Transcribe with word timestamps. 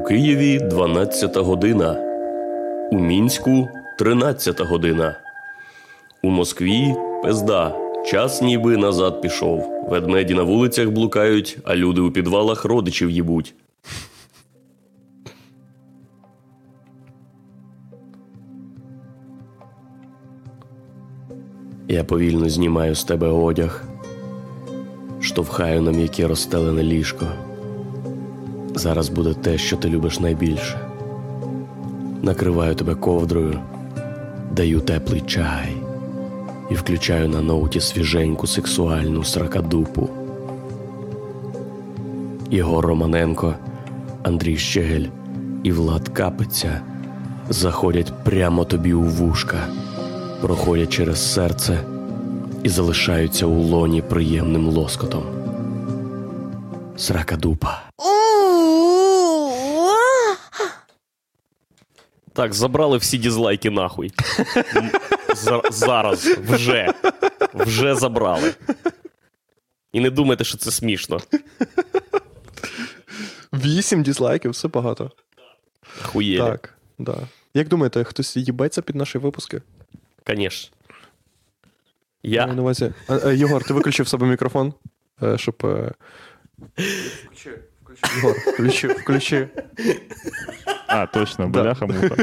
У 0.00 0.02
Києві 0.02 0.58
12 0.58 1.36
година. 1.36 1.96
У 2.92 2.98
Мінську 2.98 3.68
13 3.98 4.60
година. 4.60 5.16
У 6.22 6.30
Москві 6.30 6.94
пизда. 7.22 7.74
Час 8.06 8.42
ніби 8.42 8.76
назад 8.76 9.22
пішов. 9.22 9.86
Ведмеді 9.88 10.34
на 10.34 10.42
вулицях 10.42 10.90
блукають, 10.90 11.58
а 11.64 11.76
люди 11.76 12.00
у 12.00 12.10
підвалах 12.10 12.64
родичів 12.64 13.10
їбуть. 13.10 13.54
Я 21.88 22.04
повільно 22.04 22.48
знімаю 22.48 22.94
з 22.94 23.04
тебе 23.04 23.28
одяг, 23.28 23.84
штовхаю 25.20 25.82
на 25.82 25.90
м'яке 25.90 26.26
розстелене 26.26 26.82
ліжко. 26.82 27.26
Зараз 28.74 29.08
буде 29.08 29.34
те, 29.34 29.58
що 29.58 29.76
ти 29.76 29.88
любиш 29.88 30.20
найбільше. 30.20 30.78
Накриваю 32.22 32.74
тебе 32.74 32.94
ковдрою, 32.94 33.60
даю 34.56 34.80
теплий 34.80 35.20
чай 35.20 35.76
і 36.70 36.74
включаю 36.74 37.28
на 37.28 37.40
ноуті 37.40 37.80
свіженьку 37.80 38.46
сексуальну 38.46 39.24
сракадупу. 39.24 40.08
Ігор 42.50 42.86
Романенко, 42.86 43.54
Андрій 44.22 44.56
Щегель 44.56 45.06
і 45.62 45.72
Влад 45.72 46.08
Капиця 46.08 46.80
заходять 47.48 48.12
прямо 48.24 48.64
тобі 48.64 48.92
у 48.94 49.02
вушка, 49.02 49.66
проходять 50.40 50.90
через 50.90 51.32
серце 51.32 51.80
і 52.62 52.68
залишаються 52.68 53.46
у 53.46 53.62
лоні 53.62 54.02
приємним 54.02 54.68
лоскотом. 54.68 55.22
Сракадупа. 56.96 57.89
Так, 62.40 62.54
забрали 62.54 62.96
всі 62.96 63.18
дізлайки 63.18 63.70
нахуй. 63.70 64.12
Зараз, 65.70 66.26
вже. 66.26 66.94
Вже 67.54 67.94
забрали. 67.94 68.54
І 69.92 70.00
не 70.00 70.10
думайте, 70.10 70.44
що 70.44 70.58
це 70.58 70.70
смішно. 70.70 71.20
Вісім 73.52 74.02
дізлайків, 74.02 74.50
все 74.50 74.68
багато. 74.68 75.10
Хуєлі. 76.02 76.38
Так, 76.38 76.74
да. 76.98 77.16
Як 77.54 77.68
думаєте, 77.68 78.04
хтось 78.04 78.36
їбеться 78.36 78.82
під 78.82 78.96
наші 78.96 79.18
випуски? 79.18 79.62
Конечно. 80.26 80.76
Я... 82.22 82.40
Я. 82.40 82.46
На 82.46 82.62
увазі. 82.62 82.92
А, 83.08 83.18
а, 83.24 83.32
Єгор, 83.32 83.64
ти 83.64 83.74
виключив 83.74 84.08
себе 84.08 84.26
мікрофон, 84.26 84.74
е, 85.22 85.38
щоб. 85.38 85.66
Е, 87.90 88.28
Включи, 88.52 88.88
включи. 88.88 88.88
Включи, 88.88 88.88
включи. 88.88 89.48
А, 90.86 91.06
точно, 91.06 91.48
бляха 91.48 91.86
муха. 91.86 92.16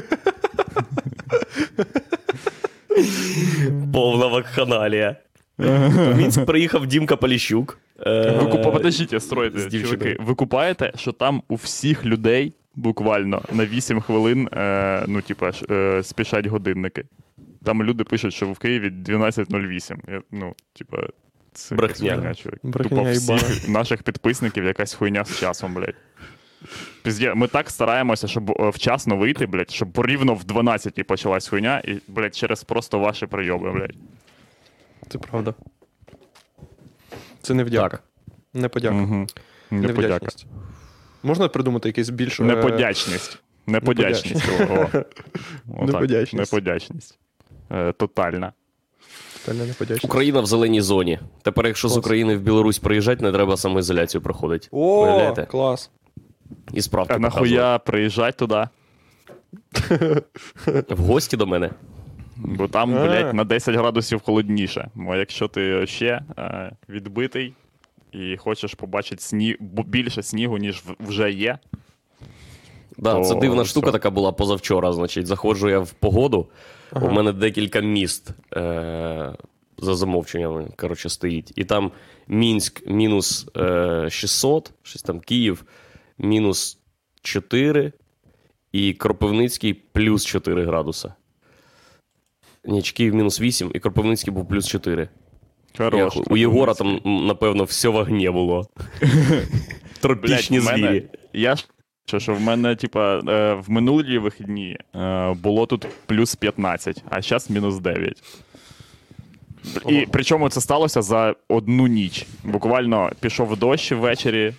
Повна 3.93 4.27
вакханалія. 4.27 5.15
В 5.57 6.17
Мінськ 6.17 6.45
приїхав 6.45 6.87
Дімка 6.87 7.15
Поліщук. 7.15 7.79
Е, 8.05 8.39
купа, 8.39 8.71
подождіть, 8.71 9.23
стройте, 9.23 9.79
чуваки. 9.79 10.17
Ви 10.19 10.35
купаєте, 10.35 10.91
що 10.95 11.11
там 11.11 11.43
у 11.47 11.55
всіх 11.55 12.05
людей 12.05 12.53
буквально 12.75 13.41
на 13.51 13.65
8 13.65 14.01
хвилин, 14.01 14.49
е, 14.53 15.03
ну, 15.07 15.21
типа, 15.21 15.51
е, 15.71 16.03
спішать 16.03 16.45
годинники. 16.45 17.03
Там 17.63 17.83
люди 17.83 18.03
пишуть, 18.03 18.33
що 18.33 18.47
в 18.47 18.59
Києві 18.59 18.89
12.08. 18.89 20.21
Ну, 20.31 20.53
типа, 20.73 20.97
це 21.57 21.75
Брехня. 21.75 22.15
хуйня, 22.15 22.35
чувак. 22.35 22.59
Брехня 22.63 22.97
Тупо 22.97 23.11
всіх 23.35 23.69
наших 23.69 24.03
підписників 24.03 24.65
якась 24.65 24.93
хуйня 24.93 25.25
з 25.25 25.39
часом, 25.39 25.73
блядь. 25.73 25.95
Пізде, 27.03 27.33
ми 27.33 27.47
так 27.47 27.69
стараємося, 27.69 28.27
щоб 28.27 28.51
е, 28.51 28.69
вчасно 28.69 29.17
вийти, 29.17 29.45
блядь, 29.45 29.71
щоб 29.71 30.05
рівно 30.05 30.33
в 30.33 30.43
12 30.43 31.07
почалась 31.07 31.47
хуйня, 31.47 31.79
і, 31.85 31.99
блядь, 32.07 32.35
через 32.35 32.63
просто 32.63 32.99
ваші 32.99 33.25
прийоми, 33.25 33.71
блядь. 33.73 33.95
Це 35.09 35.17
правда. 35.17 35.53
Це 37.41 37.53
не 37.53 37.63
вдяка. 37.63 37.89
Так. 37.97 38.03
Не 38.53 38.67
подяка. 38.69 38.95
Угу. 38.95 39.27
Не 39.71 39.87
подяка. 39.87 40.27
Можна 41.23 41.47
придумати 41.47 41.89
якийсь 41.89 42.09
більш. 42.09 42.39
е, 42.39 42.43
Неподячність. 42.43 43.39
Неподячність. 43.67 44.47
Неподячність. 45.67 46.33
Неподячність. 46.33 47.19
Е, 47.71 47.91
Тотальна. 47.91 48.53
Тотальна 49.47 49.65
неподячність. 49.65 50.05
Україна 50.05 50.39
в 50.41 50.45
зеленій 50.45 50.81
зоні. 50.81 51.19
Тепер, 51.41 51.67
якщо 51.67 51.89
з 51.89 51.97
України 51.97 52.35
в 52.37 52.41
Білорусь 52.41 52.79
приїжджати, 52.79 53.23
не 53.23 53.31
треба 53.31 53.57
самоізоляцію 53.57 54.21
проходити. 54.21 54.67
О, 54.71 55.03
Уявляєте? 55.03 55.45
клас. 55.45 55.91
І 56.73 56.81
справки 56.81 57.13
А 57.13 57.17
показувати. 57.17 57.51
нахуя 57.55 57.79
приїжджать 57.79 58.37
туди? 58.37 58.67
В 60.89 60.99
гості 60.99 61.37
до 61.37 61.47
мене. 61.47 61.69
Бо 62.37 62.67
там, 62.67 62.97
А. 62.97 63.05
блядь, 63.07 63.33
на 63.33 63.43
10 63.43 63.75
градусів 63.75 64.21
холодніше. 64.21 64.89
Бо 64.95 65.15
якщо 65.15 65.47
ти 65.47 65.87
ще 65.87 66.21
е, 66.37 66.71
відбитий 66.89 67.53
і 68.11 68.37
хочеш 68.37 68.73
побачити 68.73 69.21
сні... 69.21 69.55
бо- 69.59 69.83
більше 69.83 70.23
снігу, 70.23 70.57
ніж 70.57 70.75
в- 70.85 70.95
вже 71.09 71.31
є. 71.31 71.57
Да, 72.97 73.21
це 73.21 73.35
дивна 73.35 73.61
все. 73.61 73.71
штука 73.71 73.91
така 73.91 74.09
була 74.09 74.31
позавчора. 74.31 74.93
Значить, 74.93 75.27
заходжу 75.27 75.69
я 75.69 75.79
в 75.79 75.91
погоду. 75.91 76.47
Ага. 76.91 77.07
У 77.07 77.11
мене 77.11 77.33
декілька 77.33 77.79
міст 77.79 78.29
е- 78.55 79.33
за 79.77 79.95
замовченнями 79.95 80.67
коротше, 80.75 81.09
стоїть. 81.09 81.51
І 81.55 81.65
там 81.65 81.91
Мінськ 82.27 82.87
мінус 82.87 83.47
е- 83.57 84.07
600, 84.09 84.71
щось 84.83 85.01
там 85.01 85.19
Київ 85.19 85.63
мінус 86.17 86.77
4, 87.21 87.91
і 88.71 88.93
Кропивницький 88.93 89.73
плюс 89.73 90.25
4 90.25 90.65
градуса. 90.65 91.13
Ні, 92.65 92.81
Київ 92.81 93.15
мінус 93.15 93.41
8, 93.41 93.71
і 93.73 93.79
Кропивницький 93.79 94.33
був 94.33 94.47
плюс 94.47 94.67
4. 94.67 95.09
Хорош. 95.77 96.15
Я, 96.15 96.21
у 96.29 96.37
Єгора 96.37 96.73
там, 96.73 97.01
напевно, 97.05 97.63
все 97.63 97.89
в 97.89 97.95
огні 97.95 98.29
було. 98.29 98.67
Тропічні 100.01 100.59
звірі. 100.59 101.03
Я 101.33 101.55
ж 101.55 101.67
що, 102.07 102.19
що 102.19 102.33
в 102.33 102.41
мене, 102.41 102.75
типа, 102.75 103.19
е, 103.19 103.53
в 103.53 103.71
минулі 103.71 104.17
вихідні 104.17 104.77
е, 104.95 105.33
було 105.33 105.65
тут 105.65 105.87
плюс 106.05 106.35
15, 106.35 107.03
а 107.09 107.21
зараз 107.21 107.49
мінус 107.49 107.79
9. 107.79 108.23
І 109.89 110.07
причому 110.11 110.49
це 110.49 110.61
сталося 110.61 111.01
за 111.01 111.35
одну 111.47 111.87
ніч. 111.87 112.25
Буквально 112.43 113.11
пішов 113.19 113.57
дощ 113.57 113.91
ввечері, 113.91 114.53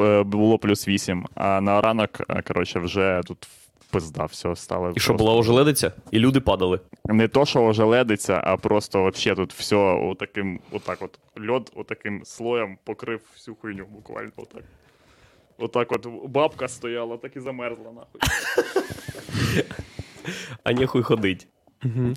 е, 0.00 0.22
було 0.22 0.58
плюс 0.58 0.88
8, 0.88 1.26
а 1.34 1.60
на 1.60 1.80
ранок, 1.80 2.10
коротше, 2.46 2.78
вже 2.78 3.20
тут 3.26 3.48
пизда, 3.90 4.24
все 4.24 4.56
стало. 4.56 4.92
І 4.96 5.00
що 5.00 5.14
була 5.14 5.34
ожеледиця, 5.34 5.92
і 6.10 6.18
люди 6.18 6.40
падали. 6.40 6.80
Не 7.04 7.28
то, 7.28 7.46
що 7.46 7.64
ожеледиться, 7.64 8.40
а 8.44 8.56
просто 8.56 8.98
вообще 8.98 9.34
тут 9.34 9.52
все 9.52 9.76
отаким, 9.76 10.60
отак 10.72 11.02
от 11.02 11.18
льод 11.48 11.72
отаким 11.74 12.20
слоєм 12.24 12.78
покрив 12.84 13.20
всю 13.34 13.56
хуйню 13.60 13.86
буквально 13.90 14.30
отак. 14.36 14.62
Отак 15.58 15.92
от 15.92 16.06
бабка 16.24 16.68
стояла, 16.68 17.16
так 17.16 17.36
і 17.36 17.40
замерзла 17.40 17.92
нахуй. 17.92 18.20
А 20.64 20.72
нехуй 20.72 21.02
ходить. 21.02 21.48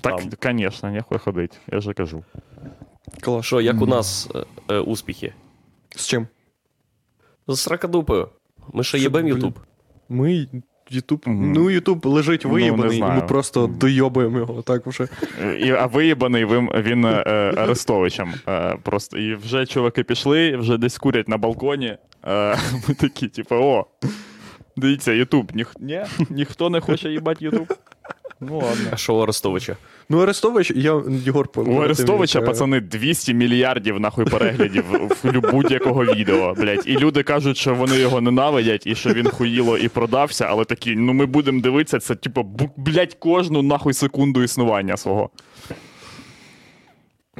Так, 0.00 0.20
звісно, 0.42 0.90
нехуй 0.90 1.18
ходить, 1.18 1.60
я 1.72 1.80
же 1.80 1.94
кажу. 1.94 2.24
Клас. 3.20 3.46
Що, 3.46 3.60
як 3.60 3.82
у 3.82 3.86
нас 3.86 4.28
е, 4.34 4.44
е, 4.68 4.78
успіхи? 4.78 5.34
З 5.96 6.06
чим? 6.06 6.28
З 7.48 7.60
сракадупою. 7.60 8.28
Ми 8.72 8.84
ще 8.84 8.98
Що, 8.98 9.10
блін? 9.10 9.26
Ютуб. 9.26 9.58
Ми. 10.08 10.46
Ютуб. 10.94 11.22
Мгм. 11.26 11.52
Ну, 11.52 11.70
Ютуб 11.70 12.06
лежить 12.06 12.42
Ну, 12.44 12.58
і 12.58 12.72
ми 12.72 13.20
просто 13.28 13.66
дойобуємо 13.66 14.38
його. 14.38 14.62
Так 14.62 14.86
вже. 14.86 15.08
І, 15.60 15.70
а 15.70 15.86
виїбаний 15.86 16.46
він, 16.46 16.68
він 16.74 17.04
е, 17.04 17.54
Арестовичем. 17.56 18.34
Е, 18.48 18.76
просто, 18.82 19.18
і 19.18 19.34
вже 19.34 19.66
чуваки 19.66 20.04
пішли, 20.04 20.56
вже 20.56 20.78
десь 20.78 20.98
курять 20.98 21.28
на 21.28 21.36
балконі. 21.36 21.96
Е, 22.26 22.56
ми 22.88 22.94
такі, 22.94 23.28
типу, 23.28 23.54
о, 23.54 23.86
дивіться, 24.76 25.12
Ютуб. 25.12 25.50
Ніх, 25.54 25.74
ні, 25.80 26.04
ніхто 26.30 26.70
не 26.70 26.80
хоче 26.80 27.10
їбати 27.10 27.44
Ютуб. 27.44 27.74
Ну 28.48 28.56
ладно. 28.58 28.88
А 28.90 28.96
що 28.96 29.14
у 29.14 29.18
Арестовича? 29.18 29.76
Ну, 30.08 30.18
Арестович, 30.18 30.70
я 30.70 31.02
Єгор 31.08 31.48
У 31.54 31.76
Арестовича, 31.76 32.38
е, 32.38 32.42
пацани, 32.42 32.80
200 32.80 33.34
мільярдів 33.34 34.00
нахуй 34.00 34.24
переглядів 34.24 34.84
в 35.22 35.50
будь-якого 35.52 36.04
відео, 36.04 36.54
блядь. 36.54 36.82
І 36.86 36.96
люди 36.96 37.22
кажуть, 37.22 37.56
що 37.56 37.74
вони 37.74 37.98
його 37.98 38.20
ненавидять 38.20 38.86
і 38.86 38.94
що 38.94 39.12
він 39.12 39.28
хуїло 39.28 39.78
і 39.78 39.88
продався, 39.88 40.46
але 40.50 40.64
такі, 40.64 40.96
ну 40.96 41.12
ми 41.12 41.26
будемо 41.26 41.60
дивитися, 41.60 41.98
це 41.98 42.14
типу, 42.14 42.42
блядь, 42.76 43.14
кожну 43.14 43.62
нахуй 43.62 43.92
секунду 43.92 44.42
існування 44.42 44.96
свого. 44.96 45.30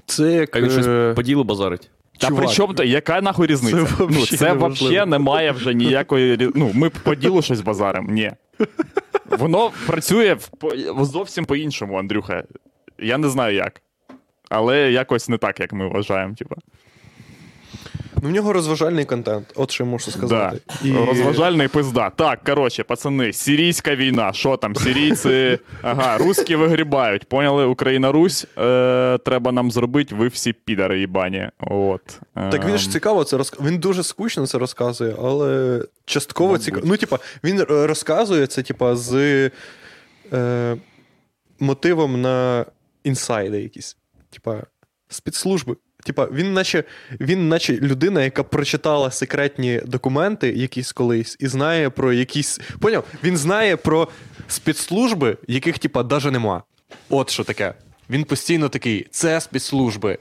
Це 0.06 0.32
як. 0.32 0.56
А 0.56 0.60
він 0.60 0.69
е, 0.69 0.72
щось 0.72 1.16
по 1.16 1.22
ділу 1.22 1.44
базарить. 1.44 1.90
Та 2.19 2.31
при 2.31 2.48
чому 2.48 2.75
то, 2.75 2.84
яка 2.84 3.20
нахуй 3.20 3.46
різниця? 3.46 3.87
це 4.38 4.55
ну, 4.55 4.69
взагалі 4.69 5.10
не 5.10 5.19
має 5.19 5.52
вже 5.52 5.75
ніякої. 5.75 6.50
Ну, 6.55 6.70
ми 6.75 6.90
по 6.90 7.14
ділу 7.14 7.43
щось 7.43 7.60
базарим. 7.60 8.06
Ні. 8.10 8.32
Воно 9.38 9.70
працює 9.87 10.37
в- 10.94 11.05
зовсім 11.05 11.44
по-іншому, 11.44 11.99
Андрюха. 11.99 12.44
Я 12.99 13.19
не 13.19 13.29
знаю 13.29 13.55
як. 13.55 13.82
Але 14.49 14.93
якось 14.93 15.29
не 15.29 15.38
так, 15.38 15.61
як 15.61 15.73
ми 15.73 15.88
вважаємо. 15.88 16.34
Типу. 16.34 16.55
Ну, 18.24 18.28
в 18.28 18.32
нього 18.32 18.52
розважальний 18.52 19.04
контент, 19.04 19.52
от 19.56 19.70
що 19.70 19.84
я 19.84 19.90
можу 19.90 20.04
Да. 20.06 20.10
сказати. 20.12 20.58
І- 20.84 20.92
Розважальний 20.92 21.69
пизда. 21.69 22.10
Так, 22.10 22.44
коротше, 22.44 22.84
пацани, 22.84 23.32
сирійська 23.32 23.94
війна. 23.94 24.32
Що 24.32 24.56
там? 24.56 24.76
Сирійці. 24.76 25.58
Ага, 25.82 26.19
русські 26.19 26.56
вигрібають. 26.56 27.28
Поняли, 27.28 27.64
Україна 27.66 28.12
Русь. 28.12 28.46
Е, 28.58 29.19
треба 29.24 29.52
нам 29.52 29.70
зробити, 29.70 30.14
ви 30.14 30.28
всі 30.28 30.52
підари 30.52 31.00
їбані. 31.00 31.48
От. 31.60 32.20
Так 32.34 32.64
він 32.69 32.78
ж 32.78 32.86
Ем, 32.86 32.92
цікаво 32.92 33.24
це 33.24 33.36
розк... 33.36 33.60
Він 33.62 33.78
дуже 33.78 34.02
скучно 34.02 34.46
це 34.46 34.58
розказує, 34.58 35.14
але 35.22 35.80
частково 36.04 36.58
цікаво. 36.58 36.82
Ну, 36.86 36.96
типа, 36.96 37.19
він 37.44 37.60
е, 37.60 37.64
розказує 37.86 38.46
це, 38.46 38.62
типа, 38.62 38.96
з 38.96 39.14
е, 40.32 40.76
мотивом 41.60 42.20
на 42.20 42.64
інсайди 43.04 43.62
якісь. 43.62 43.96
Типа, 44.30 44.62
спецслужби. 45.08 45.76
Типа, 46.04 46.28
він 46.32 46.52
наче, 46.52 46.84
він 47.20 47.49
наче 47.49 47.72
людина, 47.72 48.25
яка 48.25 48.43
прочитала 48.43 49.10
секретні 49.10 49.81
документи 49.87 50.52
якісь 50.52 50.93
колись, 50.93 51.37
і 51.40 51.46
знає 51.46 51.90
про 51.90 52.12
якісь. 52.12 52.60
Поняв? 52.81 53.04
Він 53.25 53.37
знає 53.37 53.76
про 53.76 54.08
спецслужби, 54.49 55.37
яких, 55.49 55.78
типа, 55.78 56.02
даже 56.02 56.31
нема. 56.31 56.62
От 57.10 57.31
що 57.31 57.44
таке. 57.44 57.75
Він 58.10 58.25
постійно 58.25 58.69
такий: 58.69 59.06
це 59.10 59.40
спецслужби. 59.40 60.19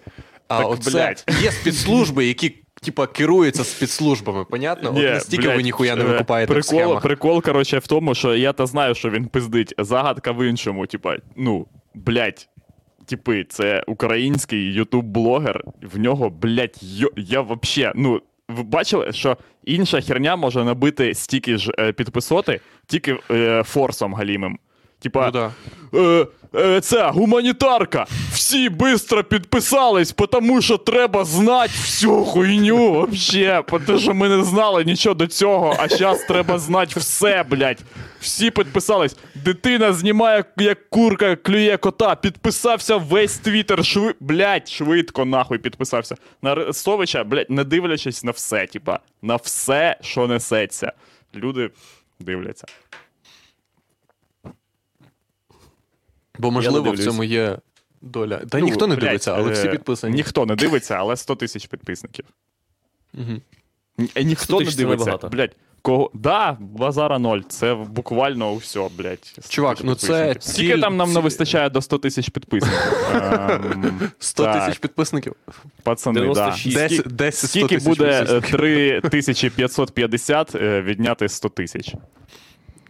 А 0.47 0.57
Так, 0.57 0.69
оце 0.69 0.91
блядь. 0.91 1.25
є 1.41 1.51
спецслужби, 1.51 2.25
які, 2.25 2.55
типа, 2.81 3.07
керуються 3.07 3.63
спецслужбами. 3.63 4.45
Понятно? 4.45 4.89
От 4.89 4.95
настільки 5.03 5.47
ви 5.49 5.63
ніхуя 5.63 5.95
не 5.95 6.03
е, 6.03 6.05
викупаєте 6.05 6.53
в 6.53 6.55
прикол, 6.55 6.79
схемах. 6.79 7.01
Прикол, 7.01 7.41
коротше, 7.41 7.79
в 7.79 7.87
тому, 7.87 8.15
що 8.15 8.35
я 8.35 8.53
та 8.53 8.65
знаю, 8.65 8.95
що 8.95 9.09
він 9.09 9.25
пиздить. 9.25 9.73
Загадка 9.77 10.31
в 10.31 10.47
іншому. 10.49 10.87
Типа, 10.87 11.15
ну, 11.35 11.67
блядь, 11.93 12.47
типи, 13.11 13.45
це 13.49 13.83
український 13.87 14.73
ютуб-блогер. 14.73 15.61
В 15.81 15.99
нього, 15.99 16.29
блядь, 16.29 16.77
йо, 16.81 17.09
я 17.15 17.41
вообще, 17.41 17.91
ну. 17.95 18.21
Ви 18.47 18.63
бачили, 18.63 19.11
що 19.11 19.37
інша 19.65 20.01
херня 20.01 20.35
може 20.35 20.63
набити 20.63 21.13
стільки 21.13 21.57
ж 21.57 21.71
е, 21.79 21.91
підписоти, 21.91 22.59
тільки 22.87 23.17
е, 23.31 23.63
форсом 23.63 24.13
галімим. 24.13 24.59
Типа, 25.01 25.25
Ну, 25.25 25.31
да. 25.31 25.51
е, 25.99 26.27
е, 26.55 26.81
це 26.81 27.09
гуманітарка. 27.09 28.05
Всі 28.33 28.69
швидко 28.69 29.23
підписались, 29.23 30.11
тому 30.31 30.61
що 30.61 30.77
треба 30.77 31.25
знати 31.25 31.71
всю 31.75 32.23
хуйню 32.25 32.91
вообще. 32.93 33.63
Тому 33.85 33.99
що 33.99 34.13
ми 34.13 34.29
не 34.29 34.43
знали 34.43 34.83
нічого 34.83 35.15
до 35.15 35.27
цього, 35.27 35.75
а 35.79 35.87
зараз 35.87 36.23
треба 36.23 36.59
знати 36.59 36.99
все, 36.99 37.43
блядь. 37.49 37.79
Всі 38.19 38.51
підписались. 38.51 39.15
Дитина 39.35 39.93
знімає, 39.93 40.43
як 40.57 40.89
курка 40.89 41.35
клює 41.35 41.77
кота. 41.77 42.15
Підписався 42.15 42.97
весь 42.97 43.37
твіттер. 43.37 43.85
Шви... 43.85 44.15
Блядь, 44.19 44.69
швидко 44.69 45.25
нахуй 45.25 45.57
підписався. 45.57 46.15
На 46.41 46.51
Арестовича, 46.51 47.23
блядь, 47.23 47.49
не 47.49 47.63
дивлячись 47.63 48.23
на 48.23 48.31
все, 48.31 48.67
типа, 48.67 48.99
на 49.21 49.35
все, 49.35 49.95
що 50.01 50.27
несеться. 50.27 50.91
Люди 51.35 51.69
дивляться. 52.19 52.67
Бо, 56.41 56.51
можливо, 56.51 56.91
в 56.91 56.99
цьому 56.99 57.23
є 57.23 57.57
доля. 58.01 58.37
Та 58.37 58.59
Ну, 58.59 58.65
ніхто 58.65 58.87
не 58.87 58.95
блядь, 58.95 59.05
дивиться, 59.05 59.33
але 59.33 59.51
всі 59.51 59.67
е, 59.67 59.71
підписані. 59.71 60.15
Ніхто 60.15 60.45
не 60.45 60.55
дивиться, 60.55 60.95
але 60.95 61.17
100 61.17 61.35
тисяч 61.35 61.67
підписників. 61.67 62.25
Е, 64.15 64.23
Ніхто 64.23 64.61
не 64.61 64.71
дивиться. 64.71 65.17
Блядь, 65.17 65.55
кого. 65.81 66.11
Да, 66.13 66.57
базара 66.59 67.19
ноль. 67.19 67.41
Це 67.49 67.75
буквально 67.75 68.55
все, 68.55 68.89
блядь. 68.97 69.33
Чувак, 69.49 69.77
ну 69.83 69.95
це 69.95 70.35
Скільки 70.39 70.81
там 70.81 70.97
нам 70.97 71.13
не 71.13 71.19
вистачає 71.19 71.69
до 71.69 71.81
100 71.81 71.97
тисяч 71.97 72.29
підписників? 72.29 72.79
Ем, 73.13 74.11
100 74.19 74.53
тисяч 74.53 74.77
підписників. 74.77 75.35
Пацани, 75.83 76.33
да. 76.33 76.51
Скільки- 76.51 77.09
десь 77.09 77.37
100 77.37 77.47
Скільки 77.47 77.75
тисяч 77.75 77.87
буде 77.87 78.25
е, 78.29 79.01
3550 79.09 80.55
е, 80.55 80.81
відняти 80.81 81.29
100 81.29 81.49
тисяч? 81.49 81.95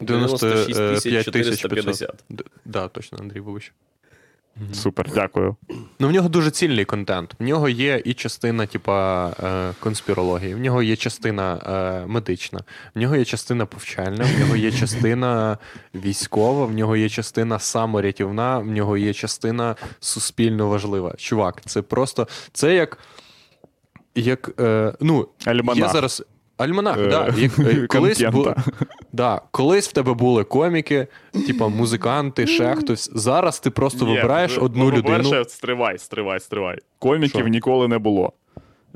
96 0.02 0.80
95 0.80 1.26
тисяч 1.34 1.60
450. 1.60 2.24
500. 2.28 2.48
Да, 2.66 2.88
точно, 2.88 3.18
Андрій 3.22 3.40
вибач. 3.40 3.74
Супер, 4.74 5.10
дякую. 5.16 5.56
Ну, 6.00 6.08
в 6.08 6.12
нього 6.12 6.30
дуже 6.30 6.52
цільний 6.52 6.86
контент. 6.86 7.36
В 7.40 7.44
нього 7.44 7.70
є 7.70 8.02
і 8.06 8.14
частина, 8.14 8.66
типа, 8.66 9.30
е, 9.44 9.74
конспірології, 9.80 10.56
в 10.56 10.60
нього 10.60 10.84
є 10.84 10.96
частина 10.96 11.58
е, 12.04 12.08
медична, 12.08 12.60
в 12.96 13.00
нього 13.00 13.16
є 13.16 13.26
частина 13.26 13.66
повчальна, 13.66 14.26
в 14.36 14.40
нього 14.40 14.56
є 14.56 14.72
частина 14.72 15.58
військова, 15.96 16.66
в 16.66 16.72
нього 16.72 16.96
є 16.96 17.10
частина 17.10 17.60
саморятівна, 17.60 18.60
в 18.60 18.68
нього 18.68 18.98
є 18.98 19.14
частина 19.14 19.76
суспільно 20.00 20.68
важлива. 20.68 21.14
Чувак, 21.18 21.62
це 21.66 21.82
просто. 21.82 22.28
Це 22.54 22.76
як. 22.76 22.98
як 24.16 24.52
е, 24.60 24.94
ну, 25.00 25.28
Альманах. 25.46 25.78
Є 25.78 25.90
зараз. 25.94 26.24
Альманах, 26.58 26.98
е, 26.98 27.88
колись. 27.88 28.24
Да, 29.14 29.42
колись 29.52 29.90
в 29.90 29.92
тебе 29.92 30.14
були 30.14 30.44
коміки, 30.44 31.08
типа 31.48 31.68
музиканти, 31.68 32.48
ще 32.48 32.76
хтось. 32.76 33.12
Зараз 33.16 33.60
ти 33.60 33.70
просто 33.70 34.06
Ні, 34.06 34.16
вибираєш 34.16 34.58
ну, 34.58 34.64
одну 34.64 34.84
ну, 34.84 34.92
людину. 34.98 35.24
По-перше, 35.24 35.50
стривай, 35.50 35.98
стривай, 35.98 36.40
стривай. 36.40 36.78
Коміків 37.00 37.42
Що? 37.42 37.48
ніколи 37.48 37.88
не 37.88 37.98
було. 37.98 38.34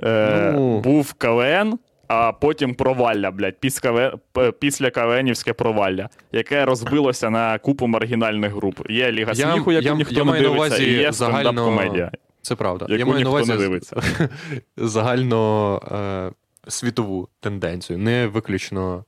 Е, 0.04 0.52
Ну. 0.56 0.80
Був 0.80 1.14
КВН, 1.14 1.80
а 2.08 2.32
потім 2.32 2.74
провалля, 2.76 3.32
блядь, 3.32 3.60
після, 3.60 3.90
КВ... 4.34 4.52
після 4.60 4.90
КВНівське 4.90 5.54
провалля, 5.54 6.10
яке 6.32 6.66
розбилося 6.66 7.30
на 7.30 7.58
купу 7.58 7.88
маргінальних 7.88 8.54
груп. 8.54 8.90
Є 8.90 9.12
Ліга 9.12 9.32
Я- 9.36 9.52
сміху, 9.52 9.72
яку 9.72 9.86
я- 9.88 9.94
ніхто 9.96 10.16
я 10.16 10.24
не 10.24 10.32
маю 10.32 10.44
дивиться, 10.44 10.66
увазі 10.68 10.84
і 10.86 10.94
є 10.94 11.12
загально- 11.12 11.50
стендап-комедія, 11.52 12.12
Це 12.42 12.56
правда. 12.56 12.86
Я 12.90 13.06
маю 13.06 13.18
ніхто 13.18 13.30
увазі 13.30 13.52
не 13.52 13.58
дивиться. 13.58 14.02
загально 14.78 15.82
е, 15.92 16.32
світову 16.72 17.28
тенденцію, 17.40 18.00
не 18.00 18.28
виключно 18.28 19.04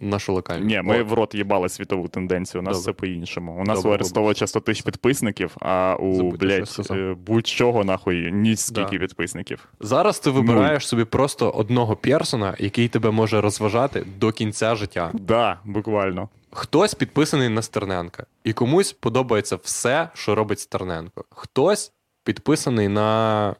нашу 0.00 0.32
локальну. 0.32 0.64
Ні, 0.66 0.80
ми 0.84 1.00
О, 1.02 1.04
в 1.04 1.12
рот 1.12 1.34
їбали 1.34 1.68
світову 1.68 2.08
тенденцію, 2.08 2.60
у 2.60 2.64
нас 2.64 2.76
Добре. 2.76 2.92
все 2.92 3.00
по-іншому. 3.00 3.56
У 3.60 3.64
нас 3.64 3.78
Добре, 3.78 3.90
у 3.90 3.94
Арестовича 3.94 4.46
100 4.46 4.60
тисяч 4.60 4.82
підписників, 4.82 5.56
а 5.60 5.96
у, 6.00 6.30
блядь, 6.30 6.76
е, 6.90 7.14
будь-чого 7.26 7.84
нахуй 7.84 8.32
ні 8.32 8.56
скільки 8.56 8.98
Да. 8.98 8.98
підписників. 8.98 9.68
Зараз 9.80 10.18
ти 10.20 10.30
вибираєш 10.30 10.88
собі 10.88 11.04
просто 11.04 11.50
одного 11.50 11.96
персона, 11.96 12.54
який 12.58 12.88
тебе 12.88 13.10
може 13.10 13.40
розважати 13.40 14.06
до 14.18 14.32
кінця 14.32 14.74
життя. 14.74 15.10
Да, 15.14 15.58
буквально. 15.64 16.28
Хтось 16.52 16.94
підписаний 16.94 17.48
на 17.48 17.62
Стерненка, 17.62 18.26
і 18.44 18.52
комусь 18.52 18.92
подобається 18.92 19.56
все, 19.56 20.08
що 20.14 20.34
робить 20.34 20.60
Стерненко. 20.60 21.24
Хтось 21.30 21.92
підписаний 22.24 22.88
на. 22.88 23.54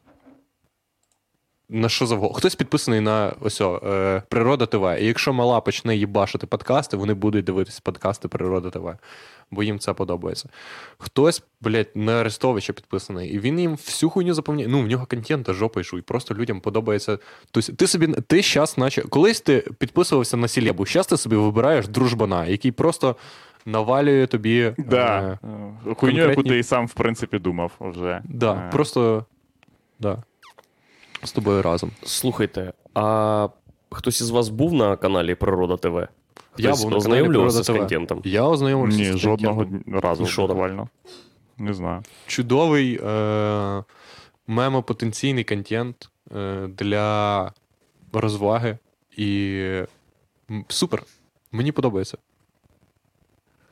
На 1.73 1.89
що 1.89 2.05
завгодно. 2.05 2.37
Хтось 2.37 2.55
підписаний 2.55 2.99
на 2.99 3.33
ось 3.41 3.61
о, 3.61 3.81
е, 3.85 4.23
Природа 4.29 4.65
ТВ. 4.65 5.01
І 5.01 5.05
якщо 5.05 5.33
мала 5.33 5.61
почне 5.61 5.95
їбашити 5.95 6.47
подкасти, 6.47 6.97
вони 6.97 7.13
будуть 7.13 7.45
дивитись 7.45 7.79
подкасти 7.79 8.27
Природа 8.27 8.69
ТВ. 8.69 8.89
Бо 9.51 9.63
їм 9.63 9.79
це 9.79 9.93
подобається. 9.93 10.49
Хтось, 10.97 11.43
блядь, 11.61 11.87
на 11.95 12.19
Арестовича 12.21 12.73
підписаний, 12.73 13.29
і 13.29 13.39
він 13.39 13.59
їм 13.59 13.71
всю 13.71 14.09
хуйню 14.09 14.33
заповняє. 14.33 14.67
Ну, 14.67 14.81
в 14.81 14.87
нього 14.87 15.05
контента 15.05 15.53
жопа 15.53 15.81
і 15.81 16.01
просто 16.01 16.35
людям 16.35 16.59
подобається. 16.59 17.17
Тобто, 17.51 17.73
ти 17.73 17.87
собі 17.87 18.07
ти 18.27 18.41
щас, 18.41 18.77
наче. 18.77 19.01
Колись 19.01 19.41
ти 19.41 19.65
підписувався 19.77 20.37
на 20.37 20.47
Сілебу, 20.47 20.85
щас 20.85 21.07
ти 21.07 21.17
собі 21.17 21.35
вибираєш 21.35 21.87
дружбана, 21.87 22.45
який 22.45 22.71
просто 22.71 23.15
навалює 23.65 24.27
тобі. 24.27 24.73
Да. 24.77 25.39
Е, 25.87 25.93
Хуйню, 25.95 26.29
яку 26.29 26.43
ти 26.43 26.59
і 26.59 26.63
сам, 26.63 26.87
в 26.87 26.93
принципі, 26.93 27.39
думав 27.39 27.71
вже. 27.79 28.21
да, 28.23 28.53
Е, 28.53 28.69
просто. 28.71 29.25
Да. 29.99 30.23
З 31.23 31.31
тобою 31.31 31.61
разом. 31.61 31.91
Слухайте, 32.03 32.73
а 32.93 33.47
хтось 33.91 34.21
із 34.21 34.29
вас 34.29 34.49
був 34.49 34.73
на 34.73 34.95
каналі 34.95 35.35
Природа 35.35 35.77
ТВ? 35.77 35.95
Я 36.57 36.67
Хтось 36.69 36.81
був 36.83 36.91
на 36.91 36.97
каналі 36.97 36.97
ознайомлювався 36.97 37.63
з 37.63 37.67
ТВ». 37.67 37.77
контентом. 37.77 38.21
Я 38.23 38.43
ознайомився 38.43 38.99
Ні, 38.99 39.11
з 39.13 39.17
жодного 39.17 39.65
разу 39.87 40.25
що 40.25 40.41
там? 40.41 40.47
буквально. 40.47 40.89
Не 41.57 41.73
знаю. 41.73 42.03
Чудовий 42.27 42.99
е- 43.03 43.83
мемопотенційний 44.47 45.43
контент 45.43 46.09
е- 46.35 46.67
для 46.67 47.51
розваги. 48.13 48.77
І 49.17 49.57
м, 50.51 50.65
супер. 50.67 51.03
Мені 51.51 51.71
подобається. 51.71 52.17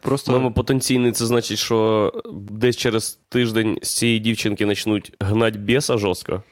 Просто. 0.01 0.31
Мемо 0.31 0.51
потенційний, 0.51 1.11
це 1.11 1.25
значить, 1.25 1.57
що 1.57 2.11
десь 2.33 2.77
через 2.77 3.19
тиждень 3.29 3.79
з 3.81 3.95
цієї 3.97 4.19
дівчинки 4.19 4.65
почнуть 4.67 5.13
гнать 5.19 5.55
біса 5.57 5.97
жорстко. 5.97 6.43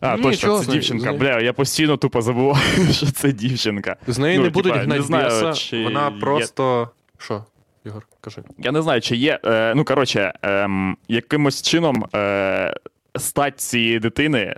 А, 0.00 0.16
Ні, 0.16 0.22
точно, 0.22 0.48
чого 0.48 0.64
це 0.64 0.72
дівчинка. 0.72 1.12
Бля, 1.12 1.40
я 1.40 1.52
постійно 1.52 1.96
тупо 1.96 2.22
забуваю, 2.22 2.64
що 2.92 3.06
це 3.06 3.32
дівчинка. 3.32 3.96
З 4.06 4.18
неї 4.18 4.38
Ну, 4.38 4.44
не 4.44 4.50
будуть 4.50 4.72
типа, 4.72 4.84
гнати 4.84 5.00
не 5.00 5.06
знаю, 5.06 5.24
біса, 5.24 5.52
чи 5.52 5.84
вона 5.84 6.10
просто. 6.10 6.90
Що, 7.18 7.44
Ігор, 7.84 8.06
кажи. 8.20 8.42
Я 8.58 8.72
не 8.72 8.82
знаю, 8.82 9.00
чи 9.00 9.16
є. 9.16 9.40
Е, 9.44 9.72
ну, 9.76 9.84
коротше, 9.84 10.32
ем, 10.42 10.96
якимось 11.08 11.62
чином 11.62 12.04
е, 12.14 12.74
стать 13.18 13.60
цієї 13.60 13.98
дитини 13.98 14.56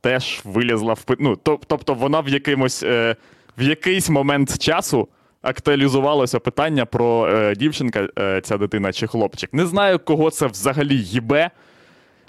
теж 0.00 0.40
вилізла 0.44 0.94
в 0.94 1.04
Ну, 1.18 1.34
тоб- 1.34 1.62
тобто 1.66 1.94
вона 1.94 2.20
в 2.20 2.28
якимось 2.28 2.82
е, 2.82 3.16
в 3.58 3.62
якийсь 3.62 4.10
момент 4.10 4.58
часу 4.58 5.08
актуалізувалося 5.42 6.38
питання 6.38 6.86
про 6.86 7.28
е, 7.28 7.54
дівчинка, 7.56 8.08
е, 8.18 8.40
ця 8.40 8.56
дитина 8.58 8.92
чи 8.92 9.06
хлопчик. 9.06 9.52
Не 9.52 9.66
знаю, 9.66 9.98
кого 9.98 10.30
це 10.30 10.46
взагалі 10.46 10.96
їбе. 10.96 11.50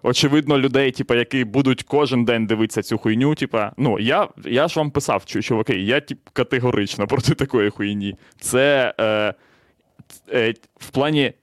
Очевидно, 0.03 0.57
людей, 0.57 0.91
типа, 0.91 1.15
які 1.15 1.43
будуть 1.43 1.83
кожен 1.83 2.25
день 2.25 2.47
дивитися 2.47 2.81
цю 2.81 2.97
хуйню. 2.97 3.35
Типа, 3.35 3.71
ну 3.77 3.99
я, 3.99 4.27
я 4.45 4.67
ж 4.67 4.79
вам 4.79 4.91
писав, 4.91 5.25
чуваки, 5.25 5.75
я 5.75 5.99
тип, 5.99 6.19
категорично 6.33 7.07
проти 7.07 7.35
такої 7.35 7.69
хуйні. 7.69 8.15
Це 8.39 8.93
е, 8.99 9.33
е, 10.33 10.53
в 10.79 10.89
плані. 10.89 11.33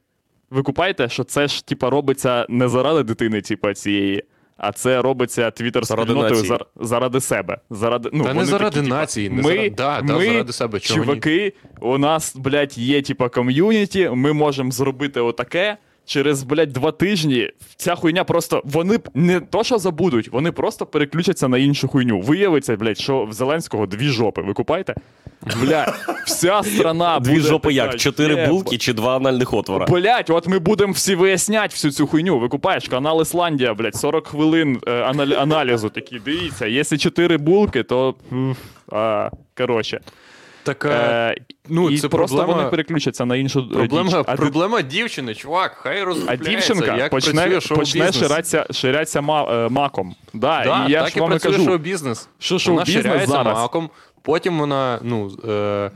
Ви 0.50 0.62
купаєте, 0.62 1.08
що 1.08 1.24
це 1.24 1.48
ж 1.48 1.66
типа 1.66 1.90
робиться 1.90 2.46
не 2.48 2.68
заради 2.68 3.02
дитини, 3.02 3.40
типа 3.40 3.74
цієї, 3.74 4.24
а 4.56 4.72
це 4.72 5.02
робиться 5.02 5.50
твіттер 5.50 5.86
спільнотою 5.86 6.42
зар- 6.42 6.66
заради 6.80 7.20
себе. 7.20 7.58
Заради, 7.70 8.10
ну, 8.12 8.24
Та 8.24 8.34
не 8.34 8.44
заради 8.44 8.76
такі, 8.76 8.88
нації, 8.88 9.30
не 9.30 9.42
ми, 9.42 9.48
заради- 9.48 9.70
да, 9.70 10.02
да, 10.02 10.18
заради 10.20 10.52
себе, 10.52 10.80
чого 10.80 11.14
ні? 11.14 11.52
у 11.80 11.98
нас, 11.98 12.36
блядь, 12.36 12.78
є 12.78 13.02
типа 13.02 13.28
ком'юніті, 13.28 14.10
ми 14.14 14.32
можемо 14.32 14.70
зробити 14.70 15.20
отаке. 15.20 15.76
Через, 16.06 16.42
блядь, 16.42 16.72
два 16.72 16.92
тижні 16.92 17.50
ця 17.76 17.94
хуйня 17.94 18.24
просто. 18.24 18.62
Вони 18.64 18.98
не 19.14 19.40
то, 19.40 19.64
що 19.64 19.78
забудуть, 19.78 20.28
вони 20.32 20.52
просто 20.52 20.86
переключаться 20.86 21.48
на 21.48 21.58
іншу 21.58 21.88
хуйню. 21.88 22.20
Виявиться, 22.20 22.76
блядь, 22.76 22.98
що 22.98 23.24
в 23.24 23.32
Зеленського 23.32 23.86
дві 23.86 24.08
жопи. 24.08 24.42
Ви 24.42 24.52
купаєте? 24.52 24.94
Блядь, 25.62 25.94
вся 26.26 26.62
страна 26.62 27.20
Дві 27.20 27.30
буде 27.34 27.42
жопи 27.48 27.74
така, 27.74 27.86
як? 27.90 27.96
Чотири 28.00 28.46
булки 28.46 28.78
чи 28.78 28.92
два 28.92 29.16
анальних 29.16 29.54
отвора? 29.54 29.86
Блять, 29.86 30.30
от 30.30 30.48
ми 30.48 30.58
будемо 30.58 30.92
всі 30.92 31.14
вияснять 31.14 31.72
всю 31.72 31.92
цю 31.92 32.06
хуйню. 32.06 32.38
Викупаєш, 32.38 32.88
канал 32.88 33.22
Ісландія, 33.22 33.74
блять, 33.74 33.96
40 33.96 34.26
хвилин 34.26 34.80
е, 34.86 34.90
анал- 34.90 35.34
аналізу. 35.40 35.88
Такі, 35.88 36.18
дивіться, 36.24 36.66
якщо 36.66 36.96
4 36.98 37.38
булки, 37.38 37.82
то. 37.82 38.14
А, 38.92 39.30
коротше. 39.56 40.00
Так, 40.64 40.84
е, 40.84 40.88
Е, 40.88 41.34
ну, 41.68 41.90
і 41.90 41.98
це 41.98 42.08
просто 42.08 42.36
проблема- 42.36 42.56
вони 42.56 42.70
переключаться 42.70 43.24
на 43.24 43.36
іншу 43.36 43.60
е, 43.60 43.74
проблема, 43.74 44.10
діч. 44.10 44.24
А, 44.26 44.36
ти- 44.36 44.82
дівчини, 44.82 45.34
чувак, 45.34 45.72
хай 45.72 46.04
а 46.26 46.36
дівчинка 46.36 46.96
як 46.96 47.10
почне, 47.10 47.60
почне 47.68 48.12
ширятися, 48.12 48.66
ширятися 48.70 49.20
ма, 49.20 49.66
е, 49.66 49.68
маком. 49.68 50.14
Да, 50.34 50.64
Да, 50.64 50.86
і 50.88 50.92
я 50.92 51.00
так 51.00 51.10
ж 51.10 51.16
і 51.16 51.20
вам 51.20 51.30
працює 51.30 51.52
кажу, 51.52 51.64
шоу-бізнес. 51.64 52.28
що 52.38 52.58
шоу-бізнес 52.58 53.28
зараз. 53.28 53.58
маком, 53.58 53.90
потім 54.22 54.58
вона 54.58 54.98
ну, 55.02 55.30
е, 55.48 55.90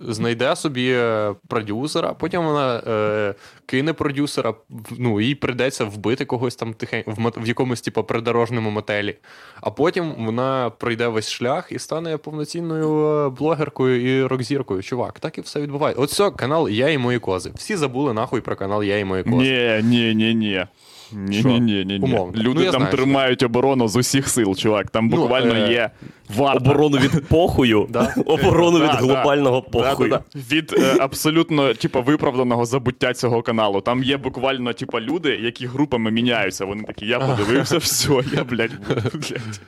знайде 0.00 0.56
собі 0.56 0.90
е, 0.90 1.34
продюсера, 1.48 2.14
потім 2.14 2.44
вона 2.44 2.82
е, 2.86 3.34
кине 3.66 3.92
продюсера, 3.92 4.54
ну, 4.98 5.20
їй 5.20 5.34
прийдеться 5.34 5.84
вбити 5.84 6.24
когось 6.24 6.56
там 6.56 6.74
тихень, 6.74 7.04
в, 7.06 7.32
в 7.36 7.48
якомусь 7.48 7.80
типу, 7.80 8.04
придорожному 8.04 8.70
мотелі. 8.70 9.16
А 9.60 9.70
потім 9.70 10.14
вона 10.18 10.70
пройде 10.70 11.08
весь 11.08 11.30
шлях 11.30 11.72
і 11.72 11.78
стане 11.78 12.16
повноцінною 12.16 13.06
е, 13.06 13.28
блогеркою 13.28 14.18
і 14.18 14.26
рок-зіркою. 14.26 14.82
Чувак, 14.82 15.20
так 15.20 15.38
і 15.38 15.40
все 15.40 15.60
відбувається. 15.60 16.02
От 16.02 16.10
все, 16.10 16.30
канал 16.30 16.68
Я 16.68 16.88
і 16.88 16.98
мої 16.98 17.18
кози. 17.18 17.52
Всі 17.54 17.76
забули 17.76 18.12
нахуй 18.12 18.40
про 18.40 18.56
канал 18.56 18.82
Я 18.82 18.98
і 18.98 19.04
мої 19.04 19.22
кози. 19.22 19.36
Ні, 19.36 19.88
ні, 19.88 20.14
ні, 20.14 20.34
ні. 20.34 20.66
Ні, 21.12 21.42
ні, 21.44 21.60
ні, 21.60 21.84
ні. 21.84 21.98
Умовно. 22.02 22.42
Люди 22.42 22.58
Ну, 22.60 22.64
я 22.64 22.70
там 22.70 22.80
знаю, 22.80 22.92
що- 22.96 22.96
тримають 23.04 23.42
оборону 23.42 23.88
з 23.88 23.96
усіх 23.96 24.28
сил, 24.28 24.56
чувак. 24.56 24.90
Там 24.90 25.06
Ну, 25.08 25.16
буквально 25.16 25.54
е, 25.54 25.72
є 25.72 25.90
варта. 26.36 26.70
Оборону 26.70 26.98
від 26.98 27.24
похую, 27.28 27.86
Да. 27.90 28.14
оборону 28.26 28.78
від 28.78 28.86
да. 28.86 28.92
глобального 28.92 29.62
похую. 29.62 30.10
Да-да-да. 30.10 30.40
Від 30.54 30.72
е, 30.78 30.96
абсолютно 31.00 31.74
типу, 31.74 32.02
виправданого 32.02 32.64
забуття 32.64 33.14
цього 33.14 33.42
каналу. 33.42 33.80
Там 33.80 34.02
є 34.04 34.16
буквально 34.16 34.72
типу, 34.72 35.00
люди, 35.00 35.30
які 35.42 35.66
групами 35.66 36.10
міняються. 36.10 36.64
Вони 36.64 36.82
такі, 36.82 37.06
я 37.06 37.18
подивився, 37.20 37.78
все, 37.78 38.12
я, 38.32 38.44
блядь, 38.44 38.72
буду, 38.88 39.00
блядь. 39.14 39.60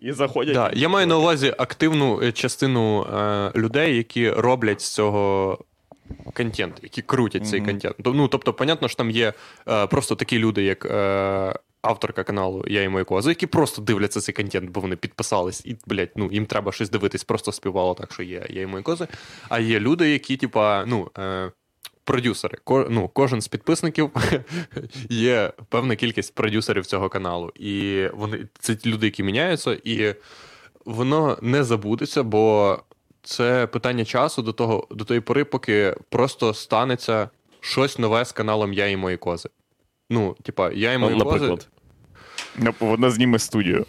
І 0.00 0.12
заходять. 0.12 0.54
Да, 0.54 0.70
я 0.74 0.88
маю 0.88 1.06
на 1.06 1.18
увазі 1.18 1.54
активну 1.58 2.20
е, 2.22 2.32
частину 2.32 3.02
е, 3.02 3.52
людей, 3.56 3.96
які 3.96 4.30
роблять 4.30 4.80
з 4.80 4.94
цього 4.94 5.58
контент, 6.32 6.80
які 6.82 7.02
крутять 7.02 7.48
цей 7.48 7.60
контент. 7.60 7.96
Ну, 8.04 8.28
тобто, 8.28 8.54
понятно, 8.54 8.88
що 8.88 8.96
там 8.96 9.10
є 9.10 9.32
е, 9.68 9.86
просто 9.86 10.14
такі 10.14 10.38
люди, 10.38 10.62
як 10.62 10.84
е, 10.84 11.54
авторка 11.82 12.24
каналу 12.24 12.64
Я 12.68 12.82
і 12.82 12.88
мої 12.88 13.04
кози, 13.04 13.30
які 13.30 13.46
просто 13.46 13.82
дивляться 13.82 14.20
цей 14.20 14.34
контент, 14.34 14.70
бо 14.70 14.80
вони 14.80 14.96
підписались, 14.96 15.66
і, 15.66 15.76
блядь, 15.86 16.10
ну, 16.16 16.28
їм 16.32 16.46
треба 16.46 16.72
щось 16.72 16.90
дивитись, 16.90 17.24
просто 17.24 17.52
співало 17.52 17.94
так, 17.94 18.12
що 18.12 18.22
є 18.22 18.46
Я 18.50 18.62
і 18.62 18.66
мої 18.66 18.82
кози. 18.82 19.08
А 19.48 19.58
є 19.58 19.80
люди, 19.80 20.10
які, 20.10 20.36
типа, 20.36 20.84
ну. 20.86 21.10
Е, 21.18 21.50
Продюсери, 22.04 22.58
Ко, 22.64 22.86
ну, 22.90 23.08
кожен 23.08 23.40
з 23.40 23.48
підписників 23.48 24.10
є 25.08 25.52
певна 25.68 25.96
кількість 25.96 26.34
продюсерів 26.34 26.86
цього 26.86 27.08
каналу. 27.08 27.52
І 27.56 28.06
вони 28.14 28.48
це 28.58 28.76
люди, 28.86 29.06
які 29.06 29.22
міняються, 29.22 29.78
і 29.84 30.14
воно 30.84 31.38
не 31.42 31.64
забудеться, 31.64 32.22
бо 32.22 32.78
це 33.28 33.66
питання 33.66 34.04
часу 34.04 34.42
до 34.42 34.52
того, 34.52 34.86
до 34.90 35.04
тої 35.04 35.20
пори, 35.20 35.44
поки 35.44 35.94
просто 36.08 36.54
станеться 36.54 37.30
щось 37.60 37.98
нове 37.98 38.24
з 38.24 38.32
каналом 38.32 38.72
Я 38.72 38.86
і 38.86 38.96
мої 38.96 39.16
кози. 39.16 39.48
Ну, 40.10 40.36
типа, 40.42 40.70
я 40.70 40.92
і 40.92 40.98
мої 40.98 41.20
кози. 41.20 41.24
Наприклад. 41.24 41.68
Ну, 42.58 42.74
Вона 42.80 43.10
зніме 43.10 43.38
студію. 43.38 43.86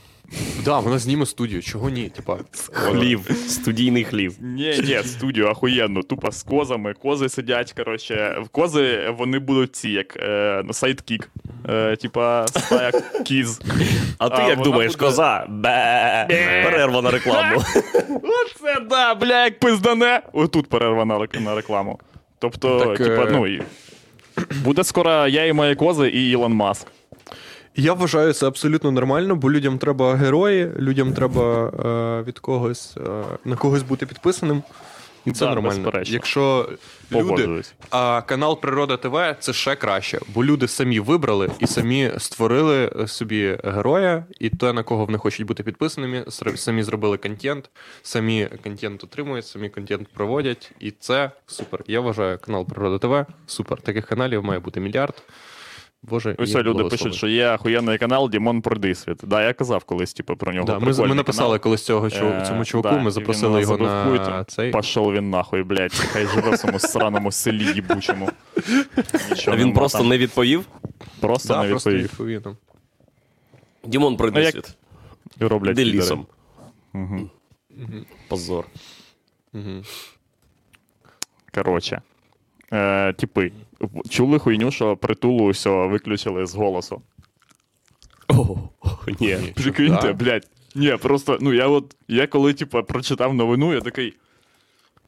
Да, 0.66 0.80
вона 0.80 1.00
зніме 1.00 1.26
студію. 1.26 1.62
Чого 1.62 1.90
ні? 1.90 2.10
Типа, 2.10 2.40
Хлів, 2.72 3.30
студійний 3.48 4.04
хлів. 4.04 4.36
Ні, 4.40 4.80
ні, 4.84 5.00
студію 5.04 5.48
ахуєнну, 5.48 6.04
тупо 6.04 6.32
з 6.32 6.44
козами. 6.44 6.94
Кози 6.94 7.30
сидять, 7.30 7.74
коротше. 7.74 8.42
В 8.46 8.50
кози 8.50 9.10
вони 9.18 9.40
будуть 9.40 9.76
ці, 9.76 9.90
як 9.90 10.16
е, 10.16 10.62
ну, 10.66 10.74
sidekick. 10.74 11.30
Е, 11.70 11.96
типа 11.96 12.48
стая 12.48 12.92
кіз. 13.26 13.62
А 14.18 14.30
ти 14.30 14.44
як 14.44 14.62
думаєш, 14.62 14.96
коза? 14.96 15.46
Бе. 15.50 16.26
Перерва 16.64 17.02
на 17.02 17.12
рекламу. 17.12 17.58
Оце 18.10 18.80
да, 18.90 19.16
бля, 19.16 19.44
як 19.44 19.60
пиздане. 19.60 20.22
Отут 20.34 20.70
перерва 20.70 21.06
на 21.06 21.56
рекламу. 21.56 22.00
Тобто, 22.40 22.96
типа, 22.96 23.24
е, 23.24 23.30
ну 23.32 23.48
і. 23.48 23.62
Буде 24.64 24.84
скоро 24.84 25.28
я 25.28 25.46
і 25.46 25.54
мої 25.54 25.76
кози, 25.76 26.10
і 26.10 26.30
Ілон 26.30 26.54
Маск. 26.54 26.88
Я 27.76 27.94
вважаю 27.94 28.34
це 28.34 28.48
абсолютно 28.48 28.92
нормально, 28.92 29.36
бо 29.36 29.52
людям 29.52 29.78
треба 29.78 30.16
герої, 30.16 30.72
людям 30.80 31.14
треба 31.14 31.72
е, 31.86 32.24
від 32.28 32.40
когось 32.40 32.98
е, 32.98 33.24
на 33.46 33.56
когось 33.56 33.84
бути 33.84 34.06
підписаним. 34.06 34.64
І 35.26 35.32
це 35.32 35.46
Да, 35.46 35.54
нормально. 35.56 35.84
безперечно. 35.84 36.14
Якщо 36.14 36.70
люди, 37.12 37.62
а 37.92 38.22
канал 38.22 38.62
Природа 38.62 38.98
ТВ 38.98 39.36
це 39.40 39.54
ще 39.54 39.76
краще, 39.76 40.20
бо 40.34 40.46
люди 40.46 40.68
самі 40.68 41.00
вибрали 41.00 41.50
і 41.60 41.68
самі 41.68 42.12
створили 42.18 43.08
собі 43.08 43.58
героя, 43.64 44.26
і 44.40 44.50
те, 44.50 44.74
на 44.74 44.84
кого 44.84 45.06
вони 45.06 45.18
хочуть 45.18 45.46
бути 45.46 45.64
підписаними, 45.64 46.26
самі 46.56 46.84
зробили 46.84 47.18
контент, 47.18 47.70
самі 48.02 48.48
контент 48.64 49.04
отримують, 49.04 49.46
самі 49.46 49.70
контент 49.70 50.08
проводять, 50.08 50.72
і 50.80 50.92
це 50.92 51.32
супер. 51.48 51.84
Я 51.88 52.00
вважаю 52.02 52.38
канал 52.38 52.66
Природа 52.66 53.08
ТВ 53.08 53.34
супер. 53.48 53.82
Таких 53.82 54.06
каналів 54.06 54.44
має 54.44 54.60
бути 54.60 54.80
мільярд. 54.80 55.24
Боже, 56.04 56.36
Ось 56.40 56.50
люди 56.56 56.64
благослови. 56.64 56.90
пишуть, 56.90 57.16
що 57.16 57.28
є 57.28 57.50
охуєнний 57.52 57.98
канал 57.98 58.30
Дімон 58.30 58.62
Пройдисвіт. 58.62 59.18
Да, 59.24 59.44
я 59.44 59.54
казав 59.54 59.84
колись, 59.84 60.14
типу, 60.14 60.36
про 60.36 60.54
нього. 60.54 60.66
Да, 60.66 60.80
ми, 60.80 61.08
ми 61.08 61.16
написали 61.16 61.48
канал. 61.50 61.60
колись 61.60 61.86
цього 61.86 62.06
чу- 62.10 62.42
Е, 62.42 62.46
цьому 62.48 62.66
чуваку, 62.66 62.96
да, 62.96 63.02
ми 63.04 63.12
запросили 63.12 63.62
його 63.62 63.78
на 63.78 64.44
цей. 64.44 64.72
Пішов 64.72 65.14
він 65.14 65.30
нахуй, 65.30 65.64
блядь, 65.64 65.94
хай 65.94 66.28
живе 66.28 66.50
в 66.52 66.58
цьому 66.58 66.80
сраному 66.80 67.32
селі 67.32 67.64
їбучому. 67.74 68.30
Нічого 69.30 69.58
Він 69.58 69.74
просто 69.74 69.98
там. 69.98 70.08
не 70.10 70.18
відповів. 70.18 70.66
просто 71.20 71.54
Да, 71.54 71.64
не 71.64 71.70
просто 71.70 71.90
відповів. 71.90 72.12
відповів 72.12 72.42
нам. 72.46 72.58
Дімон, 73.84 74.18
пройди 74.18 74.40
Ну, 74.40 74.46
як- 74.46 75.52
роблять 75.52 75.72
Іди 75.72 75.84
підари. 75.84 75.98
лісом. 76.04 76.26
Мгм. 76.94 77.30
Позор. 78.28 78.66
Мгм. 79.54 79.84
Коротше. 81.54 82.02
Е, 82.74 83.14
типи. 83.14 83.52
Чули 84.10 84.40
хуйню, 84.40 84.72
що 84.72 84.98
притулу 84.98 85.50
все 85.50 85.70
виключили 85.70 86.46
з 86.46 86.56
голосу. 86.56 87.02
О, 88.28 88.58
ні. 89.20 89.38
Прикиньте, 89.56 90.02
Да? 90.02 90.14
блядь. 90.14 90.48
Ні, 90.76 90.98
просто, 91.02 91.38
ну 91.42 91.54
я 91.54 91.68
от, 91.68 91.96
я 92.08 92.28
коли, 92.28 92.54
типа, 92.54 92.82
прочитав 92.84 93.34
новину, 93.34 93.74
я 93.74 93.82
такий. 93.82 94.14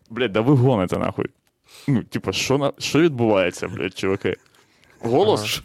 Блядь, 0.09 0.31
да 0.31 0.41
ви 0.41 0.53
гоните 0.55 0.97
нахуй. 0.97 1.25
Ну, 1.87 2.03
типа, 2.03 2.31
що 2.31 2.57
на 2.57 2.73
що 2.77 2.99
відбувається, 3.01 3.67
блядь, 3.67 3.97
чуваки? 3.97 4.35
Голос. 4.99 5.61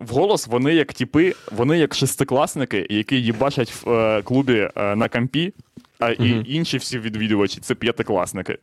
В 0.00 0.10
голос 0.10 0.46
вони 0.46 0.74
як 0.74 0.92
типи, 0.92 1.34
вони 1.52 1.78
як 1.78 1.94
шестикласники, 1.94 2.86
які 2.90 3.22
їбачать 3.22 3.74
в 3.74 3.90
е, 3.90 4.22
клубі 4.22 4.70
е, 4.76 4.96
на 4.96 5.08
кампі, 5.08 5.52
а 5.98 6.10
і 6.10 6.44
інші 6.54 6.78
всі 6.78 6.98
відвідувачі 6.98 7.60
це 7.60 7.74
п'ятикласники. 7.74 8.58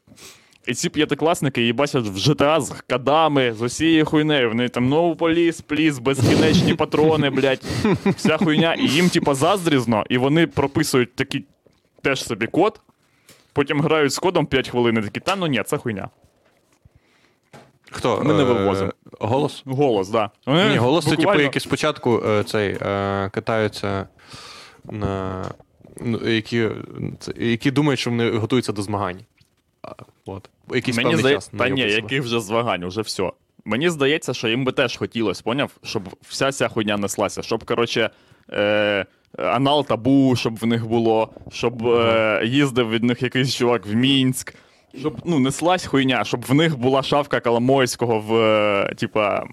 І 0.67 0.73
ці 0.73 0.89
п'ятикласники 0.89 1.61
їбачать 1.61 2.05
в 2.05 2.15
GTA 2.15 2.61
з 2.61 2.73
кадами, 2.87 3.53
з 3.53 3.61
усією 3.61 4.05
хуйнею. 4.05 4.49
Вони 4.49 4.69
там 4.69 4.93
no 4.93 5.15
police, 5.15 5.63
please, 5.63 6.01
безкінечні 6.01 6.73
патрони, 6.73 7.29
блядь, 7.29 7.63
вся 8.05 8.37
хуйня. 8.37 8.73
І 8.73 8.87
їм, 8.87 9.09
типа, 9.09 9.35
заздрізно, 9.35 10.03
і 10.09 10.17
вони 10.17 10.47
прописують 10.47 11.15
такий 11.15 11.45
теж 12.01 12.23
собі 12.23 12.47
код, 12.47 12.81
потім 13.53 13.81
грають 13.81 14.13
з 14.13 14.19
кодом 14.19 14.45
5 14.45 14.69
хвилин 14.69 14.97
і 14.97 15.01
такі, 15.01 15.19
та 15.19 15.35
ну 15.35 15.47
ні, 15.47 15.63
це 15.65 15.77
хуйня. 15.77 16.09
Хто? 17.91 18.21
Ми 18.23 18.33
не 18.33 18.41
Е, 18.41 18.45
вивозимо. 18.45 18.91
Голос? 19.19 19.63
Голос, 19.65 20.09
да. 20.09 20.29
Ні, 20.47 20.77
голос 20.77 21.05
це 21.05 21.15
типу, 21.15 21.39
які 21.39 21.59
спочатку 21.59 22.23
е, 22.27 22.43
цей 22.43 22.77
е, 22.81 23.29
катаються 23.33 24.07
на. 24.91 25.43
Ну, 26.01 26.29
які, 26.29 26.69
це, 27.19 27.33
які 27.37 27.71
думають, 27.71 27.99
що 27.99 28.09
вони 28.09 28.31
готуються 28.31 28.71
до 28.71 28.81
змагань. 28.81 29.19
От. 30.25 30.49
Якийсь 30.73 30.97
Мені 30.97 31.15
здає... 31.15 31.35
час. 31.35 31.51
Та 31.57 31.69
ні, 31.69 31.81
яких 31.81 32.23
вже 32.23 32.39
звагань, 32.39 32.83
уже 32.83 33.01
все. 33.01 33.31
мені 33.65 33.89
здається, 33.89 34.33
що 34.33 34.47
їм 34.47 34.65
би 34.65 34.71
теж 34.71 34.97
хотілося, 34.97 35.41
поняв, 35.43 35.71
щоб 35.83 36.03
вся 36.21 36.51
ця 36.51 36.67
хуйня 36.67 36.97
неслася, 36.97 37.41
щоб, 37.41 37.63
коротше, 37.63 38.09
е, 38.51 39.05
анал 39.37 39.85
табу, 39.85 40.35
щоб 40.35 40.55
в 40.55 40.65
них 40.65 40.87
було, 40.87 41.29
щоб 41.51 41.87
е, 41.87 42.41
їздив 42.45 42.89
від 42.89 43.03
них 43.03 43.21
якийсь 43.21 43.55
чувак 43.55 43.85
в 43.85 43.93
Мінськ. 43.93 44.53
Щоб 44.99 45.21
ну, 45.25 45.39
неслась 45.39 45.85
хуйня, 45.85 46.23
щоб 46.23 46.45
в 46.45 46.53
них 46.53 46.77
була 46.77 47.03
шавка 47.03 47.39
Коломойського 47.39 48.19
в, 48.19 48.35
е, 48.35 48.93
типа, 48.95 49.43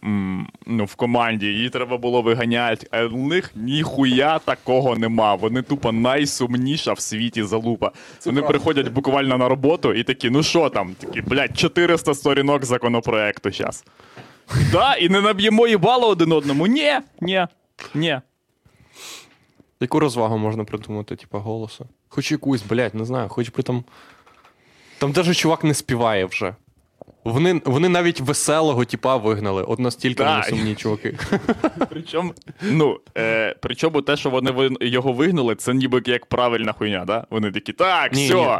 ну, 0.66 0.84
в 0.84 0.94
команді, 0.94 1.46
її 1.46 1.70
треба 1.70 1.96
було 1.98 2.22
виганяти. 2.22 2.86
А 2.90 3.06
в 3.06 3.16
них 3.16 3.50
ніхуя 3.54 4.38
такого 4.38 4.96
нема. 4.96 5.34
Вони 5.34 5.62
тупо 5.62 5.92
найсумніша 5.92 6.92
в 6.92 7.00
світі 7.00 7.42
залупа. 7.42 7.90
Вони 8.26 8.42
приходять 8.42 8.88
буквально 8.88 9.38
на 9.38 9.48
роботу 9.48 9.94
і 9.94 10.02
такі, 10.02 10.30
ну 10.30 10.42
що 10.42 10.68
там? 10.68 10.94
Такі, 10.98 11.20
блядь, 11.20 11.58
400 11.58 12.14
сторінок 12.14 12.64
законопроекту 12.64 13.50
зараз. 13.50 13.84
Да, 14.72 14.94
і 14.94 15.08
не 15.08 15.20
наб'ємо 15.20 15.66
їбало 15.66 16.08
один 16.08 16.32
одному. 16.32 16.66
Ні, 16.66 16.92
ні, 17.20 17.46
ні. 17.94 18.20
Яку 19.80 20.00
розвагу 20.00 20.38
можна 20.38 20.64
придумати, 20.64 21.16
типа, 21.16 21.38
голосу? 21.38 21.86
Хоч 22.08 22.32
якусь, 22.32 22.62
блядь, 22.62 22.94
не 22.94 23.04
знаю, 23.04 23.28
хоч 23.28 23.50
би 23.50 23.62
там. 23.62 23.84
Там 25.02 25.12
навіть 25.16 25.36
чувак 25.36 25.64
не 25.64 25.74
співає 25.74 26.24
вже. 26.24 26.54
Вони, 27.24 27.60
вони 27.64 27.88
навіть 27.88 28.20
веселого 28.20 28.84
типа 28.84 29.16
вигнали. 29.16 29.62
От 29.62 29.78
настільки 29.78 30.22
Да. 30.24 30.30
вони 30.30 30.42
сумні 30.44 30.74
чуваки. 30.74 31.18
Причому, 31.90 32.34
ну, 32.62 33.00
е, 33.18 33.56
причому 33.60 34.02
те, 34.02 34.16
що 34.16 34.30
вони 34.30 34.70
його 34.80 35.12
вигнули, 35.12 35.54
це 35.54 35.74
ніби 35.74 36.02
як 36.06 36.26
правильна 36.26 36.72
хуйня, 36.72 37.04
да? 37.04 37.26
Вони 37.30 37.50
такі, 37.50 37.72
так, 37.72 38.12
Ні, 38.12 38.24
все, 38.26 38.34
ні. 38.34 38.58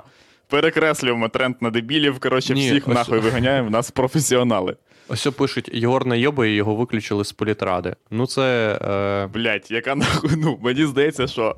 перекреслюємо 0.48 1.28
тренд 1.28 1.54
на 1.60 1.70
дебілів, 1.70 2.20
коротше, 2.20 2.54
Ні, 2.54 2.70
всіх 2.70 2.88
ось- 2.88 2.94
нахуй 2.94 3.18
виганяємо, 3.18 3.68
в 3.68 3.70
нас 3.70 3.90
професіонали. 3.90 4.76
Ось 5.08 5.26
пишуть, 5.26 5.70
Єгор 5.72 6.06
найоби 6.06 6.50
і 6.50 6.54
його 6.54 6.74
виключили 6.74 7.24
з 7.24 7.32
політради. 7.32 7.96
Ну, 8.10 8.26
це. 8.26 8.78
Е, 8.82 9.26
Блять, 9.26 9.70
яка 9.70 9.94
нахуй, 9.94 10.30
ну, 10.36 10.58
мені 10.62 10.86
здається, 10.86 11.26
що. 11.26 11.56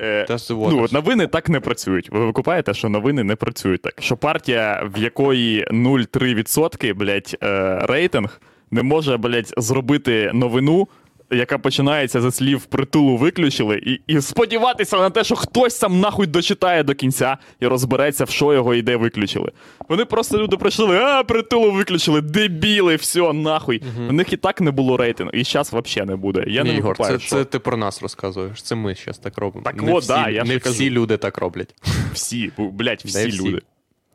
Е, 0.00 0.26
ну, 0.50 0.82
от 0.82 0.92
новини 0.92 1.26
так 1.26 1.48
не 1.48 1.60
працюють. 1.60 2.10
Ви 2.12 2.26
викупаєте, 2.26 2.74
що 2.74 2.88
новини 2.88 3.24
не 3.24 3.36
працюють 3.36 3.82
так. 3.82 3.94
Що 3.98 4.16
партія, 4.16 4.90
в 4.94 4.98
якої 4.98 5.66
0,3%, 5.70 6.94
блять, 6.94 7.36
е, 7.42 7.78
рейтинг, 7.82 8.40
не 8.70 8.82
може, 8.82 9.16
блять, 9.16 9.54
зробити 9.56 10.30
новину, 10.34 10.88
яка 11.30 11.58
починається 11.58 12.20
за 12.20 12.30
слів 12.30 12.64
притулу 12.64 13.16
виключили, 13.16 13.82
і, 13.86 14.00
і 14.06 14.20
сподіватися 14.20 14.96
на 14.96 15.10
те, 15.10 15.24
що 15.24 15.36
хтось 15.36 15.76
сам 15.76 16.00
нахуй 16.00 16.26
дочитає 16.26 16.82
до 16.82 16.94
кінця 16.94 17.38
і 17.60 17.66
розбереться, 17.66 18.24
в 18.24 18.30
що 18.30 18.52
його 18.52 18.74
йде 18.74 18.96
виключили. 18.96 19.52
Вони 19.88 20.04
просто 20.04 20.38
люди 20.38 20.56
прийшли, 20.56 20.98
а 20.98 21.24
притулу 21.24 21.72
виключили, 21.72 22.20
дебіли, 22.20 22.96
все, 22.96 23.32
нахуй. 23.32 23.82
У 24.08 24.12
них 24.12 24.32
і 24.32 24.36
так 24.36 24.60
не 24.60 24.70
було 24.70 24.96
рейтингу, 24.96 25.32
і 25.32 25.44
зараз 25.44 25.72
взагалі 25.72 26.08
не 26.10 26.16
буде. 26.16 26.44
Я 26.46 26.62
Ні, 26.62 26.72
не 26.72 26.78
Ігор, 26.78 26.96
це, 26.96 27.18
це 27.18 27.44
ти 27.44 27.58
про 27.58 27.76
нас 27.76 28.02
розказуєш. 28.02 28.62
Це 28.62 28.74
ми 28.74 28.94
зараз 28.94 29.18
так 29.18 29.38
робимо. 29.38 29.64
Так 29.64 29.82
не 29.82 29.92
от, 29.92 30.02
всі, 30.02 30.12
да, 30.12 30.28
я 30.28 30.44
не 30.44 30.56
всі 30.56 30.60
кажу. 30.60 30.84
люди 30.84 31.16
так 31.16 31.38
роблять. 31.38 31.74
всі, 32.12 32.52
блядь, 32.58 33.02
всі, 33.04 33.28
всі? 33.28 33.42
люди. 33.42 33.60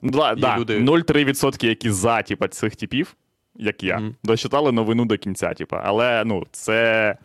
Да, 0.04 0.36
да, 0.36 0.58
люди- 0.60 0.80
0,3%, 0.80 1.66
які 1.66 1.92
за, 1.92 2.22
типа, 2.22 2.48
цих 2.48 2.76
типів, 2.76 3.16
як 3.60 3.84
я, 3.84 3.98
Мгм. 3.98 4.16
дочитали 4.24 4.72
новину 4.72 5.06
до 5.06 5.18
кінця, 5.18 5.54
типа. 5.54 5.82
Але 5.86 6.24
ну, 6.26 6.44
це 6.52 7.16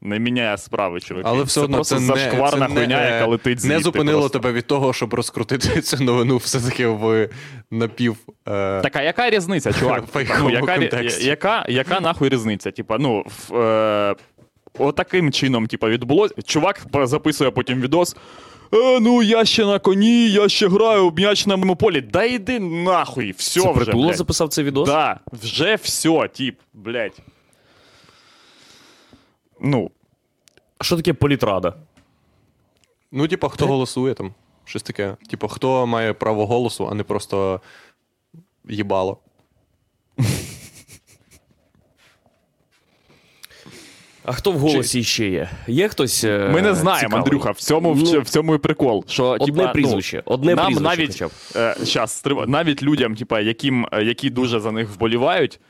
не 0.00 0.18
міняє 0.18 0.58
справи, 0.58 1.00
чуваки. 1.00 1.28
Але 1.28 1.42
все 1.44 1.60
одно 1.60 1.76
просто 1.76 1.96
це 1.98 2.04
зашкварна 2.04 2.66
це 2.68 2.74
хуйня, 2.74 3.00
не, 3.00 3.10
яка 3.10 3.26
летить 3.26 3.60
звідти. 3.60 3.76
не 3.76 3.82
зупинило 3.82 4.20
просто. 4.20 4.38
тебе 4.38 4.52
від 4.52 4.66
того, 4.66 4.92
щоб 4.92 5.14
розкрутити 5.14 5.80
цю 5.82 6.04
новину 6.04 6.36
все-таки 6.36 6.86
в 6.86 7.28
напів. 7.70 8.16
Е... 8.48 8.80
Так, 8.80 8.96
а 8.96 9.02
яка 9.02 9.30
різниця, 9.30 9.72
чувак? 9.80 10.04
Ну, 10.40 10.50
яка, 10.50 10.76
яка, 11.20 11.66
яка 11.68 12.00
нахуй 12.00 12.28
різниця? 12.28 12.70
Типа, 12.70 12.98
ну, 12.98 13.24
в, 13.48 13.56
е, 13.56 14.14
отаким 14.78 15.32
чином, 15.32 15.66
типа, 15.66 15.88
відбулось. 15.88 16.32
Чувак 16.44 16.82
записує 17.04 17.50
потім 17.50 17.80
відос. 17.80 18.16
Е, 18.74 19.00
ну, 19.00 19.22
я 19.22 19.44
ще 19.44 19.66
на 19.66 19.78
коні, 19.78 20.28
я 20.30 20.48
ще 20.48 20.68
граю 20.68 21.08
в 21.08 21.14
м'яч 21.14 21.46
на 21.46 21.56
моєму 21.56 21.76
полі. 21.76 22.00
Да 22.00 22.24
йди 22.24 22.60
нахуй, 22.60 23.30
все 23.32 23.60
Це 23.60 23.72
вже. 23.72 23.84
притула 23.84 24.06
блядь. 24.06 24.16
записав 24.16 24.48
цей 24.48 24.64
відос? 24.64 24.88
Да, 24.88 25.20
вже 25.32 25.74
все, 25.74 26.28
тип, 26.28 26.58
блядь. 26.72 27.18
Ну, 29.60 29.90
А 30.78 30.84
що 30.84 30.96
таке 30.96 31.12
політрада? 31.12 31.74
Ну, 33.12 33.28
типа, 33.28 33.48
хто 33.48 33.66
голосує 33.66 34.14
там? 34.14 34.34
Щось 34.64 34.82
таке. 34.82 35.16
Типа, 35.30 35.48
хто 35.48 35.86
має 35.86 36.12
право 36.12 36.46
голосу, 36.46 36.88
а 36.90 36.94
не 36.94 37.02
просто 37.02 37.60
їбало. 38.68 39.18
А 44.24 44.32
хто 44.32 44.52
в 44.52 44.58
голосі 44.58 45.04
ще 45.04 45.28
є? 45.28 45.50
Є 45.66 45.88
хтось. 45.88 46.24
е, 46.24 46.50
ми 46.52 46.62
не 46.62 46.74
знаємо, 46.74 47.00
цікавий? 47.00 47.18
Андрюха, 47.24 47.50
в 47.50 47.56
цьому, 47.56 47.94
Ну, 47.94 48.20
в 48.20 48.28
цьому 48.28 48.54
і 48.54 48.58
прикол. 48.58 49.04
Що, 49.08 49.24
Одне 49.40 49.46
типа, 49.46 49.72
ну, 49.76 50.22
одне 50.24 50.54
нам 50.54 50.66
прізвище 50.66 50.96
навіть, 50.96 51.12
хоча 51.12 51.26
б. 51.28 51.30
Е, 51.56 51.76
щас, 51.84 52.24
навіть 52.46 52.82
людям, 52.82 53.14
типа, 53.14 53.40
яким, 53.40 53.86
е, 53.92 54.04
які 54.04 54.30
дуже 54.30 54.60
за 54.60 54.72
них 54.72 54.88
вболівають, 54.88 55.60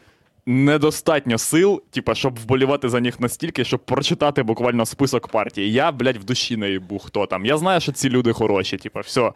недостатньо 0.46 1.38
сил, 1.38 1.82
типа, 1.90 2.14
щоб 2.14 2.38
вболівати 2.38 2.88
за 2.88 3.00
них 3.00 3.20
настільки, 3.20 3.64
щоб 3.64 3.80
прочитати 3.80 4.42
буквально 4.42 4.86
список 4.86 5.28
партій. 5.28 5.72
Я, 5.72 5.92
блядь, 5.92 6.16
в 6.16 6.24
душі 6.24 6.56
не 6.56 6.70
їбу, 6.70 6.98
хто 6.98 7.26
там. 7.26 7.46
Я 7.46 7.58
знаю, 7.58 7.80
що 7.80 7.92
ці 7.92 8.10
люди 8.10 8.32
хороші, 8.32 8.76
типа, 8.76 9.00
все. 9.00 9.32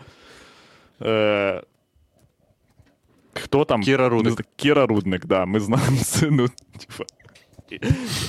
Е, 1.02 1.62
хто 3.34 3.64
там? 3.64 3.82
Кіра 3.82 4.10
зна- 4.24 4.36
Кіра 4.56 4.86
Рудник, 4.86 5.26
да, 5.26 5.46
ми 5.46 5.60
знаємо 5.60 5.96
ну, 6.30 6.48
типа. 6.78 7.04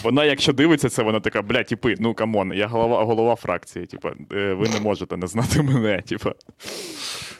Вона, 0.03 0.25
якщо 0.25 0.53
дивиться 0.53 0.89
це, 0.89 1.03
вона 1.03 1.19
така, 1.19 1.41
бля, 1.41 1.63
типи, 1.63 1.95
ну 1.99 2.13
come 2.13 2.36
on, 2.36 2.53
я 2.53 2.67
голова, 2.67 3.03
голова 3.03 3.35
фракції. 3.35 3.85
Типа, 3.85 4.11
е, 4.31 4.53
ви 4.53 4.69
не 4.69 4.79
можете 4.79 5.17
не 5.17 5.27
знати 5.27 5.61
мене. 5.61 6.01
Типа. 6.01 6.33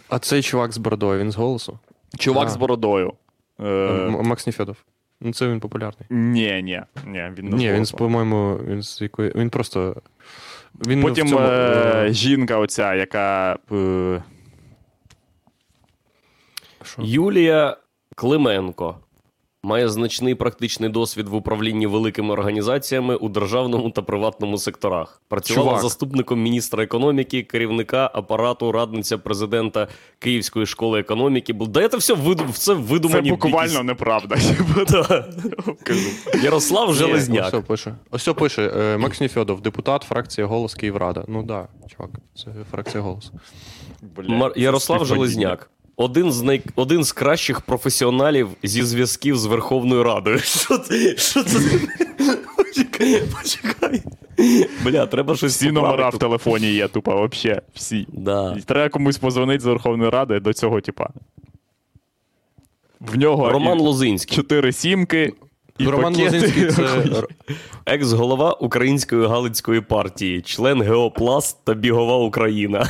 А 0.10 0.20
цей 0.20 0.42
чувак 0.42 0.72
з 0.72 0.78
бородою, 0.78 1.20
він 1.20 1.32
з 1.32 1.36
голосу? 1.36 1.80
Чувак 2.18 2.48
А. 2.48 2.50
з 2.50 2.58
бородою. 2.58 3.14
Е, 3.60 4.10
Макс 4.24 4.48
Нефедов. 4.48 4.78
Ну, 5.22 5.34
це 5.34 5.48
він 5.48 5.60
популярний. 5.60 6.06
ні, 6.10 6.62
ні, 6.64 6.82
ні, 7.06 7.32
він 7.38 7.50
не 7.50 7.58
Ні, 7.58 7.72
він, 7.72 7.86
по-моєму, 7.98 8.60
він 8.68 8.84
з 8.84 9.02
якої. 9.02 9.32
Він 9.36 9.50
просто. 9.50 10.02
Він 10.88 11.02
Потім 11.02 11.28
цьому, 11.28 11.42
е, 11.42 12.06
е, 12.08 12.14
жінка, 12.14 12.58
оця, 12.58 12.94
яка. 12.96 13.58
Е. 13.72 14.24
Юлія 16.98 17.78
Клименко 18.16 19.00
має 19.68 19.90
значний 19.90 20.36
практичний 20.36 20.90
досвід 20.90 21.28
в 21.28 21.36
управлінні 21.36 21.88
великими 21.88 22.34
організаціями 22.34 23.16
у 23.16 23.30
державному 23.30 23.90
та 23.90 24.02
приватному 24.02 24.58
секторах. 24.58 25.22
Працювала 25.28 25.70
Чувак. 25.70 25.82
заступником 25.82 26.42
міністра 26.42 26.84
економіки, 26.84 27.44
керівника 27.44 28.12
апарату, 28.14 28.72
радниця 28.72 29.18
президента 29.18 29.88
Київської 30.20 30.66
школи 30.66 31.00
економіки. 31.00 31.54
Да 31.54 31.90
це 31.90 31.98
все 31.98 32.14
виду, 32.14 32.44
це 32.54 32.76
це 33.12 33.22
буквально 33.22 33.74
якісь- 33.74 33.84
неправда. 33.84 34.36
кажу. 35.84 36.10
Ярослав 36.44 36.94
Железняк. 36.94 37.54
Ось 37.54 37.64
пише. 37.68 37.96
Ось 38.12 38.30
пише. 38.38 38.72
е, 38.78 38.98
Макс 38.98 39.22
Нефедов, 39.22 39.62
депутат, 39.62 40.04
фракція 40.04 40.48
Голос 40.48 40.74
Київрада. 40.76 41.26
Ну 41.28 41.44
да, 41.44 41.68
чувак, 41.88 42.10
це 42.36 42.48
фракція 42.72 43.04
Голос. 43.04 43.32
Ярослав. 44.56 45.06
Железняк. 45.06 45.70
Один 46.00 46.32
з 46.32 46.42
най... 46.42 46.62
один 46.76 47.04
з 47.04 47.12
кращих 47.12 47.62
професіоналів 47.62 48.50
зі 48.64 48.84
зв'язків 48.84 49.38
з 49.38 49.46
Верховною 49.46 50.04
Радою. 50.04 50.40
Що 50.44 50.78
це? 50.78 51.18
Що 51.18 51.44
це? 51.44 51.60
Почекай, 52.58 53.24
почекай. 53.34 54.02
Бля, 54.84 55.06
треба 55.06 55.36
щось 55.36 55.56
Всі 55.56 55.72
номера 55.72 56.10
в 56.10 56.18
телефоні 56.18 56.72
є, 56.72 56.88
тупо, 56.88 57.12
вообще, 57.12 57.62
всі. 57.74 58.08
Да. 58.14 58.56
І 58.58 58.62
Треба 58.62 58.90
комусь 58.90 59.18
позвонити 59.18 59.60
з 59.60 59.66
Верховної 59.66 60.10
Ради 60.10 60.40
до 60.40 60.54
цього, 60.54 60.82
типа. 60.82 61.10
В 63.00 63.18
нього 63.18 63.50
Роман 63.50 63.80
Лозинський, 63.80 64.36
чотири 64.36 64.72
сімки. 64.72 65.34
І 65.78 65.86
Роман 65.86 66.14
пакети. 66.14 66.38
Лозинський 66.38 66.72
це. 66.72 67.24
екс-голова 67.86 68.54
Української 68.54 69.28
Галицької 69.28 69.82
партії, 69.82 70.42
член 70.42 70.82
Геопласт 70.82 71.58
та 71.64 71.74
Бігова 71.74 72.18
Україна. 72.18 72.90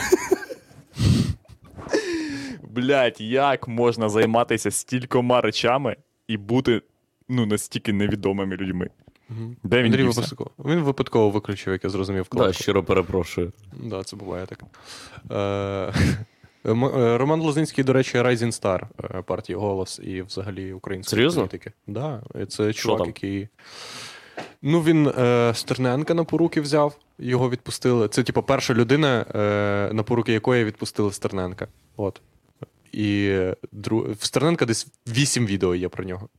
Блять, 2.78 3.22
як 3.22 3.68
можна 3.68 4.10
займатися 4.10 4.72
стількома 4.72 5.42
речами 5.42 5.96
і 6.28 6.38
бути 6.38 6.82
ну, 7.30 7.46
настільки 7.46 7.94
невідомими 7.94 8.56
людьми? 8.56 8.90
Де 9.64 9.78
він 9.78 9.86
Андрій 9.86 10.04
випадково. 10.04 10.52
Він 10.60 10.80
випадково 10.80 11.30
виключив, 11.30 11.74
як 11.74 11.84
я 11.84 11.90
зрозумів, 11.90 12.28
Да, 12.32 12.54
щиро 12.54 12.84
перепрошую. 12.84 13.52
Да, 13.74 14.04
це 14.04 14.16
буває 14.16 14.46
так. 14.46 14.64
Е, 15.32 15.94
е, 16.72 17.18
Роман 17.18 17.42
Лозинський, 17.42 17.84
до 17.84 17.94
речі, 17.94 18.18
Rising 18.18 18.62
Star 18.62 18.82
е, 19.18 19.22
партії 19.22 19.56
Голос 19.56 20.00
і 20.04 20.22
взагалі 20.22 20.74
української 20.74 21.18
Серйозно? 21.18 21.42
політики. 21.42 21.72
Да, 21.88 22.24
це 22.50 22.74
чувак, 22.74 22.98
там? 22.98 23.08
який. 23.08 23.48
Ну, 24.62 24.82
він 24.82 25.08
е, 25.08 25.52
Стерненка 25.56 26.14
на 26.14 26.24
поруки 26.24 26.62
взяв, 26.62 26.98
його 27.20 27.50
відпустили. 27.50 28.08
Це, 28.08 28.24
типу, 28.24 28.44
перша 28.44 28.74
людина, 28.74 29.26
е, 29.36 29.94
на 29.94 30.04
поруки 30.04 30.34
якої 30.34 30.64
відпустили 30.66 31.12
Стерненка. 31.12 31.68
От. 31.98 32.22
І 32.92 33.40
дру... 33.72 34.16
в 34.20 34.26
Стерненка 34.26 34.66
десь 34.66 34.88
вісім 35.08 35.46
відео 35.46 35.76
є 35.76 35.90
про 35.90 36.04
нього. 36.04 36.30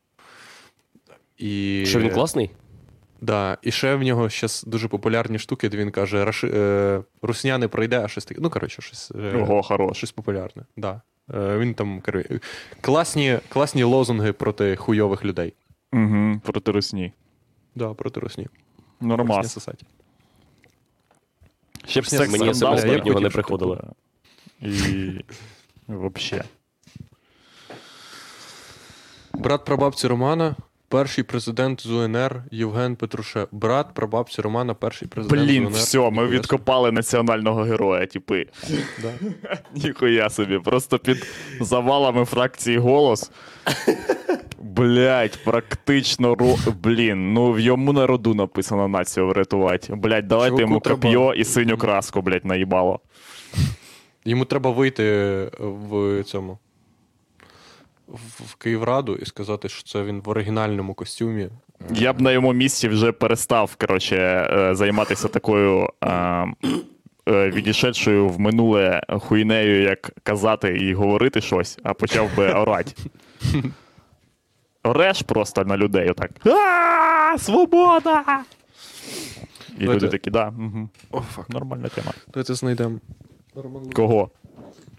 І... 1.38 1.84
Що 1.86 1.98
він 1.98 2.10
класний? 2.10 2.50
Да. 3.20 3.58
І 3.62 3.70
ще 3.70 3.94
в 3.94 4.02
нього 4.02 4.28
зараз 4.28 4.64
дуже 4.66 4.88
популярні 4.88 5.38
штуки, 5.38 5.68
де 5.68 5.76
він 5.76 5.90
каже: 5.90 6.24
Раши... 6.24 6.50
е... 6.54 7.02
Русня 7.22 7.58
не 7.58 7.68
пройде, 7.68 8.00
а 8.04 8.08
щось 8.08 8.24
таке. 8.24 8.40
Ну, 8.42 8.50
коротше, 8.50 8.82
щось, 8.82 9.12
е... 9.14 9.36
Ого, 9.36 9.62
хорош. 9.62 9.96
щось 9.96 10.12
популярне. 10.12 10.62
Да. 10.76 11.00
Е... 11.34 11.58
Він 11.58 11.74
там 11.74 12.00
коротше, 12.00 12.40
класні, 12.80 13.38
класні 13.48 13.82
лозунги 13.82 14.32
проти 14.32 14.76
хуйових 14.76 15.24
людей. 15.24 15.54
Угу, 15.92 16.40
проти 16.44 16.72
русні. 16.72 17.12
Да, 17.74 17.94
проти 17.94 18.20
русні. 18.20 18.46
Русня 19.00 19.16
Нормас. 19.16 19.52
сосать. 19.52 19.84
Ще 21.86 22.00
б 22.00 22.04
Мені 22.04 22.18
секс 22.18 22.34
особисто 22.34 22.54
скандал 22.54 22.92
я 22.92 22.98
хотів, 22.98 23.20
не 23.20 23.30
приходило. 23.30 23.84
І 24.62 25.24
вообще. 25.88 26.44
Брат 29.34 29.64
прабабці 29.64 30.06
Романа, 30.08 30.56
перший 30.88 31.24
президент 31.24 31.80
з 31.80 31.90
УНР 31.90 32.42
Євген 32.50 32.96
Петруше. 32.96 33.46
Брат 33.52 33.94
прабабці 33.94 34.42
Романа, 34.42 34.74
перший 34.74 35.08
президент 35.08 35.42
Блін, 35.42 35.62
з 35.64 35.66
УНР. 35.66 35.72
все, 35.78 36.10
ми 36.10 36.26
відкопали 36.26 36.92
національного 36.92 37.62
героя, 37.62 38.06
типи. 38.06 38.46
Да. 39.02 39.12
Ніхуя 39.74 40.30
собі. 40.30 40.58
Просто 40.58 40.98
під 40.98 41.26
завалами 41.60 42.24
фракції 42.24 42.78
голос. 42.78 43.30
Блять, 44.58 45.38
практично 45.44 46.34
ро... 46.34 46.56
Блін, 46.82 47.32
ну 47.32 47.52
в 47.52 47.60
йому 47.60 47.92
на 47.92 48.06
роду 48.06 48.34
написано 48.34 48.88
націю 48.88 49.26
врятувати. 49.28 49.94
Блять, 49.94 50.26
давайте 50.26 50.48
Чуваку 50.50 50.60
йому 50.60 50.80
треба- 50.80 51.00
коп'є 51.02 51.40
і 51.40 51.44
синю 51.44 51.76
краску, 51.76 52.22
блять, 52.22 52.44
наїбало. 52.44 53.00
Йому 54.28 54.44
треба 54.44 54.70
вийти 54.70 55.04
в 55.58 56.22
цьому. 56.24 56.58
В 58.46 58.54
Київраду 58.54 59.16
і 59.16 59.24
сказати, 59.24 59.68
що 59.68 59.82
це 59.82 60.02
він 60.02 60.20
в 60.20 60.28
оригінальному 60.28 60.94
костюмі. 60.94 61.48
Я 61.90 62.12
б 62.12 62.20
на 62.20 62.32
йому 62.32 62.52
місці 62.52 62.88
вже 62.88 63.12
перестав, 63.12 63.76
коротше, 63.76 64.16
е, 64.16 64.74
займатися 64.74 65.28
такою 65.28 65.88
е, 66.04 66.08
е, 66.08 67.50
відійшедшою 67.50 68.28
в 68.28 68.40
минуле 68.40 69.02
хуйнею, 69.08 69.82
як 69.82 70.10
казати 70.22 70.76
і 70.76 70.94
говорити 70.94 71.40
щось, 71.40 71.78
а 71.82 71.94
почав 71.94 72.36
би 72.36 72.52
орати. 72.52 72.92
Ореш 74.82 75.22
просто 75.22 75.64
на 75.64 75.76
людей 75.76 76.10
отак. 76.10 76.30
А, 76.46 77.38
Свобода! 77.38 78.44
І 79.78 79.84
люди 79.84 80.08
такі, 80.08 80.30
да, 80.30 80.52
фак. 81.34 81.48
нормальна 81.50 81.88
тема. 81.88 82.12
Давайте 82.32 82.54
знайдемо. 82.54 82.98
Роман 83.62 83.90
Кого? 83.92 84.30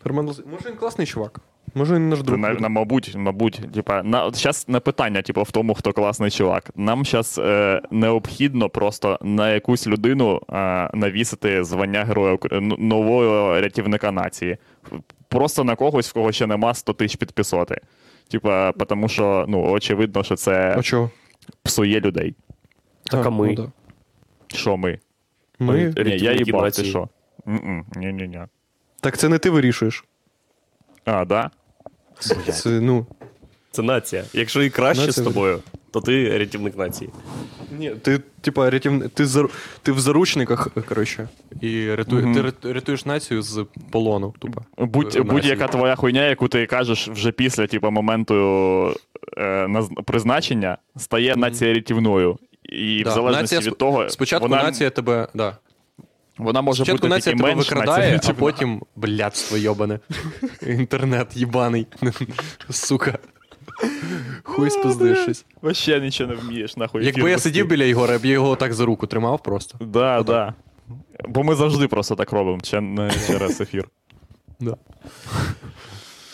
Роман 0.04 0.28
Луз- 0.28 0.44
Може 0.52 0.70
він 0.70 0.76
класний 0.78 1.08
чувак? 1.08 1.42
Може 1.76 1.96
він 1.96 2.10
наш 2.10 2.22
друг? 2.22 2.40
На, 2.40 2.54
на, 2.54 2.70
мабуть, 2.70 3.16
мабуть, 3.16 3.62
типа, 3.74 4.04
на, 4.04 4.32
зараз 4.32 4.66
не 4.68 4.80
питання, 4.80 5.22
типу, 5.22 5.44
в 5.44 5.52
тому, 5.52 5.74
хто 5.74 5.94
класний 5.94 6.32
чувак. 6.32 6.70
Нам 6.76 7.06
зараз 7.06 7.40
е, 7.44 7.82
необхідно 7.92 8.70
просто 8.70 9.20
на 9.22 9.52
якусь 9.54 9.88
людину 9.88 10.42
е, 10.50 10.54
навісити 10.94 11.64
звання 11.64 12.04
Героя 12.04 12.38
нового 12.78 13.62
рятівника 13.62 14.12
нації. 14.12 14.58
Просто 15.28 15.64
на 15.64 15.76
когось, 15.76 16.10
в 16.10 16.14
кого 16.14 16.32
ще 16.32 16.48
нема 16.48 16.74
100 16.74 16.94
тисяч 16.94 17.16
підписоти. 17.16 17.82
Типа, 18.32 18.72
тому 18.72 19.08
що, 19.08 19.46
ну, 19.48 19.72
очевидно, 19.72 20.24
що 20.24 20.36
це 20.36 20.76
А 20.78 20.82
чого? 20.82 21.10
псує 21.64 22.00
людей. 22.00 22.36
Так, 23.04 23.26
а 23.26 23.30
ми? 23.30 23.48
ну 23.48 23.54
да. 23.54 23.72
Що 24.58 24.78
ми? 24.78 25.00
Ми? 25.60 25.94
Ні, 26.06 26.18
я 26.18 26.32
їбав, 26.34 26.72
ти 26.72 26.84
що? 26.84 27.10
Ні-ні-ні. 27.96 28.40
Так 29.02 29.18
це 29.18 29.30
не 29.30 29.38
ти 29.38 29.50
вирішуєш. 29.50 30.04
А, 31.06 31.26
да? 31.26 31.50
Це, 32.52 32.70
ну. 32.70 33.06
Це 33.72 33.82
нація. 33.82 34.24
Якщо 34.34 34.64
і 34.64 34.70
краще 34.70 35.06
Нація 35.06 35.24
з 35.24 35.28
тобою, 35.28 35.60
то 35.92 36.02
ти 36.02 36.38
рятівник 36.38 36.78
нації. 36.78 37.10
Ні, 37.72 37.90
ти, 37.90 38.20
типа, 38.42 38.70
рятів... 38.70 39.10
ти, 39.10 39.26
зар... 39.26 39.50
ти 39.82 39.92
в 39.92 40.00
заручниках, 40.00 40.68
коротше, 40.88 41.30
і 41.62 41.96
рятує... 41.96 42.26
Мгм. 42.26 42.52
ти 42.62 42.74
рятуєш 42.74 43.06
націю 43.06 43.42
з 43.42 43.66
полону, 43.92 44.34
тупо. 44.40 44.62
Будь, 44.78 45.20
будь-яка 45.20 45.68
твоя 45.68 45.96
хуйня, 45.96 46.26
яку 46.26 46.48
ти 46.48 46.66
кажеш 46.66 47.08
вже 47.08 47.32
після 47.32 47.68
типу, 47.68 47.92
моменту 47.92 48.36
е, 49.38 49.66
наз- 49.66 50.04
призначення, 50.04 50.78
стає 50.98 51.36
нація 51.36 51.74
рятівною. 51.74 52.38
І 52.64 53.04
Да, 53.04 53.10
в 53.10 53.14
залежності 53.14 53.56
нація 53.56 53.72
від 53.72 53.78
того, 53.78 54.10
Спочатку 54.10 54.48
вона, 54.48 54.64
нація 54.64 54.90
тебе. 54.90 55.28
Да. 55.34 55.58
Вона 56.40 56.62
може 56.62 56.84
Спочатку 56.84 57.08
бути 57.08 57.16
нація 57.16 57.36
тебе 57.36 57.50
менш 57.50 57.70
викрадає, 57.70 58.14
нація 58.14 58.34
а 58.38 58.40
потім 58.40 58.82
блядство 58.96 59.58
йобане. 59.58 60.00
Інтернет 60.68 61.38
їбаний. 61.38 61.88
Сука. 62.70 63.18
Хуй 64.44 64.70
спиздишись. 64.70 65.46
Вообще 65.62 66.00
нічого 66.00 66.30
не 66.34 66.36
вмієш, 66.36 66.78
нахуй. 66.78 67.06
Якби 67.06 67.32
я 67.32 67.40
сидів 67.40 67.68
біля 67.68 67.84
Ігора, 67.84 68.14
я 68.14 68.20
б 68.20 68.26
його 68.26 68.56
так 68.56 68.74
за 68.74 68.86
руку 68.86 69.08
тримав 69.08 69.44
просто. 69.44 69.86
Да, 69.86 70.24
да. 70.24 70.54
Бо 71.28 71.44
ми 71.44 71.56
завжди 71.56 71.88
просто 71.88 72.16
так 72.16 72.32
робимо, 72.32 72.60
чи 72.62 72.82
не 72.82 73.12
через 73.28 73.62
ефір. 73.62 73.90
Да. 74.60 74.76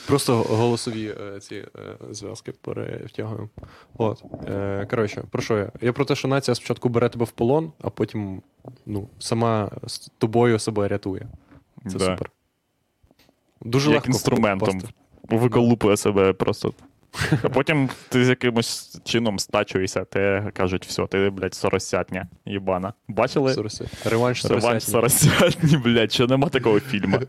Просто 0.07 0.37
голосові 0.37 1.15
е, 1.35 1.39
ці 1.39 1.55
е, 1.55 1.67
зв'язки 2.11 2.51
перевтягуємо. 2.51 3.49
От. 3.97 4.23
Е, 4.47 4.87
коротше, 4.89 5.23
про 5.31 5.41
що 5.41 5.57
я? 5.57 5.71
Я 5.81 5.93
про 5.93 6.05
те, 6.05 6.15
що 6.15 6.27
нація 6.27 6.55
спочатку 6.55 6.89
бере 6.89 7.09
тебе 7.09 7.25
в 7.25 7.31
полон, 7.31 7.71
а 7.81 7.89
потім 7.89 8.41
ну, 8.85 9.07
сама 9.19 9.71
з 9.87 10.09
тобою 10.17 10.59
себе 10.59 10.87
рятує. 10.87 11.27
Це 11.91 11.97
Да. 11.97 12.05
супер. 12.05 12.31
Дуже 13.61 13.89
Як 13.89 13.95
легко 13.95 14.07
інструментом. 14.07 14.81
Виколупує 15.29 15.97
себе 15.97 16.33
просто. 16.33 16.73
А 17.43 17.49
потім 17.53 17.89
ти 18.09 18.25
з 18.25 18.29
якимось 18.29 19.01
чином 19.03 19.39
стачуєшся, 19.39 20.05
те 20.05 20.51
кажуть, 20.53 20.85
все, 20.85 21.07
ти, 21.07 21.29
блядь, 21.29 21.53
соросятня, 21.53 22.27
їбана. 22.45 22.93
Бачили? 23.07 23.53
Сорося. 23.53 23.85
Реванш 24.05 24.45
Реванш 24.45 24.83
соросятні. 24.83 25.19
соросятні, 25.21 25.77
блядь, 25.77 26.11
що 26.11 26.27
нема 26.27 26.49
такого 26.49 26.79
фільму. 26.79 27.19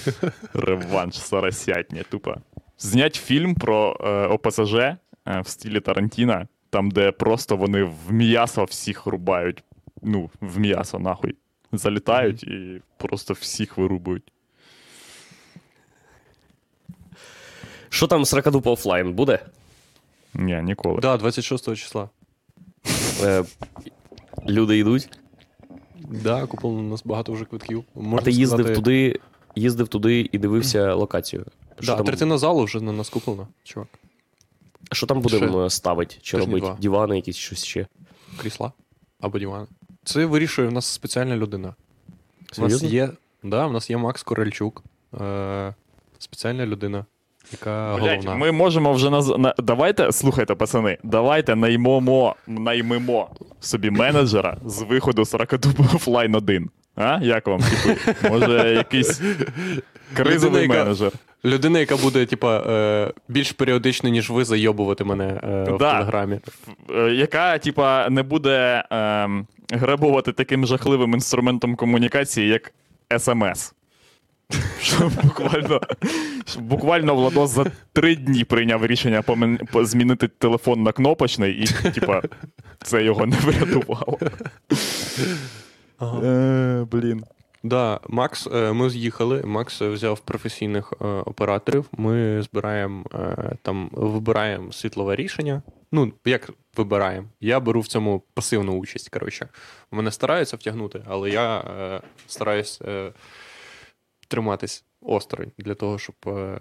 Реванш 0.54 1.14
соросятні, 1.20 2.02
тупо. 2.10 2.34
Знять 2.78 3.14
фільм 3.14 3.54
про 3.54 3.96
е, 4.00 4.26
ОПСЖ 4.26 4.74
е, 4.74 4.98
в 5.26 5.48
стилі 5.48 5.80
Тарантіна, 5.80 6.48
там, 6.70 6.90
де 6.90 7.12
просто 7.12 7.56
вони 7.56 7.82
в 7.82 8.12
м'ясо 8.12 8.64
всіх 8.64 9.06
рубають. 9.06 9.64
Ну, 10.02 10.30
в 10.40 10.58
м'ясо, 10.58 10.98
нахуй. 10.98 11.34
Залітають 11.72 12.42
і 12.42 12.82
просто 12.98 13.34
всіх 13.34 13.78
вирубують. 13.78 14.32
Що 17.90 18.06
там 18.06 18.24
з 18.24 18.34
Ракадуп 18.34 18.66
офлайн 18.66 19.12
буде? 19.12 19.38
Ні, 20.34 20.60
ніколи. 20.62 21.00
Да, 21.00 21.16
26 21.16 21.76
числа. 21.76 22.08
Е, 23.22 23.44
люди 24.48 24.78
йдуть, 24.78 25.08
Да, 26.00 26.46
куплено 26.46 26.78
у 26.78 26.82
нас 26.82 27.02
багато 27.04 27.32
вже 27.32 27.44
квитків. 27.44 27.84
а 28.18 28.22
ти 28.22 28.30
їздив 28.30 28.58
сказати, 28.58 28.74
туди, 28.74 29.20
їздив 29.56 29.88
туди 29.88 30.28
і 30.32 30.38
дивився 30.38 30.94
локацію. 30.94 31.44
Да, 31.82 31.96
там, 31.96 32.06
третина 32.06 32.38
залу 32.38 32.64
вже 32.64 32.80
на 32.80 32.92
нас 32.92 33.08
куплена, 33.08 33.46
чувак. 33.64 33.88
що 34.92 35.06
там 35.06 35.20
будемо 35.20 35.70
ставити? 35.70 36.16
Чи 36.22 36.36
Тижні 36.36 36.46
робити? 36.46 36.66
два. 36.66 36.76
Дивани, 36.80 37.16
якісь 37.16 37.36
щось 37.36 37.64
ще. 37.64 37.86
Крісла 38.36 38.72
або 39.20 39.38
дивани. 39.38 39.66
Це 40.04 40.26
вирішує 40.26 40.68
в 40.68 40.72
нас 40.72 40.86
спеціальна 40.86 41.36
людина. 41.36 41.74
У 42.58 42.62
нас 42.62 42.82
є, 42.82 43.10
да, 43.42 43.66
у 43.66 43.72
нас 43.72 43.90
є 43.90 43.96
Макс 43.96 44.22
Корельчук, 44.22 44.84
е, 45.20 45.74
спеціальна 46.18 46.66
людина, 46.66 47.04
яка 47.52 47.96
Блядь, 48.00 48.24
головна. 48.24 48.34
ми 48.34 48.52
можемо 48.52 48.92
вже 48.92 49.10
наз... 49.10 49.28
на... 49.38 49.54
Давайте, 49.58 50.12
слухайте, 50.12 50.54
пацани, 50.54 50.98
давайте 51.04 51.56
наймемо, 51.56 52.34
наймемо 52.46 53.28
собі 53.60 53.90
менеджера 53.90 54.56
з 54.64 54.82
виходу 54.82 55.24
з 55.24 55.34
Ракадуба 55.34 55.84
офлайн 55.94 56.34
1. 56.34 56.70
А? 56.96 57.18
Як 57.22 57.46
вам? 57.46 57.60
Типу, 57.60 58.28
може, 58.30 58.74
якийсь 58.74 59.20
кризовий 60.16 60.62
Людина, 60.62 60.74
яка- 60.74 60.84
менеджер. 60.84 61.12
Людина, 61.44 61.78
яка 61.78 61.96
буде, 61.96 62.26
типа, 62.26 62.56
е, 62.58 63.12
більш 63.28 63.52
періодично, 63.52 64.10
ніж 64.10 64.30
ви, 64.30 64.44
зайобувати 64.44 65.04
мене 65.04 65.24
е, 65.44 65.72
в 65.72 65.78
Да. 65.78 65.92
телеграмі. 65.92 66.38
Е, 66.90 67.10
Яка, 67.10 67.58
типа, 67.58 68.08
не 68.10 68.22
буде 68.22 68.84
ем, 68.90 69.46
грабувати 69.72 70.32
таким 70.32 70.66
жахливим 70.66 71.12
інструментом 71.14 71.76
комунікації, 71.76 72.48
як 72.48 72.72
СМС. 73.18 73.72
Що 74.80 75.10
буквально, 76.58 77.14
Владос 77.14 77.50
за 77.50 77.64
три 77.92 78.16
дні 78.16 78.44
прийняв 78.44 78.86
рішення 78.86 79.22
помен- 79.22 79.84
змінити 79.84 80.28
телефон 80.28 80.82
на 80.82 80.92
кнопочний, 80.92 81.52
і, 81.84 81.90
типа, 81.90 82.22
це 82.82 83.04
його 83.04 83.26
не 83.26 83.36
врятувало. 83.36 84.18
Е, 86.24 86.86
Блін. 86.90 87.24
Да, 87.62 88.00
Макс, 88.08 88.46
е, 88.54 88.72
ми 88.72 88.90
з'їхали. 88.90 89.42
Макс 89.44 89.80
взяв 89.82 90.18
професійних 90.20 90.92
е, 91.00 91.04
операторів. 91.04 91.84
Ми 91.92 92.42
збираємо 92.42 93.04
е, 93.14 93.56
там, 93.62 93.90
вибираємо 93.92 94.72
світлове 94.72 95.16
рішення. 95.16 95.62
Ну, 95.92 96.12
як 96.24 96.50
вибираємо? 96.76 97.26
Я 97.40 97.60
беру 97.60 97.80
в 97.80 97.86
цьому 97.86 98.22
пасивну 98.34 98.72
участь. 98.72 99.08
Коротше, 99.08 99.48
мене 99.90 100.10
стараються 100.10 100.56
втягнути, 100.56 101.02
але 101.08 101.30
я 101.30 101.58
е, 101.58 102.00
стараюсь 102.26 102.80
е, 102.88 103.12
триматись 104.30 104.84
осторонь 105.00 105.52
для 105.58 105.74
того, 105.74 105.98
щоб 105.98 106.14
е, 106.26 106.60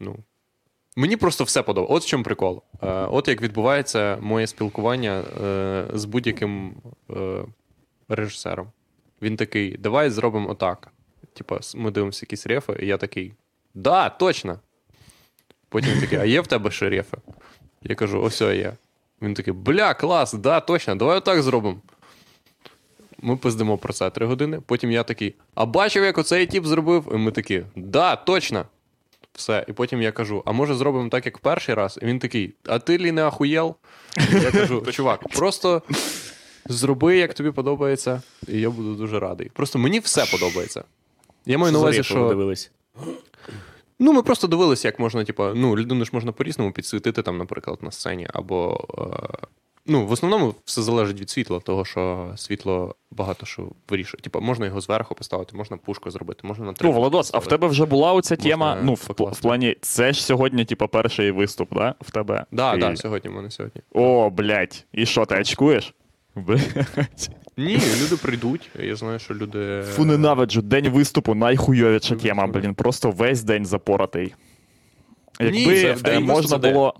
ну, 0.00 0.16
Мені 0.96 1.16
просто 1.16 1.44
все 1.44 1.62
подобається. 1.62 1.94
От 1.94 2.02
в 2.02 2.06
чому 2.06 2.24
прикол. 2.24 2.62
Е, 2.82 2.88
от 2.90 3.28
як 3.28 3.42
відбувається 3.42 4.18
моє 4.20 4.46
спілкування 4.46 5.24
е, 5.42 5.86
з 5.94 6.04
будь-яким 6.04 6.74
режисером. 8.08 8.72
Він 9.22 9.36
такий: 9.36 9.76
давай 9.76 10.10
зробимо 10.10 10.50
отак. 10.50 10.88
Типа, 11.32 11.60
ми 11.74 11.90
дивимося 11.90 12.20
якісь 12.22 12.46
рефи, 12.46 12.76
і 12.80 12.86
я 12.86 12.96
такий. 12.96 13.32
Да, 13.74 14.08
точно. 14.08 14.60
Потім 15.68 16.00
такий, 16.00 16.18
а 16.18 16.24
є 16.24 16.40
в 16.40 16.46
тебе 16.46 16.70
ще 16.70 16.88
рефи? 16.88 17.16
Я 17.82 17.94
кажу, 17.94 18.22
ось 18.22 18.40
є. 18.40 18.72
Він 19.22 19.34
такий, 19.34 19.52
бля, 19.52 19.94
клас, 19.94 20.32
да, 20.32 20.60
точно, 20.60 20.94
давай 20.94 21.18
отак 21.18 21.42
зробимо. 21.42 21.80
Ми 23.22 23.36
пиздимо 23.36 23.78
про 23.78 23.92
це 23.92 24.10
три 24.10 24.26
години. 24.26 24.60
Потім 24.66 24.90
я 24.90 25.02
такий, 25.02 25.34
а 25.54 25.66
бачив, 25.66 26.04
як 26.04 26.18
оцей 26.18 26.46
тіп 26.46 26.66
зробив? 26.66 27.08
І 27.12 27.16
ми 27.16 27.30
такі, 27.30 27.62
да, 27.76 28.16
точно. 28.16 28.66
Все. 29.34 29.64
І 29.68 29.72
потім 29.72 30.02
я 30.02 30.12
кажу: 30.12 30.42
а 30.46 30.52
може 30.52 30.74
зробимо 30.74 31.08
так, 31.08 31.26
як 31.26 31.38
перший 31.38 31.74
раз? 31.74 31.98
І 32.02 32.06
він 32.06 32.18
такий: 32.18 32.54
А 32.66 32.78
ти 32.78 32.98
лі 32.98 33.12
не 33.12 33.24
ахуєл? 33.24 33.74
Я 34.32 34.50
кажу, 34.50 34.82
чувак, 34.92 35.28
просто 35.28 35.82
зроби, 36.66 37.16
як 37.16 37.34
тобі 37.34 37.50
подобається, 37.50 38.22
і 38.48 38.60
я 38.60 38.70
буду 38.70 38.94
дуже 38.94 39.18
радий. 39.18 39.50
Просто 39.54 39.78
мені 39.78 39.98
все 39.98 40.26
подобається. 40.30 40.84
Я 41.46 41.58
маю 41.58 41.72
на 41.72 41.78
увазі, 41.78 42.02
що. 42.02 42.28
дивились? 42.28 42.70
Ну, 43.98 44.12
ми 44.12 44.22
просто 44.22 44.46
дивилися, 44.46 44.88
як 44.88 44.98
можна, 44.98 45.24
типа, 45.24 45.52
ну, 45.54 45.76
людину 45.76 46.04
ж 46.04 46.10
можна 46.12 46.32
по-різному 46.32 46.72
підсвітити, 46.72 47.22
там, 47.22 47.38
наприклад, 47.38 47.78
на 47.82 47.90
сцені, 47.90 48.28
або. 48.32 48.86
Е... 48.98 49.46
Ну, 49.86 50.06
в 50.06 50.12
основному 50.12 50.54
все 50.64 50.82
залежить 50.82 51.20
від 51.20 51.30
світла, 51.30 51.60
того, 51.60 51.84
що 51.84 52.32
світло 52.36 52.94
багато 53.10 53.46
що 53.46 53.68
вирішує. 53.88 54.20
Типа, 54.20 54.40
можна 54.40 54.66
його 54.66 54.80
зверху 54.80 55.14
поставити, 55.14 55.56
можна 55.56 55.76
пушку 55.76 56.10
зробити, 56.10 56.40
можна 56.46 56.64
на 56.64 56.70
Ну, 56.70 56.74
три. 56.74 56.90
Владос, 56.90 57.30
а 57.34 57.38
в 57.38 57.46
тебе 57.46 57.66
вже 57.66 57.86
була 57.86 58.12
оця 58.12 58.34
Можна 58.34 58.50
тема. 58.50 58.78
Ну, 58.82 58.94
в, 58.94 59.10
в 59.18 59.40
плані, 59.40 59.76
це 59.80 60.12
ж 60.12 60.24
сьогодні, 60.24 60.64
типа, 60.64 60.86
перший 60.86 61.30
виступ, 61.30 61.74
да? 61.74 61.94
В 62.00 62.10
тебе. 62.10 62.44
Да, 62.52 62.74
І- 62.74 62.78
да, 62.78 62.96
сьогодні 62.96 63.30
в 63.30 63.32
мене 63.32 63.50
сьогодні. 63.50 63.82
О, 63.92 64.30
блядь. 64.30 64.84
І 64.92 65.06
що, 65.06 65.26
ти 65.26 65.40
очкуєш? 65.40 65.94
Блядь. 66.34 67.30
Ні, 67.56 67.78
люди 68.02 68.16
прийдуть. 68.22 68.70
Я 68.80 68.96
знаю, 68.96 69.18
що 69.18 69.34
люди. 69.34 69.82
Фу, 69.82 70.04
ненавиджу. 70.04 70.62
День 70.62 70.88
виступу 70.88 71.34
найхуйовіша 71.34 72.16
тема, 72.16 72.46
блін. 72.46 72.74
Просто 72.74 73.10
весь 73.10 73.42
день 73.42 73.66
запоротий. 73.66 74.34
Якби 75.40 75.58
Ні, 75.58 75.80
це 75.80 75.92
в 75.92 75.98
е, 75.98 76.02
день 76.02 76.24
можна 76.24 76.34
виступу 76.34 76.62
де? 76.62 76.72
було. 76.72 76.94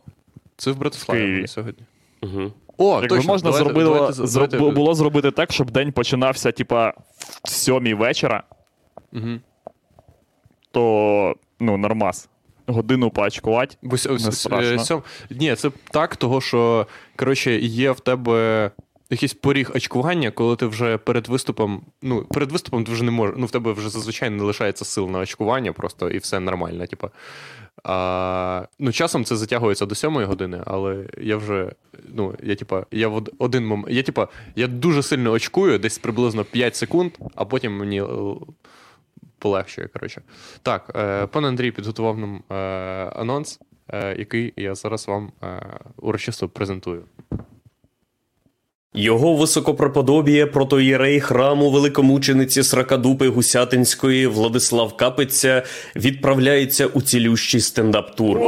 Це 0.57 0.71
в 0.71 0.77
Братиславі 0.79 1.47
сьогодні. 1.47 1.85
Угу. 2.23 2.53
О, 2.83 2.95
Якби 2.95 3.09
точно, 3.09 3.33
можна 3.33 3.51
давайте, 3.51 3.65
зробило, 3.65 3.95
давайте, 3.95 4.23
зроб- 4.23 4.49
давайте- 4.49 4.75
було 4.75 4.95
зробити 4.95 5.31
так, 5.31 5.53
щоб 5.53 5.71
день 5.71 5.93
починався, 5.93 6.53
типа, 6.53 6.93
в 7.45 7.49
сьомій 7.49 7.95
вечора, 7.95 8.43
Мгм. 9.13 9.41
то 10.71 11.35
ну, 11.61 11.77
нормас. 11.77 12.29
Годину 12.67 13.11
поочкувати. 13.11 13.77
Бо 13.83 13.97
с- 13.97 14.09
Не 14.11 14.19
с- 14.19 14.41
страшно. 14.41 14.79
сьом- 14.85 15.03
Ні, 15.31 15.55
це 15.55 15.71
так, 15.91 16.17
того, 16.17 16.41
що 16.41 16.87
коротше, 17.17 17.59
є 17.59 17.91
в 17.91 18.01
тебе 18.01 18.71
якийсь 19.11 19.35
поріг 19.35 19.71
очкування, 19.75 20.31
коли 20.31 20.57
ти 20.57 20.67
вже 20.67 20.97
перед 20.99 21.29
виступом. 21.29 21.83
Ну, 22.03 22.25
перед 22.25 22.53
виступом 22.53 22.85
ти 22.85 22.93
вже 22.93 23.05
не 23.05 23.11
можеш. 23.11 23.35
Ну, 23.39 23.47
в 23.47 23.51
тебе 23.51 23.73
вже 23.73 23.89
зазвичай 23.89 24.31
не 24.31 24.43
лишається 24.43 24.85
сил 24.85 25.11
на 25.11 25.19
очкування, 25.19 25.73
просто 25.73 26.11
і 26.11 26.19
все 26.19 26.41
нормально. 26.41 26.87
Типа. 26.87 27.11
А, 27.85 28.67
ну, 28.79 28.93
часом 28.93 29.25
це 29.25 29.37
затягується 29.37 29.87
до 29.87 29.95
сьомої 29.95 30.27
години, 30.27 30.63
але 30.67 31.07
я 31.19 31.37
вже. 31.37 31.73
Ну, 32.15 32.35
я 32.43 32.55
типа, 32.55 32.87
я 32.91 33.09
в 33.09 33.23
один 33.39 33.67
момент. 33.67 33.91
Я, 33.91 34.03
типа, 34.03 34.29
я 34.57 34.67
дуже 34.67 35.03
сильно 35.03 35.31
очкую, 35.31 35.79
десь 35.79 35.99
приблизно 35.99 36.45
5 36.45 36.77
секунд, 36.77 37.13
а 37.35 37.45
потім 37.45 37.77
мені. 37.77 38.03
Полегшує, 39.39 39.89
коротше. 39.89 40.23
Так, 40.63 40.93
е, 40.97 41.27
пан 41.27 41.45
Андрій 41.45 41.71
підготував 41.71 42.19
нам 42.19 42.43
е, 42.51 42.55
анонс, 43.17 43.61
е, 43.89 44.17
який 44.19 44.53
я 44.57 44.75
зараз 44.75 45.09
вам 45.09 45.33
урочисто 45.97 46.49
презентую. 46.49 47.05
Його 48.95 49.35
високопреподобіє 49.35 50.47
протоєрей 50.47 51.21
храму 51.21 51.71
великомучениці 51.71 52.63
Сракадупи 52.63 53.29
Гусятинської 53.29 54.27
Владислав 54.27 54.97
Капиця 54.97 55.63
відправляється 55.97 56.87
у 56.87 57.03
цілющий 57.03 57.61
стендап-тур. 57.61 58.39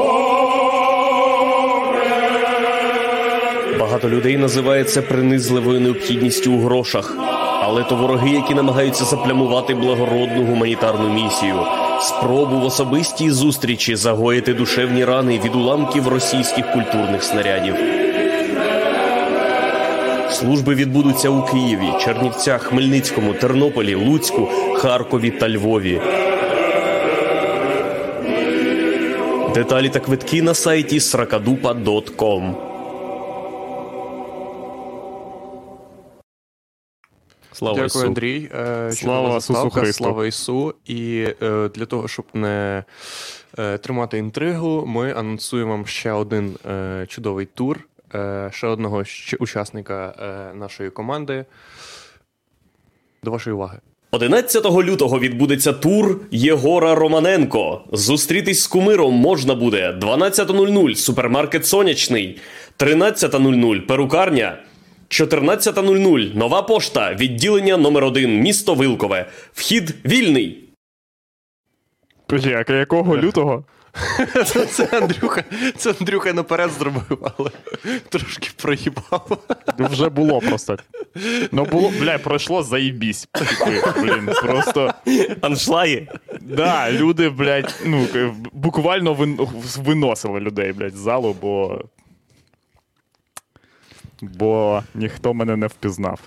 Багато 3.78 4.08
людей 4.08 4.36
називає 4.36 4.84
це 4.84 5.02
принизливою 5.02 5.80
необхідністю 5.80 6.52
у 6.52 6.58
грошах, 6.58 7.16
але 7.62 7.82
то 7.82 7.96
вороги, 7.96 8.30
які 8.30 8.54
намагаються 8.54 9.04
заплямувати 9.04 9.74
благородну 9.74 10.44
гуманітарну 10.44 11.08
місію, 11.08 11.56
спробу 12.00 12.56
в 12.60 12.64
особистій 12.64 13.30
зустрічі 13.30 13.96
загоїти 13.96 14.54
душевні 14.54 15.04
рани 15.04 15.40
від 15.44 15.54
уламків 15.54 16.08
російських 16.08 16.72
культурних 16.72 17.22
снарядів. 17.22 18.01
Служби 20.42 20.74
відбудуться 20.74 21.28
у 21.28 21.42
Києві, 21.42 21.92
Чернівцях, 22.00 22.62
Хмельницькому, 22.62 23.34
Тернополі, 23.34 23.94
Луцьку, 23.94 24.48
Харкові 24.76 25.30
та 25.30 25.48
Львові. 25.48 26.00
Деталі 29.54 29.88
та 29.88 30.00
квитки 30.00 30.42
на 30.42 30.54
сайті 30.54 30.98
srakadupa.com. 30.98 32.54
Слава 37.52 37.74
Дякую, 37.74 37.86
Ісу. 37.86 38.06
Андрій. 38.06 38.50
Е, 38.54 38.92
Слава 38.92 39.36
Ісусу 39.36 39.70
Христу. 39.70 40.04
Слава 40.04 40.26
Ісу. 40.26 40.74
І 40.84 41.26
е, 41.42 41.68
для 41.74 41.86
того, 41.86 42.08
щоб 42.08 42.24
не 42.34 42.84
е, 43.58 43.78
тримати 43.78 44.18
інтригу, 44.18 44.84
ми 44.86 45.12
анонсуємо 45.12 45.70
вам 45.70 45.86
ще 45.86 46.12
один 46.12 46.56
чудовий 47.08 47.46
тур, 47.46 47.80
ще 48.50 48.66
одного 48.66 49.02
учасника 49.40 50.14
е, 50.18 50.54
нашої 50.54 50.90
команди. 50.90 51.44
До 53.22 53.30
вашої 53.30 53.54
уваги. 53.54 53.78
11 54.10 54.64
лютого 54.64 55.18
відбудеться 55.18 55.72
тур 55.72 56.20
Єгора 56.30 56.94
Романенко. 56.94 57.84
Зустрітись 57.92 58.62
з 58.62 58.66
кумиром 58.66 59.14
можна 59.14 59.54
буде 59.54 59.92
12.00 60.00 60.94
супермаркет 60.94 61.66
Сонячний, 61.66 62.40
13.00 62.78 63.86
перукарня, 63.86 64.58
14.00 65.08 66.36
нова 66.36 66.62
пошта, 66.62 67.14
відділення 67.14 67.76
номер 67.76 68.04
1 68.04 68.40
місто 68.40 68.74
Вилкове. 68.74 69.26
Вхід 69.52 69.94
вільний. 70.04 70.68
А 72.68 72.72
якого 72.72 73.16
лютого? 73.16 73.64
Це, 74.46 74.66
це 74.66 74.84
Андрюха, 74.98 75.44
це 75.76 75.94
Андрюха 76.00 76.32
наперед 76.32 76.70
зробив, 76.70 77.32
але 77.38 77.50
трошки 78.08 78.50
проїбав. 78.56 79.38
Ну, 79.78 79.86
Вже 79.86 80.08
було 80.08 80.40
просто. 80.40 80.76
Ну 81.52 81.64
було, 81.64 81.92
бля, 82.00 82.18
пройшло 82.18 82.62
заїбісь. 82.62 83.28
Блін, 83.96 84.30
просто. 84.42 84.94
Аншлаги. 85.40 86.08
Да, 86.40 86.92
люди, 86.92 87.28
блядь, 87.28 87.74
ну, 87.86 88.06
буквально 88.52 89.14
виносили 89.76 90.40
людей, 90.40 90.72
блядь, 90.72 90.96
з 90.96 90.98
залу, 91.00 91.36
бо. 91.40 91.80
Бо 94.20 94.82
ніхто 94.94 95.34
мене 95.34 95.56
не 95.56 95.66
впізнав. 95.66 96.20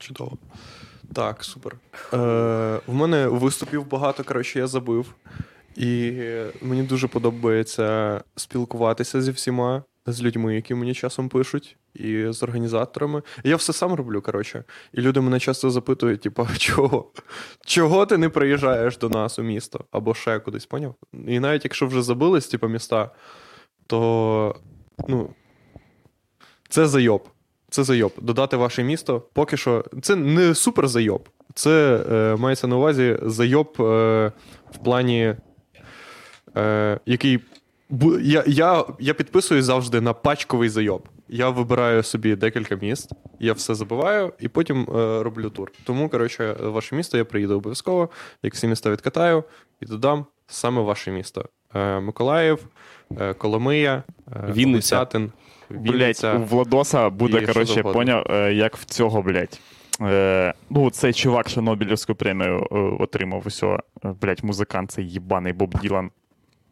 Чудово. 0.00 0.38
Так, 1.14 1.44
супер. 1.44 1.76
Е, 2.12 2.16
в 2.86 2.94
мене 2.94 3.26
виступів 3.26 3.86
багато, 3.90 4.24
коротше, 4.24 4.58
я 4.58 4.66
забив. 4.66 5.14
І 5.76 6.12
мені 6.62 6.82
дуже 6.82 7.08
подобається 7.08 8.20
спілкуватися 8.36 9.22
зі 9.22 9.30
всіма, 9.30 9.82
з 10.06 10.22
людьми, 10.22 10.54
які 10.54 10.74
мені 10.74 10.94
часом 10.94 11.28
пишуть, 11.28 11.76
і 11.94 12.26
з 12.28 12.42
організаторами. 12.42 13.22
Я 13.44 13.56
все 13.56 13.72
сам 13.72 13.94
роблю, 13.94 14.22
коротше. 14.22 14.64
І 14.92 15.00
люди 15.00 15.20
мене 15.20 15.40
часто 15.40 15.70
запитують: 15.70 16.20
типу, 16.20 16.48
чого? 16.58 17.10
Чого 17.66 18.06
ти 18.06 18.18
не 18.18 18.28
приїжджаєш 18.28 18.98
до 18.98 19.08
нас 19.08 19.38
у 19.38 19.42
місто? 19.42 19.84
Або 19.90 20.14
ще 20.14 20.38
кудись, 20.38 20.66
поняв? 20.66 20.94
І 21.26 21.40
навіть 21.40 21.64
якщо 21.64 21.86
вже 21.86 22.02
забились, 22.02 22.46
типу, 22.46 22.68
міста, 22.68 23.10
то 23.86 24.56
ну, 25.08 25.30
це 26.68 26.86
зайоб. 26.86 27.28
Це 27.70 27.84
зайоб. 27.84 28.12
Додати 28.20 28.56
ваше 28.56 28.84
місто 28.84 29.22
поки 29.32 29.56
що. 29.56 29.84
Це 30.02 30.16
не 30.16 30.54
супер 30.54 30.88
зайоб. 30.88 31.28
Це 31.54 32.04
е, 32.12 32.36
мається 32.36 32.66
на 32.66 32.76
увазі 32.76 33.18
зайоб 33.22 33.76
е, 33.80 34.32
в 34.70 34.78
плані, 34.84 35.34
е, 36.56 37.00
який. 37.06 37.38
бу- 37.90 38.18
Я, 38.20 38.44
я, 38.46 38.84
я 39.00 39.14
підписую 39.14 39.62
завжди 39.62 40.00
на 40.00 40.12
пачковий 40.12 40.68
зайоб. 40.68 41.08
Я 41.28 41.48
вибираю 41.48 42.02
собі 42.02 42.36
декілька 42.36 42.74
міст, 42.76 43.10
я 43.40 43.52
все 43.52 43.74
забиваю 43.74 44.32
і 44.40 44.48
потім 44.48 44.80
е, 44.82 45.22
роблю 45.22 45.50
тур. 45.50 45.72
Тому, 45.84 46.08
коротше, 46.08 46.56
ваше 46.60 46.94
місто 46.96 47.18
я 47.18 47.24
приїду 47.24 47.56
обов'язково, 47.56 48.08
як 48.42 48.54
всі 48.54 48.66
міста 48.68 48.90
відкатаю 48.90 49.44
і 49.80 49.86
додам 49.86 50.26
саме 50.46 50.80
ваше 50.82 51.10
місто. 51.10 51.44
Е, 51.74 52.00
Миколаїв, 52.00 52.58
е, 53.20 53.34
Коломия, 53.34 54.02
е, 54.36 54.52
Вінниця. 54.52 54.96
Гусятин, 54.96 55.32
Блять, 55.70 56.24
у 56.24 56.38
Владоса 56.38 57.10
буде, 57.10 57.46
коротше, 57.46 57.82
поняв, 57.82 58.26
е, 58.30 58.54
як 58.54 58.76
в 58.76 58.84
цього, 58.84 59.22
блять. 59.22 59.60
Е, 60.00 60.54
ну, 60.70 60.90
цей 60.90 61.12
чувак, 61.12 61.48
що 61.48 61.62
Нобелівську 61.62 62.14
премію 62.14 62.66
е, 62.72 62.76
отримав 62.78 63.42
усього. 63.46 63.78
Блять, 64.02 64.42
музикант 64.42 64.90
цей 64.90 65.08
їбаний 65.08 65.52
Боб 65.52 65.74
Ділан. 65.82 66.10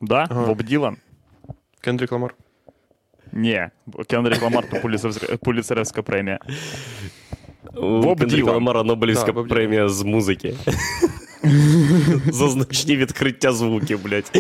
Да? 0.01 0.27
Ага. 0.31 0.47
Боб 0.47 0.63
Ділан? 0.63 0.97
Кендрік 1.81 2.13
Ламар. 2.13 2.35
Ні, 3.33 3.69
Кендрік 4.07 4.43
Ламар 4.43 4.65
Пуліцерська- 4.83 5.37
Пуліцерівська 5.37 6.03
премія. 6.03 6.39
У 7.77 8.01
Боб 8.01 8.25
Ділан. 8.25 8.55
Ламара 8.55 8.83
Нобелівська 8.83 9.33
Да, 9.33 9.43
премія 9.43 9.89
з 9.89 10.03
музики. 10.03 10.55
За 12.31 12.49
значні 12.49 12.97
відкриття 12.97 13.53
звуків, 13.53 14.03
блядь. 14.03 14.33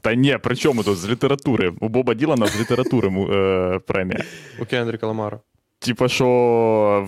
Та 0.00 0.14
ні, 0.14 0.38
при 0.42 0.56
чому 0.56 0.82
тут 0.82 0.98
з 0.98 1.08
літератури? 1.08 1.72
У 1.80 1.88
Боба 1.88 2.14
Ділана 2.14 2.46
з 2.46 2.60
літератури 2.60 3.08
е, 3.08 3.78
премія. 3.78 4.24
У 4.60 4.64
Кендріка 4.64 5.06
Ламара. 5.06 5.40
Типа, 5.78 6.08
що 6.08 6.26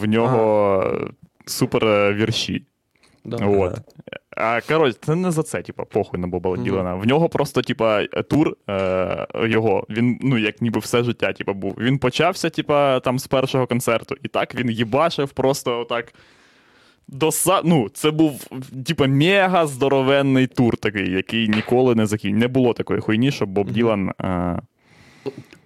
в 0.01 0.07
нього 0.09 1.11
супер 1.47 1.85
е, 1.85 2.15
вірші. 2.15 2.65
Да. 3.25 3.37
От. 3.47 3.79
А 4.37 4.61
коротше, 4.61 4.99
це 5.03 5.15
не 5.15 5.31
за 5.31 5.43
це, 5.43 5.63
типа, 5.63 5.85
похуй 5.85 6.21
на 6.21 6.27
Боба 6.27 6.51
Мгм. 6.51 6.65
Ділана. 6.65 6.95
В 6.95 7.07
нього 7.07 7.29
просто, 7.29 7.63
типа, 7.63 8.07
тур 8.07 8.57
е, 8.71 9.27
його, 9.45 9.87
він, 9.91 10.19
ну, 10.23 10.39
як 10.39 10.63
ніби 10.63 10.81
все 10.81 11.03
життя, 11.03 11.33
типа, 11.33 11.53
був. 11.53 11.75
Він 11.79 11.99
почався, 11.99 12.51
типа, 12.51 13.01
там 13.01 13.19
з 13.19 13.27
першого 13.27 13.67
концерту. 13.67 14.17
І 14.23 14.29
так 14.29 14.55
він 14.55 14.71
їбашив 14.71 15.29
просто 15.31 15.81
отак. 15.81 16.15
Доса... 17.09 17.61
Ну, 17.65 17.89
це 17.89 18.11
був, 18.11 18.47
типа, 18.87 19.07
мега 19.07 19.67
здоровенний 19.67 20.47
тур 20.47 20.77
такий, 20.77 21.11
який 21.11 21.49
ніколи 21.49 21.95
не 21.95 22.07
закінчив. 22.07 22.39
Не 22.39 22.49
було 22.49 22.73
такої 22.73 23.01
хуйні, 23.01 23.31
щоб 23.31 23.49
Боб 23.49 23.71
Ділан 23.71 24.13
е, 24.21 24.61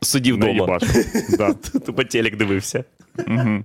Сидів 0.01 0.39
не 0.39 0.53
вдома. 0.53 0.79
Да. 1.39 1.53
Тупо 1.55 2.05
телек 2.05 2.37
дивився. 2.37 2.85
Мгм. 3.27 3.65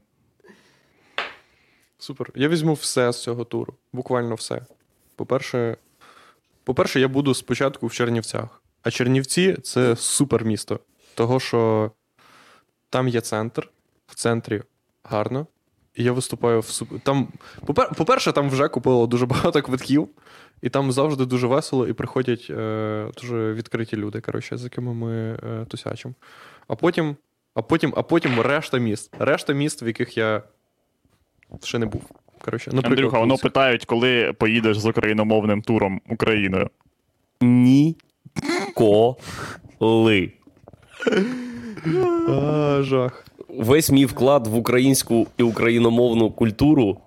Супер. 1.98 2.30
Я 2.36 2.48
візьму 2.48 2.74
все 2.74 3.12
з 3.12 3.24
цього 3.24 3.44
туру. 3.44 3.74
Буквально 3.94 4.36
все. 4.36 4.62
По-перше, 5.20 5.78
по-перше, 6.64 7.00
я 7.00 7.08
буду 7.08 7.34
спочатку 7.34 7.88
в 7.88 7.94
Чернівцях. 7.94 8.62
А 8.84 8.92
Чернівці 8.92 9.54
це 9.64 9.96
супер 9.96 10.46
місто. 10.46 10.80
Того, 11.16 11.40
що 11.40 11.92
там 12.90 13.08
є 13.08 13.22
центр, 13.22 13.70
в 14.08 14.16
центрі 14.16 14.62
гарно. 15.04 15.48
І 15.96 16.04
я 16.04 16.12
виступаю 16.12 16.60
в 16.60 16.66
суп... 16.66 16.90
Там, 17.04 17.28
по-перше, 17.98 18.32
там 18.32 18.50
вже 18.50 18.68
купило 18.68 19.08
дуже 19.08 19.26
багато 19.26 19.62
квитків, 19.62 20.10
і 20.62 20.70
там 20.70 20.92
завжди 20.92 21.26
дуже 21.26 21.48
весело, 21.48 21.88
і 21.88 21.94
приходять 21.94 22.48
е... 22.50 23.12
дуже 23.22 23.54
відкриті 23.54 23.94
люди, 23.94 24.22
коротше, 24.22 24.58
з 24.58 24.64
якими 24.64 24.94
ми 24.94 25.40
е... 25.44 25.66
тусячимо. 25.66 26.14
А 26.68 26.76
потім, 26.76 27.16
а 27.54 27.62
потім, 27.62 27.94
а 27.98 28.04
потім 28.04 28.42
решта 28.42 28.78
міст. 28.78 29.16
Решта 29.20 29.54
міст, 29.54 29.82
в 29.82 29.88
яких 29.88 30.18
я 30.18 30.44
ще 31.64 31.80
не 31.80 31.86
був. 31.86 32.04
Коротше, 32.42 32.72
наприклад, 32.74 33.00
Андрюха, 33.00 33.20
воно 33.20 33.38
питають, 33.38 33.86
коли 33.86 34.34
поїдеш 34.34 34.80
з 34.80 34.86
україномовним 34.86 35.62
туром 35.62 36.02
Україною. 36.10 36.70
Ніколи. 37.42 39.16
А, 42.30 42.80
жах. 42.84 43.26
Весь 43.50 43.92
мій 43.92 44.06
вклад 44.06 44.48
в 44.48 44.56
українську 44.56 45.28
і 45.38 45.44
україномовну 45.44 46.32
культуру 46.32 46.98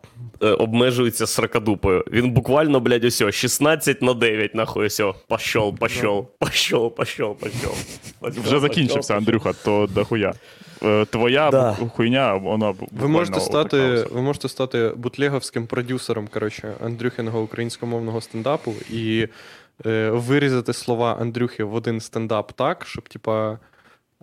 е, 0.42 0.47
обмежується 0.47 1.27
сракадупою. 1.27 2.05
Він 2.12 2.31
буквально, 2.31 2.81
блядь, 2.81 3.05
ось, 3.05 3.23
16 3.35 4.03
на 4.03 4.14
9, 4.14 4.55
нахуй, 4.55 4.87
ось, 4.87 5.01
пошел, 5.29 5.77
пошел, 5.79 6.29
пошел, 6.38 6.90
пошел, 6.95 7.37
пошел. 7.37 7.73
Вже 8.21 8.61
закінчився, 8.61 9.16
Андрюха, 9.16 9.53
то 9.53 9.88
дохуя. 9.95 10.33
Е, 10.85 11.05
Твоя 11.05 11.51
Да. 11.51 11.77
хуйня, 11.95 12.35
вона 12.35 12.75
Ви 12.92 13.09
можете 13.09 13.40
стати, 13.40 13.79
ви 14.12 14.23
можете 14.23 14.49
стати 14.49 14.92
бутлеговським 14.97 15.66
продюсером 15.66 16.29
коротше, 16.29 16.73
Андрюхиного 16.85 17.40
українськомовного 17.42 18.21
стендапу 18.21 18.75
і 18.90 19.29
е, 19.87 20.11
вирізати 20.11 20.73
слова 20.73 21.16
Андрюхи 21.21 21.64
в 21.64 21.75
один 21.75 22.01
стендап 22.01 22.53
так, 22.53 22.87
щоб, 22.87 23.09
типа. 23.09 23.59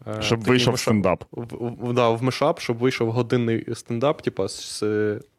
е. 0.07 0.21
Щоб 0.21 0.39
такий 0.39 0.51
вийшов 0.51 0.73
мешап- 0.73 0.77
стендап. 0.77 1.23
В, 1.31 1.45
в, 1.89 1.93
да, 1.93 2.09
в 2.09 2.23
мешап, 2.23 2.59
щоб 2.59 2.77
вийшов 2.77 3.11
годинний 3.11 3.65
стендап, 3.75 4.21
типа, 4.21 4.47
з, 4.47 4.83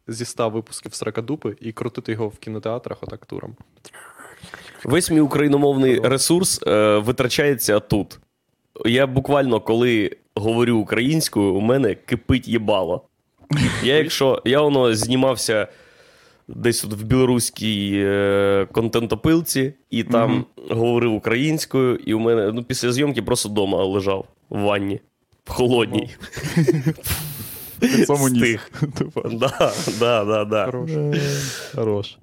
зі 0.07 0.25
100 0.25 0.49
випусків 0.49 0.93
Сракадупи, 0.93 1.55
і 1.61 1.71
крутити 1.71 2.11
його 2.11 2.27
в 2.27 2.37
кінотеатрах 2.37 2.97
отак 3.01 3.25
туром. 3.25 3.55
Весь 4.83 5.11
мій 5.11 5.19
україномовний 5.19 5.99
ресурс 5.99 6.61
е, 6.67 6.97
витрачається 6.97 7.79
тут. 7.79 8.19
Я 8.85 9.07
буквально, 9.07 9.59
коли 9.59 10.11
говорю 10.35 10.77
українською, 10.77 11.53
у 11.53 11.61
мене 11.61 11.95
кипить 11.95 12.47
їбало. 12.47 13.01
Я, 13.83 13.97
якщо 13.97 14.41
я 14.45 14.61
воно 14.61 14.95
знімався 14.95 15.67
десь 16.47 16.81
тут 16.81 16.93
в 16.93 17.03
білоруській 17.03 17.91
е, 17.95 18.67
контентопилці, 18.71 19.73
і 19.89 20.03
там 20.03 20.45
говорив 20.69 21.13
українською, 21.13 21.95
і 21.95 22.13
у 22.13 22.19
мене 22.19 22.51
ну, 22.51 22.63
після 22.63 22.91
зйомки 22.91 23.21
просто 23.21 23.49
вдома 23.49 23.83
лежав 23.83 24.25
в 24.49 24.59
ванні, 24.59 24.99
в 25.45 25.49
холодній. 25.49 26.09
Стих. 28.37 28.71
Да, 29.31 29.73
да, 29.99 30.25
да, 30.25 30.45
да. 30.45 30.65
Хорош. 30.65 30.91
Хорош. 31.75 32.17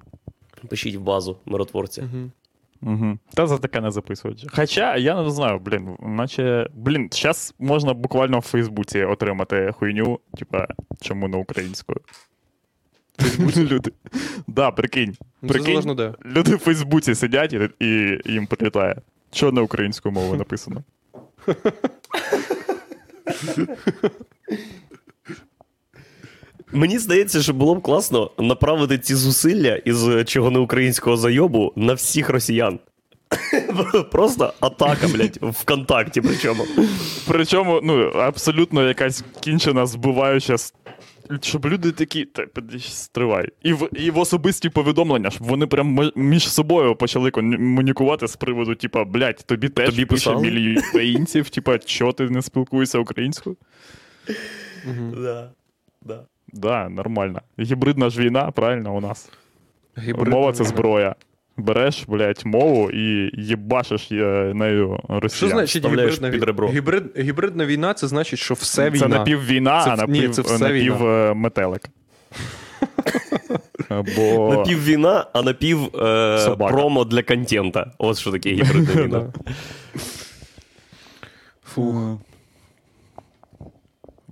Пишіть 0.69 0.95
в 0.95 0.99
базу 0.99 1.37
миротворця. 1.45 2.01
Мгм. 2.01 2.31
Угу. 2.81 3.17
Та 3.33 3.47
за 3.47 3.57
таке 3.57 3.81
не 3.81 3.91
записують. 3.91 4.47
Хоча 4.55 4.95
я 4.95 5.23
не 5.23 5.29
знаю, 5.29 5.59
блін, 5.59 5.95
наче. 5.99 6.67
Блін, 6.73 7.09
зараз 7.11 7.53
можна 7.59 7.93
буквально 7.93 8.39
в 8.39 8.41
Фейсбуці 8.41 9.03
отримати 9.03 9.71
хуйню, 9.79 10.19
типа, 10.37 10.67
чому 11.01 11.27
не 11.27 11.37
українською. 11.37 11.99
Люди. 13.57 13.91
Да, 14.47 14.71
прикинь. 14.71 15.17
Ну, 15.41 15.49
Прикинь, 15.49 15.65
залежно 15.65 15.93
де. 15.93 16.13
люди 16.25 16.55
в 16.55 16.59
Фейсбуці 16.59 17.15
сидять 17.15 17.53
і, 17.53 17.69
і 17.79 18.19
їм 18.25 18.47
прилітає. 18.47 19.01
Що 19.31 19.51
на 19.51 19.61
українською 19.61 20.13
мовою 20.13 20.37
написано? 20.37 20.83
Мені 26.71 26.99
здається, 26.99 27.41
що 27.41 27.53
було 27.53 27.75
б 27.75 27.81
класно 27.81 28.31
направити 28.37 28.97
ці 28.97 29.15
зусилля 29.15 29.75
із 29.75 30.07
чого 30.25 30.51
не 30.51 30.59
українського 30.59 31.17
зайобу 31.17 31.73
на 31.75 31.93
всіх 31.93 32.29
росіян. 32.29 32.79
Просто 34.11 34.53
атака, 34.59 35.07
блядь, 35.07 35.39
ВКонтакті, 35.41 36.21
причому. 36.21 36.65
Причому, 37.27 37.79
ну, 37.83 37.99
абсолютно 38.03 38.87
якась 38.87 39.23
кінчена, 39.41 39.85
збиваюча. 39.85 40.55
Щоб 41.41 41.65
люди 41.65 41.91
такі, 41.91 42.25
та 42.25 42.45
стривай. 42.79 43.49
І 43.63 43.73
в, 43.73 43.89
і 43.93 44.11
в 44.11 44.17
особисті 44.17 44.69
повідомлення, 44.69 45.29
щоб 45.29 45.47
вони 45.47 45.67
прям 45.67 46.11
між 46.15 46.49
собою 46.49 46.95
почали 46.95 47.31
комунікувати 47.31 48.27
з 48.27 48.35
приводу, 48.35 48.75
типа, 48.75 49.05
блядь, 49.05 49.43
тобі 49.45 49.69
теж 49.69 49.89
Тобі 49.89 50.05
пише 50.05 50.35
мільйон 50.35 50.83
українців, 50.89 51.49
типа, 51.49 51.77
чого 51.77 52.13
ти 52.13 52.29
не 52.29 52.41
спілкуєшся 52.41 52.99
українською? 52.99 53.57
Да, 55.17 55.51
да. 56.01 56.25
Да, 56.53 56.89
нормально. 56.89 57.41
Гібридна 57.59 58.09
ж 58.09 58.21
війна, 58.21 58.51
правильно, 58.51 58.95
у 58.95 59.01
нас. 59.01 59.29
Гібридна 59.97 60.35
Мова 60.35 60.51
це 60.53 60.63
війна. 60.63 60.69
зброя. 60.69 61.15
Береш, 61.57 62.03
блядь, 62.07 62.41
мову 62.45 62.91
і 62.91 63.31
їбашиш 63.41 64.11
е, 64.11 64.51
нею 64.55 64.99
росіян. 65.09 65.29
Що 65.29 65.47
значить 65.49 65.85
гібридна 65.85 66.27
під 66.29 66.35
війна? 66.35 66.45
ребро. 66.45 66.69
Гібрид, 66.69 67.03
гібридна 67.19 67.65
війна 67.65 67.93
це 67.93 68.07
значить, 68.07 68.39
що 68.39 68.53
все 68.53 68.89
війна. 68.89 68.99
Це 68.99 69.07
напіввійна, 69.07 69.83
Це 69.83 69.89
а 69.89 69.95
напів, 69.95 70.15
ні, 70.27 70.29
це 70.29 70.41
все 70.41 70.57
напів 70.57 70.97
війна. 70.97 71.29
е, 71.31 71.33
метелик. 71.33 71.89
Бо... 73.89 74.53
Напів 74.57 74.83
війна, 74.83 75.25
а 75.33 75.41
напів 75.41 75.95
е, 75.95 76.55
промо 76.57 77.05
для 77.05 77.23
контента. 77.23 77.91
От 77.97 78.17
що 78.17 78.31
таке 78.31 78.49
гібридна 78.49 78.93
війна. 79.03 79.19
Да. 79.19 79.33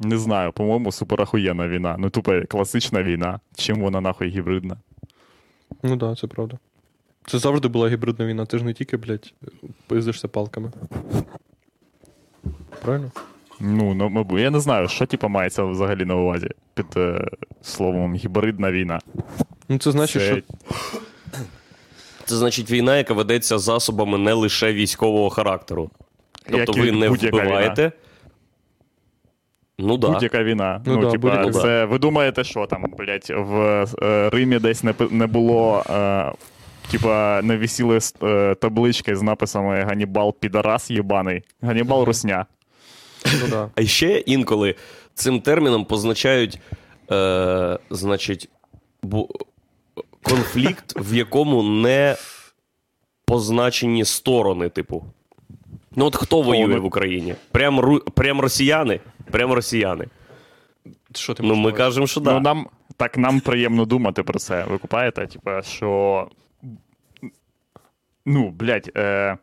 Не 0.01 0.17
знаю, 0.17 0.51
по-моєму, 0.51 0.91
суперахуєнна 0.91 1.67
війна. 1.67 1.95
Ну, 1.99 2.09
тупо 2.09 2.41
класична 2.49 3.03
війна. 3.03 3.39
Чим 3.55 3.81
вона 3.81 4.01
нахуй 4.01 4.29
гібридна? 4.29 4.77
Ну 5.83 5.89
так, 5.89 5.97
да, 5.97 6.15
це 6.15 6.27
правда. 6.27 6.57
Це 7.25 7.39
завжди 7.39 7.67
була 7.67 7.89
гібридна 7.89 8.25
війна. 8.25 8.45
Ти 8.45 8.57
ж 8.57 8.63
не 8.63 8.73
тільки, 8.73 8.97
блядь, 8.97 9.33
пиздишся 9.87 10.27
палками. 10.27 10.71
Правильно? 12.81 13.11
Ну, 13.59 13.93
ну, 13.93 14.09
мабуть, 14.09 14.41
я 14.41 14.49
не 14.49 14.59
знаю, 14.59 14.87
що 14.87 15.05
типу, 15.05 15.29
мається 15.29 15.63
взагалі 15.63 16.05
на 16.05 16.15
увазі 16.15 16.49
під 16.73 16.85
е, 16.97 17.27
словом 17.61 18.15
гібридна 18.15 18.71
війна. 18.71 18.99
Ну 19.69 19.77
це 19.77 19.91
значить, 19.91 20.21
Це- 20.21 20.27
що 20.27 20.41
Це 22.25 22.35
значить 22.35 22.71
війна, 22.71 22.97
яка 22.97 23.13
ведеться 23.13 23.57
засобами 23.57 24.17
не 24.17 24.33
лише 24.33 24.73
військового 24.73 25.29
характеру. 25.29 25.89
Тобто 26.49 26.57
Як 26.57 26.85
ви 26.85 26.91
не 26.91 27.09
вбиваєте. 27.09 27.91
Ну 29.79 29.97
так. 29.97 30.11
Будь-яка 30.11 30.43
війна. 30.43 30.81
Ну 30.85 30.95
Ну, 30.95 31.01
да, 31.01 31.11
типа, 31.11 31.29
будь-яка. 31.29 31.51
це 31.59 31.85
ви 31.85 31.97
думаєте, 31.99 32.43
що 32.43 32.65
там, 32.65 32.85
блядь, 32.97 33.33
в 33.37 33.85
е, 34.03 34.29
Римі 34.29 34.59
десь 34.59 34.83
не, 34.83 34.93
не 35.11 35.27
було. 35.27 35.83
Е, 35.89 36.31
Типа 36.91 37.41
не 37.43 37.57
висіли 37.57 37.99
е, 38.23 38.55
таблички 38.55 39.15
з 39.15 39.21
написами 39.21 39.81
Ганібал 39.81 40.35
підарас 40.39 40.91
єбаний. 40.91 41.41
Ганібал 41.61 42.03
русня. 42.03 42.45
ну, 43.25 43.47
да. 43.49 43.69
А 43.75 43.83
ще 43.83 44.17
інколи 44.17 44.75
цим 45.13 45.39
терміном 45.41 45.85
позначають, 45.85 46.59
е, 47.11 47.79
значить, 47.89 48.49
бу- 49.03 49.29
конфлікт, 50.23 50.93
в 50.95 51.15
якому 51.15 51.63
не 51.63 52.15
позначені 53.25 54.05
сторони, 54.05 54.69
типу. 54.69 55.03
Ну 55.95 56.05
от 56.05 56.15
хто 56.15 56.41
воює 56.41 56.79
в 56.79 56.85
Україні? 56.85 57.35
Прям, 57.51 57.79
ру... 57.79 57.99
Прям 57.99 58.41
росіяни? 58.41 58.99
Прям 59.31 59.51
росіяни. 59.51 60.05
Що 61.15 61.33
ти 61.33 61.43
Ну, 61.43 61.55
ми 61.55 61.71
кажемо, 61.71 62.07
що 62.07 62.19
Ну, 62.19 62.25
да. 62.25 62.39
нам, 62.39 62.67
так 62.97 63.17
нам 63.17 63.39
приємно 63.39 63.85
думати 63.85 64.23
про 64.23 64.39
це. 64.39 64.63
Ви 64.63 64.77
купаєте? 64.77 65.27
Типа, 65.27 65.61
що. 65.61 66.27
Ну, 68.25 68.49
блядь, 68.49 68.91
е, 68.97 69.37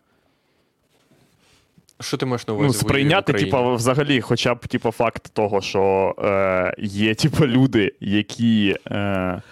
Що 2.00 2.16
ти 2.16 2.26
маєш 2.26 2.46
на 2.48 2.54
увазі? 2.54 2.66
ну, 2.66 2.72
сприйняти, 2.72 3.32
типа, 3.32 3.72
взагалі, 3.74 4.20
хоча 4.20 4.54
б 4.54 4.66
типа, 4.66 4.90
факт 4.90 5.30
того, 5.32 5.60
що 5.60 6.14
е, 6.18 6.74
є 6.78 7.14
типа, 7.14 7.46
люди, 7.46 7.92
які. 8.00 8.76
Е, 8.90 9.42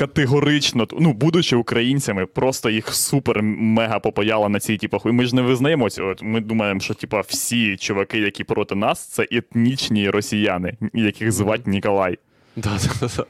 Категорично, 0.00 0.86
ну, 0.92 1.12
будучи 1.12 1.56
українцями, 1.56 2.26
просто 2.26 2.70
їх 2.70 2.94
супер 2.94 3.42
мега 3.42 3.98
попаяло 3.98 4.48
на 4.48 4.60
цій 4.60 4.76
типу. 4.76 5.00
Ми 5.04 5.26
ж 5.26 5.36
не 5.36 5.42
визнаємо 5.42 5.90
цього. 5.90 6.08
От 6.08 6.22
Ми 6.22 6.40
думаємо, 6.40 6.80
що 6.80 6.94
типа 6.94 7.20
всі 7.20 7.76
чуваки, 7.76 8.18
які 8.18 8.44
проти 8.44 8.74
нас, 8.74 9.06
це 9.06 9.26
етнічні 9.30 10.10
росіяни, 10.10 10.76
яких 10.94 11.32
звати 11.32 11.70
Ніколай. 11.70 12.18
Да, 12.56 12.78
да, 12.78 13.08
да, 13.08 13.08
да. 13.16 13.24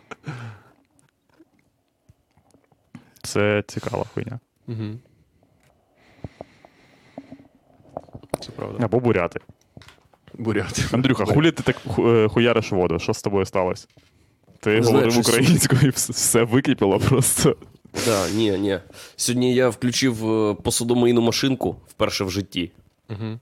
Це 3.22 3.64
цікава 3.66 4.04
хуйня. 4.14 4.40
Угу. 4.68 4.98
Це 8.40 8.50
правда. 8.56 8.84
Або 8.84 9.00
буряти. 9.00 9.40
Буряти. 10.34 10.82
Андрюха, 10.92 11.24
хулі 11.34 11.50
ти 11.50 11.62
так 11.62 11.76
е, 11.98 12.28
хуяриш 12.28 12.72
воду? 12.72 12.98
Що 12.98 13.14
з 13.14 13.22
тобою 13.22 13.46
сталося? 13.46 13.86
Ти 14.60 14.80
Не 14.80 14.86
говорив 14.86 15.18
українською 15.18 15.82
і 15.82 15.90
все 15.90 16.42
википіло 16.42 16.98
просто. 16.98 17.56
Да, 18.06 18.30
ні, 18.30 18.58
ні. 18.58 18.78
Сьогодні 19.16 19.54
я 19.54 19.68
включив 19.68 20.30
е, 20.30 20.54
посудомийну 20.54 21.20
машинку 21.20 21.76
вперше 21.88 22.24
в 22.24 22.30
житті. 22.30 22.72
Угу. 23.10 23.38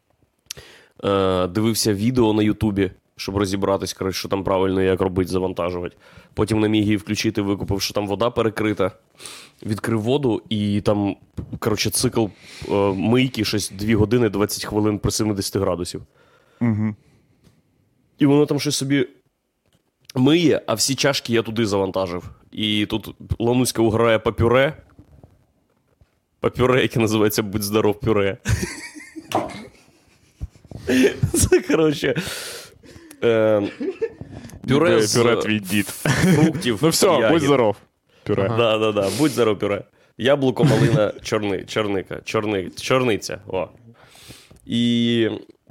Е, 1.04 1.46
дивився 1.46 1.94
відео 1.94 2.32
на 2.32 2.42
Ютубі, 2.42 2.90
щоб 3.16 3.36
розібратись, 3.36 3.92
коротше, 3.92 4.18
що 4.18 4.28
там 4.28 4.44
правильно 4.44 4.82
як 4.82 5.00
робити, 5.00 5.30
завантажувати. 5.30 5.96
Потім 6.34 6.60
не 6.60 6.68
міг 6.68 6.82
її 6.82 6.96
включити, 6.96 7.42
викупив, 7.42 7.82
що 7.82 7.94
там 7.94 8.06
вода 8.06 8.30
перекрита. 8.30 8.92
Відкрив 9.66 10.02
воду, 10.02 10.42
і 10.48 10.80
там, 10.80 11.16
коротше, 11.58 11.90
цикл 11.90 12.26
е, 12.68 12.74
мийки 12.92 13.44
щось 13.44 13.70
2 13.70 13.96
години 13.96 14.28
20 14.28 14.64
хвилин 14.64 14.98
при 14.98 15.10
70 15.10 15.56
градусів. 15.56 16.02
Угу. 16.60 16.94
І 18.18 18.26
воно 18.26 18.46
там 18.46 18.60
щось 18.60 18.76
собі 18.76 19.08
миє, 20.18 20.62
а 20.66 20.74
всі 20.74 20.94
чашки 20.94 21.32
я 21.32 21.42
туди 21.42 21.66
завантажив. 21.66 22.30
І 22.52 22.86
тут 22.86 23.14
Лануська 23.38 23.82
уграє 23.82 24.18
по 24.18 24.32
пюре. 24.32 24.76
По 26.40 26.50
пюре, 26.50 26.82
яке 26.82 27.00
називається 27.00 27.42
Будь 27.42 27.62
здоров 27.62 28.00
пюре. 28.00 28.38
Це, 31.34 31.60
коротше. 31.60 32.22
Е, 33.24 33.62
пюре 34.68 35.02
з 35.02 35.16
пюре 35.16 35.36
твій 35.36 35.60
дід. 35.60 35.86
фруктів. 35.86 36.78
Ну 36.82 36.88
все, 36.88 37.30
будь 37.30 37.42
здоров. 37.42 37.76
Пюре. 38.24 38.48
Да, 38.48 38.78
да, 38.78 38.92
да. 38.92 39.10
Будь 39.18 39.30
здоров, 39.30 39.58
пюре. 39.58 39.84
Яблуко, 40.18 40.64
малина, 40.64 41.12
чорни, 41.22 41.64
чорника, 41.64 42.20
чорни, 42.24 42.70
чорниця. 42.80 43.40
О. 43.46 43.68
І 44.66 45.28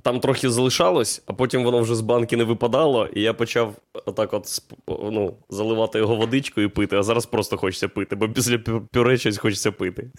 там 0.07 0.19
трохи 0.19 0.49
залишалось, 0.49 1.23
а 1.25 1.33
потім 1.33 1.63
воно 1.63 1.79
вже 1.79 1.95
з 1.95 2.01
банки 2.01 2.37
не 2.37 2.43
випадало, 2.43 3.07
і 3.13 3.21
я 3.21 3.33
почав 3.33 3.75
отак 4.05 4.33
от 4.33 4.61
ну, 4.87 5.33
заливати 5.49 5.99
його 5.99 6.15
водичкою 6.15 6.67
і 6.67 6.69
пити, 6.69 6.97
а 6.97 7.03
зараз 7.03 7.25
просто 7.25 7.57
хочеться 7.57 7.87
пити, 7.87 8.15
бо 8.15 8.29
після 8.29 8.57
пюре 8.91 9.17
щось 9.17 9.37
хочеться 9.37 9.71
пити. 9.71 10.11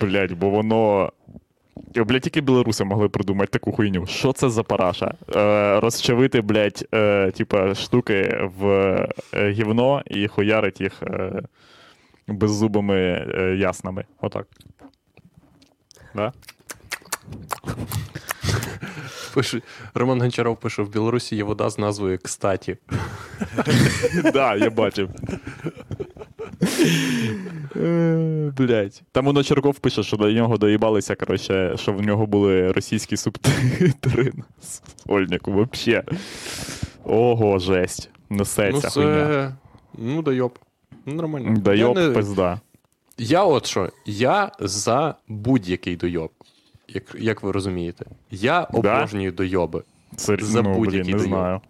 Блять, 0.00 0.32
бо 0.32 0.50
воно. 0.50 1.12
Йо, 1.94 2.04
Блядь, 2.04 2.22
тільки 2.22 2.40
білоруси 2.40 2.84
могли 2.84 3.08
придумати 3.08 3.50
таку 3.50 3.72
хуйню. 3.72 4.06
Що 4.06 4.32
це 4.32 4.50
за 4.50 4.62
параша? 4.62 5.14
Е, 5.36 5.80
розчавити, 5.80 6.40
блядь, 6.40 6.88
е, 6.94 7.30
типа, 7.30 7.74
штуки 7.74 8.48
в 8.58 8.66
е, 9.34 9.50
гівно 9.50 10.02
і 10.06 10.28
хуярить 10.28 10.80
їх 10.80 11.02
е, 11.02 11.42
беззубими 12.28 12.96
е, 12.96 13.56
яснами. 13.56 14.04
Отак. 14.20 14.46
Да? 16.14 16.32
Пише, 19.34 19.62
Роман 19.94 20.20
Гончаров 20.20 20.56
пише: 20.60 20.82
в 20.82 20.88
Білорусі 20.92 21.36
є 21.36 21.44
вода 21.44 21.70
з 21.70 21.78
назвою 21.78 22.18
Кстаті. 22.18 22.76
Да, 24.32 24.56
я 24.56 24.70
бачив. 24.70 25.08
Блять. 28.56 29.02
Там 29.12 29.24
воно 29.24 29.42
Черков 29.42 29.78
пише, 29.78 30.02
що 30.02 30.16
до 30.16 30.32
нього 30.32 30.56
доїбалися, 30.56 31.14
коротше, 31.14 31.76
що 31.76 31.92
в 31.92 32.00
нього 32.00 32.26
були 32.26 32.72
російські 32.72 33.16
субтитри 33.16 34.32
на 34.34 34.44
сольнику. 35.06 35.52
Вообще. 35.52 36.04
Ого, 37.04 37.58
жесть. 37.58 38.10
Несеться 38.30 38.88
ну, 38.96 39.02
хуйня. 39.02 39.56
Ну, 39.98 40.22
дайоб. 40.22 40.58
Ну, 41.06 41.14
нормально. 41.14 41.56
Дайоб 41.56 41.96
не... 41.96 42.10
пизда. 42.10 42.60
я 43.18 43.44
от 43.44 43.66
що, 43.66 43.90
я 44.06 44.52
за 44.60 45.14
будь-який 45.28 45.96
дойоб. 45.96 46.30
Як, 46.94 47.02
як 47.18 47.42
ви 47.42 47.52
розумієте, 47.52 48.04
я 48.30 48.60
обожнюю 48.62 49.32
дойоби. 49.32 49.82
Це 50.16 50.36
За 50.40 50.62
ну, 50.62 50.74
будь-який 50.74 51.00
блін, 51.02 51.10
не 51.10 51.16
дойоб. 51.16 51.28
знаю. 51.28 51.60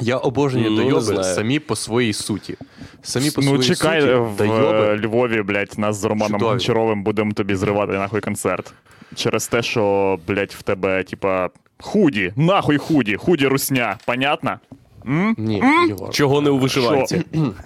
Я 0.00 0.16
обожнюю 0.16 0.70
Ну, 0.70 0.76
дойоби 0.76 1.24
самі 1.24 1.58
по 1.58 1.76
своїй 1.76 2.12
суті. 2.12 2.56
Самі 3.02 3.30
по 3.30 3.40
Ну, 3.42 3.48
своїй 3.48 3.62
чекай, 3.62 4.00
суті, 4.00 4.14
в 4.14 4.36
дойоби. 4.36 4.86
е, 4.86 4.96
Львові, 4.98 5.42
блядь, 5.42 5.74
нас 5.78 5.96
з 5.96 6.04
Романом. 6.04 6.40
Гончаровим 6.40 7.02
будемо 7.02 7.32
тобі 7.32 7.54
зривати 7.54 7.92
нахуй 7.92 8.20
концерт. 8.20 8.72
Через 9.14 9.48
те, 9.48 9.62
що, 9.62 10.18
блядь, 10.28 10.50
в 10.58 10.62
тебе, 10.62 11.02
типа, 11.04 11.48
худі, 11.80 12.32
нахуй 12.36 12.78
худі, 12.78 13.16
худі 13.16 13.46
русня, 13.46 13.98
понятно? 14.06 14.58
М? 15.06 15.34
Ні, 15.38 15.62
Єгор. 15.88 16.10
Чого 16.10 16.40
не 16.40 16.50
у 16.50 16.58
вишиванці? 16.58 17.22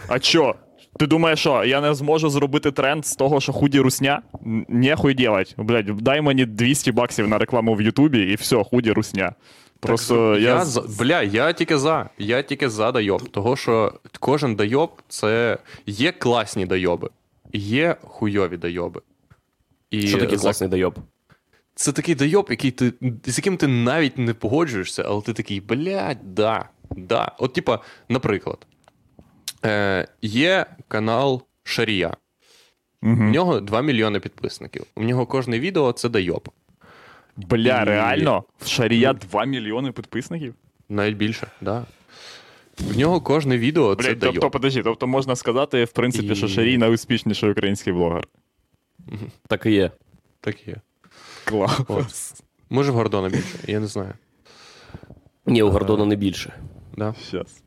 А 0.09 0.19
чо? 0.19 0.55
Ти 1.03 1.07
думаєш, 1.07 1.39
що 1.41 1.65
я 1.65 1.81
не 1.81 1.95
зможу 1.95 2.31
зробити 2.31 2.71
тренд 2.71 3.07
з 3.07 3.17
того, 3.17 3.41
що 3.41 3.53
худі 3.53 3.81
русня? 3.81 4.23
Нехуй 4.69 5.15
делать. 5.15 5.55
Блядь, 5.59 5.87
дай 5.97 6.21
мені 6.21 6.47
200 6.47 6.93
баксів 6.93 7.29
на 7.29 7.39
рекламу 7.39 7.75
в 7.75 7.83
Ютубі 7.83 8.19
і 8.19 8.35
все, 8.35 8.65
худі 8.65 8.93
русня. 8.93 9.35
Просто 9.81 10.35
Так, 10.35 10.43
я. 10.43 10.49
я... 10.49 10.65
за- 10.65 11.05
бля, 11.05 11.23
я 11.23 11.53
тільки 11.53 11.79
за. 11.79 12.09
Я 12.19 12.43
тільки 12.43 12.69
за 12.69 12.93
дайоб. 12.93 13.29
Того, 13.29 13.57
що 13.57 13.93
кожен 14.21 14.55
дайоб 14.55 14.91
це 15.09 15.59
є 15.87 16.13
класні 16.13 16.67
дайоби, 16.67 17.11
є 17.53 17.97
хуйові 18.03 18.57
дайоби. 18.57 19.01
І 19.91 20.07
Що 20.07 20.19
таке 20.19 20.37
класний 20.37 20.71
дойоб? 20.71 20.95
Це 21.75 21.93
такий 21.93 22.15
дайоб, 22.15 22.47
який 22.51 22.71
ти, 22.71 22.93
з 23.25 23.39
яким 23.39 23.57
ти 23.57 23.67
навіть 23.67 24.19
не 24.19 24.35
погоджуєшся, 24.35 25.05
але 25.07 25.23
ти 25.23 25.33
такий, 25.33 25.61
блядь, 25.61 26.35
да, 26.35 26.69
да. 26.97 27.33
От, 27.39 27.53
типа, 27.53 27.79
наприклад, 28.09 28.59
е, 29.65 30.09
є 30.23 30.67
канал 30.89 31.43
Шарія. 31.65 32.17
В 33.03 33.07
Мгм. 33.07 33.31
нього 33.31 33.61
2 33.61 33.83
мільйони 33.83 34.21
підписників. 34.21 34.85
У 34.97 35.03
нього 35.03 35.27
кожне 35.27 35.61
відео 35.61 35.93
це 35.93 36.09
дайоб. 36.09 36.49
Бля, 37.37 37.83
І- 37.83 37.85
реально? 37.85 38.45
В 38.59 38.67
Шарія 38.67 39.13
2 39.13 39.45
мільйони 39.45 39.93
підписників? 39.93 40.55
Навіть 40.89 41.17
більше, 41.17 41.47
да. 41.61 41.87
В 42.79 42.99
нього 42.99 43.21
кожне 43.21 43.59
відео 43.59 43.95
це 43.95 44.03
Блядь, 44.09 44.19
дайоб. 44.19 44.35
тобто, 44.35 44.51
подожди, 44.51 44.83
тобто 44.83 45.07
можна 45.07 45.37
сказати, 45.37 45.85
в 45.85 45.93
принципі, 45.93 46.27
І- 46.33 46.35
що 46.35 46.49
Шарій 46.49 46.79
найуспішніший 46.79 47.51
український 47.51 47.93
блогер. 47.93 48.27
Так 49.49 49.67
і 49.67 49.71
є. 49.73 49.91
Так 50.41 50.69
є. 50.69 50.77
Клас. 51.45 52.43
Може, 52.71 52.93
в 52.93 52.95
Гордона 52.95 53.29
більше, 53.29 53.59
я 53.67 53.81
не 53.81 53.87
знаю. 53.87 54.13
Ні, 55.47 55.63
у 55.63 55.71
Гордона 55.71 56.05
не 56.05 56.17
більше. 56.17 56.53
Да? 56.97 57.15
Щас. 57.29 57.63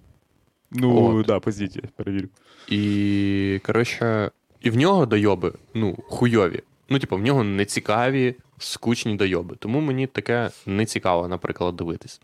Ну, 0.76 1.20
От. 1.20 1.26
да, 1.26 1.40
позвіть, 1.40 1.76
я 1.76 1.84
перевірю. 1.96 2.28
І, 2.70 3.62
коротше, 3.66 4.32
і 4.62 4.70
в 4.70 4.78
нього 4.78 5.06
дойоби, 5.06 5.54
ну, 5.74 5.98
хуйові. 6.08 6.62
Ну, 6.90 7.00
типу, 7.00 7.16
в 7.16 7.22
нього 7.22 7.44
не 7.44 7.66
цікаві, 7.66 8.36
скучні 8.58 9.16
дойоби. 9.16 9.56
Тому 9.60 9.82
мені 9.82 10.08
таке 10.08 10.50
не 10.66 10.86
цікаво, 10.86 11.28
наприклад, 11.28 11.76
дивитись. 11.76 12.22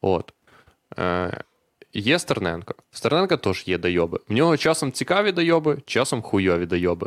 От. 0.00 0.32
Е, 0.98 1.40
є 1.94 2.18
Стерненко. 2.18 2.74
Стерненка 2.90 3.36
теж 3.36 3.64
є 3.66 3.78
дойоби. 3.78 4.20
В 4.28 4.32
нього 4.32 4.56
часом 4.56 4.92
цікаві 4.92 5.32
дойоби, 5.32 5.78
часом 5.86 6.22
хуйові 6.22 6.66
дойоби. 6.66 7.06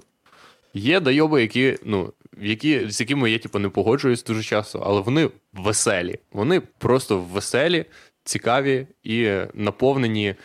Є 0.74 1.00
дойоби, 1.00 1.42
які, 1.42 1.78
ну, 1.84 2.14
які, 2.42 2.90
з 2.90 3.00
якими 3.00 3.32
я 3.32 3.40
типу, 3.40 3.60
не 3.60 3.70
погоджуюсь 3.70 4.24
дуже 4.24 4.44
часто, 4.44 4.84
але 4.86 5.02
вони 5.02 5.30
веселі. 5.54 6.20
Вони 6.32 6.60
просто 6.60 7.18
веселі, 7.18 7.86
цікаві 8.24 8.88
і 9.04 9.32
наповнені 9.54 10.36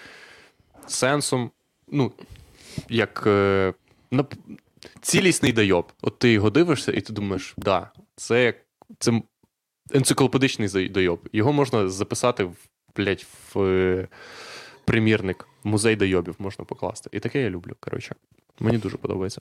сенсом. 0.87 1.51
Ну, 1.89 2.13
як 2.89 3.25
е, 3.27 3.75
нап... 4.11 4.35
цілісний 5.01 5.53
дойоб. 5.53 5.93
От 6.03 6.19
ти 6.19 6.33
його 6.33 6.51
дивишся, 6.51 6.93
і 6.93 7.01
ти 7.01 7.13
думаєш, 7.13 7.55
да, 7.57 7.91
це 8.17 8.55
це 8.99 9.23
енциклопедичний 9.93 10.89
дойоб. 10.89 11.29
Його 11.33 11.53
можна 11.53 11.89
записати 11.89 12.45
в, 12.45 12.57
блядь, 12.97 13.27
в 13.55 13.61
е, 13.61 14.09
примірник, 14.85 15.49
музей 15.65 15.97
дойобів 15.97 16.37
можна 16.39 16.65
покласти. 16.65 17.11
І 17.13 17.21
таке 17.21 17.43
я 17.43 17.51
люблю. 17.51 17.73
Коротше. 17.81 18.15
Мені 18.61 18.79
дуже 18.79 18.97
подобається. 18.97 19.41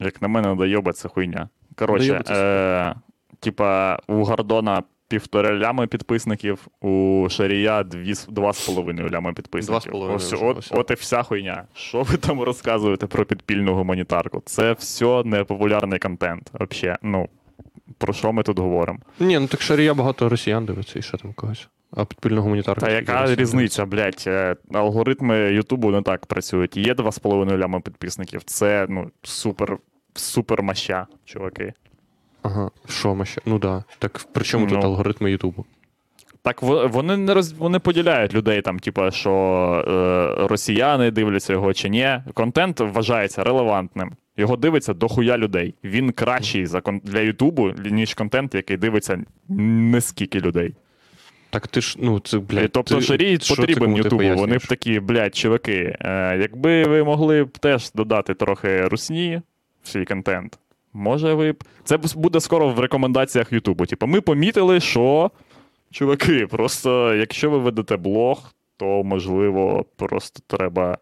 Як 0.00 0.22
на 0.22 0.28
мене, 0.28 0.54
дойоба 0.54 0.92
це 0.92 1.08
хуйня. 1.08 1.48
Коротше, 1.76 2.24
е, 2.28 2.94
типа, 3.40 3.98
у 4.06 4.24
Гордона 4.24 4.82
півтора 5.08 5.58
лями 5.58 5.86
підписників, 5.86 6.68
у 6.80 7.26
Шарія 7.30 7.82
дві, 7.82 8.12
два 8.28 8.52
з 8.52 8.66
половиною 8.66 9.10
лями 9.10 9.32
підписників. 9.32 9.72
Два 9.72 9.80
з 9.80 9.84
половиною 9.84 10.16
Ось, 10.16 10.32
от, 10.32 10.58
ось. 10.58 10.72
от 10.72 10.90
і 10.90 10.94
вся 10.94 11.22
хуйня. 11.22 11.64
Що 11.74 12.02
ви 12.02 12.16
там 12.16 12.42
розказуєте 12.42 13.06
про 13.06 13.24
підпільну 13.24 13.74
гуманітарку? 13.74 14.42
Це 14.46 14.72
все 14.72 15.22
непопулярний 15.24 15.98
контент. 15.98 16.50
Вообще, 16.52 16.96
ну, 17.02 17.28
про 17.98 18.12
що 18.12 18.32
ми 18.32 18.42
тут 18.42 18.58
говоримо? 18.58 18.98
Ні, 19.20 19.38
ну 19.38 19.46
так 19.46 19.62
шарія 19.62 19.94
багато 19.94 20.28
росіян 20.28 20.66
дивиться 20.66 20.98
і 20.98 21.02
ще 21.02 21.16
там 21.16 21.32
когось. 21.32 21.68
А 21.96 22.04
підпільно 22.04 22.42
гуманітарка. 22.42 22.86
Та 22.86 22.92
яка 22.92 23.34
різниця, 23.34 23.86
блядь? 23.86 24.24
Е, 24.26 24.56
Алгоритми 24.72 25.38
Ютубу 25.38 25.90
не 25.90 26.02
так 26.02 26.26
працюють. 26.26 26.76
Є 26.76 26.94
2,5 26.94 27.58
лями 27.58 27.80
підписників. 27.80 28.42
Це 28.44 28.86
ну, 28.88 29.10
супер, 29.22 29.78
супер 30.14 30.62
маща, 30.62 31.06
чуваки. 31.24 31.72
Ага, 32.44 32.70
що 32.88 33.14
ми 33.14 33.26
ще? 33.26 33.40
Ну 33.46 33.58
да. 33.58 33.84
Так 33.98 34.26
при 34.32 34.44
чому 34.44 34.66
тут 34.66 34.78
Ну. 34.78 34.84
алгоритми 34.84 35.30
Ютубу? 35.30 35.64
Так 36.42 36.62
во- 36.62 36.88
вони 36.88 37.16
не 37.16 37.34
роз... 37.34 37.52
вони 37.52 37.78
поділяють 37.78 38.34
людей, 38.34 38.62
там, 38.62 38.78
типа, 38.78 39.10
що 39.10 39.30
е, 39.88 40.46
росіяни 40.48 41.10
дивляться 41.10 41.52
його 41.52 41.74
чи 41.74 41.88
ні. 41.88 42.20
Контент 42.34 42.80
вважається 42.80 43.44
релевантним. 43.44 44.12
Його 44.36 44.56
дивиться 44.56 44.94
дохуя 44.94 45.38
людей. 45.38 45.74
Він 45.84 46.12
кращий 46.12 46.66
за 46.66 46.80
кон... 46.80 47.00
для 47.04 47.20
Ютубу, 47.20 47.70
ніж 47.84 48.14
контент, 48.14 48.54
який 48.54 48.76
дивиться 48.76 49.18
не 49.48 50.00
скільки 50.00 50.40
людей. 50.40 50.74
Так 51.50 51.66
ти 51.68 51.80
ж, 51.80 51.96
ну 52.00 52.20
це, 52.20 52.38
блядь. 52.38 52.72
тобто 52.72 52.94
ти- 52.94 53.00
шарій 53.02 53.38
потрібен 53.56 53.96
Ютубу. 53.96 54.34
Вони 54.34 54.58
б 54.58 54.66
такі, 54.66 55.00
блядь, 55.00 55.34
чуваки. 55.36 55.96
Е, 56.00 56.38
якби 56.40 56.84
ви 56.84 57.04
могли 57.04 57.44
б 57.44 57.58
теж 57.58 57.92
додати 57.92 58.34
трохи 58.34 58.88
русні 58.88 59.40
в 59.82 59.88
свій 59.88 60.04
контент, 60.04 60.58
може 60.94 61.34
ви 61.34 61.52
б. 61.52 61.64
Це 61.84 61.96
буде 61.96 62.40
скоро 62.40 62.68
в 62.68 62.80
рекомендаціях 62.80 63.52
Ютубу. 63.52 63.86
Типу, 63.86 64.06
ми 64.06 64.20
помітили, 64.20 64.80
що. 64.80 65.30
Чуваки, 65.90 66.46
просто 66.46 67.14
якщо 67.14 67.50
ви 67.50 67.58
ведете 67.58 67.96
блог, 67.96 68.52
то 68.76 69.04
можливо 69.04 69.84
просто 69.96 70.40
треба. 70.46 70.98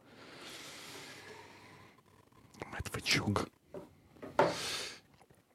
Медведчук. 2.75 3.49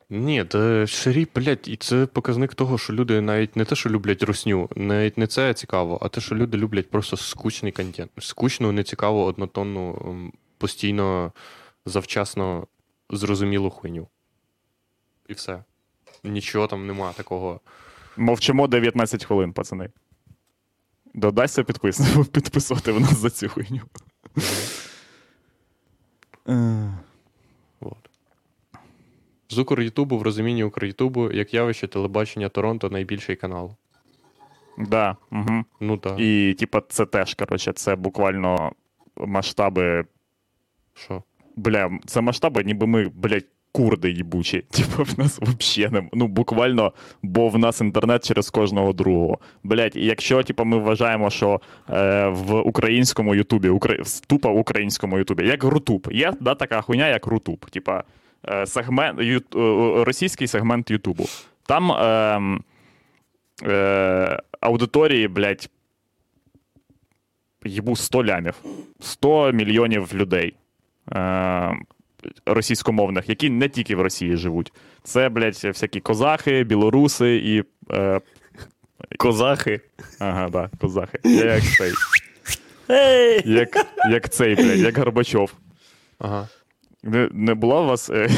Ні, 0.09 0.45
та 0.45 0.88
шарій, 0.88 1.27
блядь, 1.35 1.67
і 1.67 1.75
це 1.75 2.05
показник 2.05 2.55
того, 2.55 2.77
що 2.77 2.93
люди 2.93 3.21
навіть 3.21 3.55
не 3.55 3.65
те, 3.65 3.75
що 3.75 3.89
люблять 3.89 4.23
русню, 4.23 4.69
навіть 4.75 5.17
не 5.17 5.27
це 5.27 5.53
цікаво, 5.53 5.99
а 6.01 6.09
те, 6.09 6.21
що 6.21 6.35
люди 6.35 6.57
люблять 6.57 6.89
просто 6.89 7.17
скучний 7.17 7.71
контент. 7.71 8.11
Скучну, 8.19 8.71
нецікаву, 8.71 9.23
однотонну, 9.23 10.31
постійно, 10.57 11.31
завчасно 11.85 12.67
зрозумілу 13.09 13.69
хуйню. 13.69 14.07
І 15.28 15.34
все. 15.34 15.63
Нічого 16.23 16.67
там 16.67 16.88
нема 16.88 17.13
такого. 17.13 17.59
Мовчимо 18.17 18.67
19 18.67 19.25
хвилин, 19.25 19.53
пацани. 19.53 19.89
Додасться 21.13 21.63
підпис... 21.63 22.01
підписувати 22.32 22.91
в 22.91 22.99
нас 22.99 23.17
за 23.17 23.30
цю 23.30 23.49
хуйню. 23.49 23.82
От. 27.80 28.09
З 29.49 29.57
Укрютубу 29.57 30.17
в 30.17 30.21
розумінні 30.21 30.63
Укрютубу, 30.63 31.32
як 31.32 31.53
явище 31.53 31.88
телебачення 31.88 32.49
Торонто 32.49 32.89
найбільший 32.89 33.36
канал. 33.36 33.75
Да, 34.78 35.17
угу. 35.32 35.63
Ну 35.80 35.97
так. 35.97 36.19
І, 36.19 36.55
типа, 36.59 36.82
це 36.89 37.05
теж, 37.05 37.34
коротше, 37.34 37.73
це 37.73 37.95
буквально 37.95 38.71
масштаби. 39.15 40.05
Що? 40.93 41.23
Бля, 41.55 41.99
це 42.05 42.21
масштаби, 42.21 42.63
ніби 42.63 42.88
ми, 42.88 43.11
блядь, 43.15 43.45
курди 43.78 44.11
їбучі. 44.11 44.63
Типа, 44.71 45.03
в 45.03 45.19
нас 45.19 45.39
взагалі 45.41 45.93
не. 45.93 46.09
Ну, 46.13 46.28
буквально, 46.28 46.93
бо 47.23 47.49
в 47.49 47.57
нас 47.57 47.82
інтернет 47.82 48.28
через 48.28 48.49
кожного 48.49 48.93
другого. 48.93 49.38
Блядь, 49.63 49.95
і 49.95 50.05
якщо, 50.05 50.43
типа, 50.43 50.63
ми 50.63 50.78
вважаємо, 50.78 51.30
що 51.30 51.61
е, 51.89 52.28
в 52.28 52.55
українському 52.61 53.36
Ютубі, 53.36 53.69
укра... 53.69 53.97
тупо 54.28 54.53
в 54.53 54.57
українському 54.57 55.17
Ютубі, 55.17 55.47
як 55.47 55.63
Рутуб, 55.63 56.07
є 56.11 56.34
да, 56.39 56.55
така 56.55 56.82
хуйня, 56.82 57.07
як 57.07 57.28
Рутуб. 57.28 57.65
Типа, 57.69 58.03
е, 58.49 58.65
сегмент, 58.65 59.21
ю, 59.21 59.41
е, 59.55 60.03
російський 60.03 60.47
сегмент 60.47 60.91
Ютубу. 60.91 61.25
Там. 61.65 61.91
Е, 61.91 62.59
е, 63.63 64.39
аудиторії, 64.61 65.28
блядь, 65.28 65.69
їбу 67.65 67.95
100 67.95 68.25
лямів. 68.25 68.53
100 68.99 69.51
мільйонів 69.51 70.15
людей 70.15 70.53
е, 71.11 71.78
російськомовних, 72.45 73.30
які 73.30 73.49
не 73.49 73.70
тільки 73.70 73.95
в 73.95 74.01
Росії 74.01 74.38
живуть. 74.38 74.74
Це, 75.03 75.30
блядь, 75.30 75.61
всякі 75.63 75.99
козахи, 75.99 76.63
білоруси 76.63 77.36
і. 77.36 77.63
Е, 77.93 78.22
Козахи. 79.18 79.82
ага, 80.20 80.49
да, 80.49 80.70
козахи. 80.82 81.20
Як 81.24 81.63
цей. 81.63 81.93
Як, 83.45 83.86
як 84.11 84.30
цей, 84.30 84.55
блядь, 84.55 84.80
як 84.80 84.97
Горбачов. 84.97 85.53
Ага. 86.20 86.47
Не, 87.03 87.30
не 87.32 87.53
була 87.53 87.82
у 87.82 87.86
вас. 87.86 88.09
Е, 88.09 88.30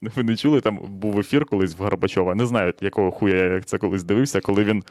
ви 0.00 0.22
не 0.22 0.36
чули, 0.36 0.60
там 0.60 0.76
був 0.76 1.20
ефір 1.20 1.44
колись 1.44 1.78
в 1.78 1.82
Горбачова. 1.82 2.34
Не 2.34 2.46
знаю, 2.46 2.74
якого 2.80 3.10
хуя 3.10 3.36
я 3.36 3.60
це 3.60 3.78
колись 3.78 4.04
дивився, 4.04 4.40
коли 4.40 4.64
він 4.64 4.82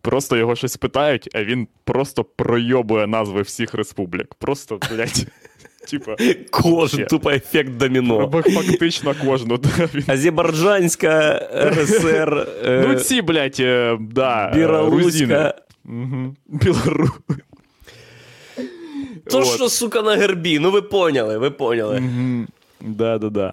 просто 0.00 0.36
його 0.36 0.56
щось 0.56 0.76
питають, 0.76 1.28
а 1.34 1.44
він 1.44 1.68
просто 1.84 2.24
пройобує 2.24 3.06
назви 3.06 3.42
всіх 3.42 3.74
республік. 3.74 4.34
Просто, 4.34 4.80
блядь, 4.90 5.26
типа, 5.86 6.16
Кожен 6.50 7.06
тупо 7.06 7.30
ефект 7.30 7.70
доміно. 7.70 8.30
фактично 8.30 9.14
кожну. 9.24 9.60
Азербайджанська, 10.06 11.38
РСР, 11.70 12.48
е, 12.64 12.84
Ну, 12.88 12.94
ці, 12.94 13.22
блядь, 13.22 13.56
е, 13.60 13.98
да. 14.00 14.52
Білоруська. 14.54 15.54
Мгм. 15.84 16.36
Білору. 16.46 17.08
То, 19.30 19.44
що, 19.44 19.68
сука, 19.68 20.02
на 20.02 20.16
гербі. 20.16 20.58
Ну 20.58 20.70
ви 20.70 20.82
поняли, 20.82 21.38
ви 21.38 21.50
поняли. 21.50 22.02
Да, 22.80 23.18
да, 23.18 23.28
да. 23.30 23.52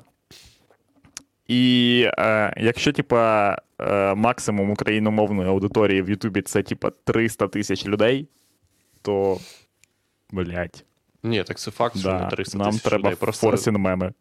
І 1.48 2.06
е, 2.18 2.54
якщо, 2.58 2.92
типа, 2.92 3.56
е, 3.80 4.16
максимум 4.16 4.70
україномовної 4.70 5.50
аудиторії 5.50 6.02
в 6.02 6.10
Ютубі 6.10 6.42
це, 6.42 6.64
типа, 6.64 6.92
300 7.04 7.48
тисяч 7.48 7.86
людей, 7.88 8.28
то. 9.02 9.38
Блять, 10.32 10.86
Ні, 11.24 11.44
так 11.44 11.58
це 11.60 11.72
факт, 11.72 11.98
що 12.00 12.14
не 12.14 12.20
да, 12.20 12.28
300 12.28 12.58
нам 12.58 12.68
тисяч 12.68 12.84
треба 12.84 13.10
людей. 13.10 13.16
Просто 13.16 13.48
форсін 13.50 13.78
меми. 13.78 14.14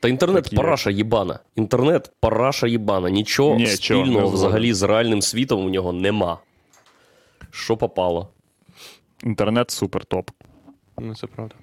Та 0.00 0.08
інтернет 0.08 0.44
Такі 0.44 0.56
параша 0.56 0.90
їбана. 0.90 1.38
Інтернет 1.56 2.12
параша 2.20 2.66
їбана. 2.66 3.10
Нічого 3.10 3.56
Ні, 3.56 3.66
спільного 3.66 4.06
не 4.06 4.14
згоден. 4.14 4.34
взагалі 4.34 4.72
з 4.72 4.82
реальним 4.82 5.22
світом 5.22 5.64
у 5.66 5.70
нього 5.70 5.92
нема. 5.92 6.38
Що 7.50 7.76
попало? 7.76 8.28
Інтернет 9.24 9.70
супер 9.70 10.04
топ. 10.04 10.30
Ну, 10.98 11.14
це 11.14 11.26
правда. 11.26 11.54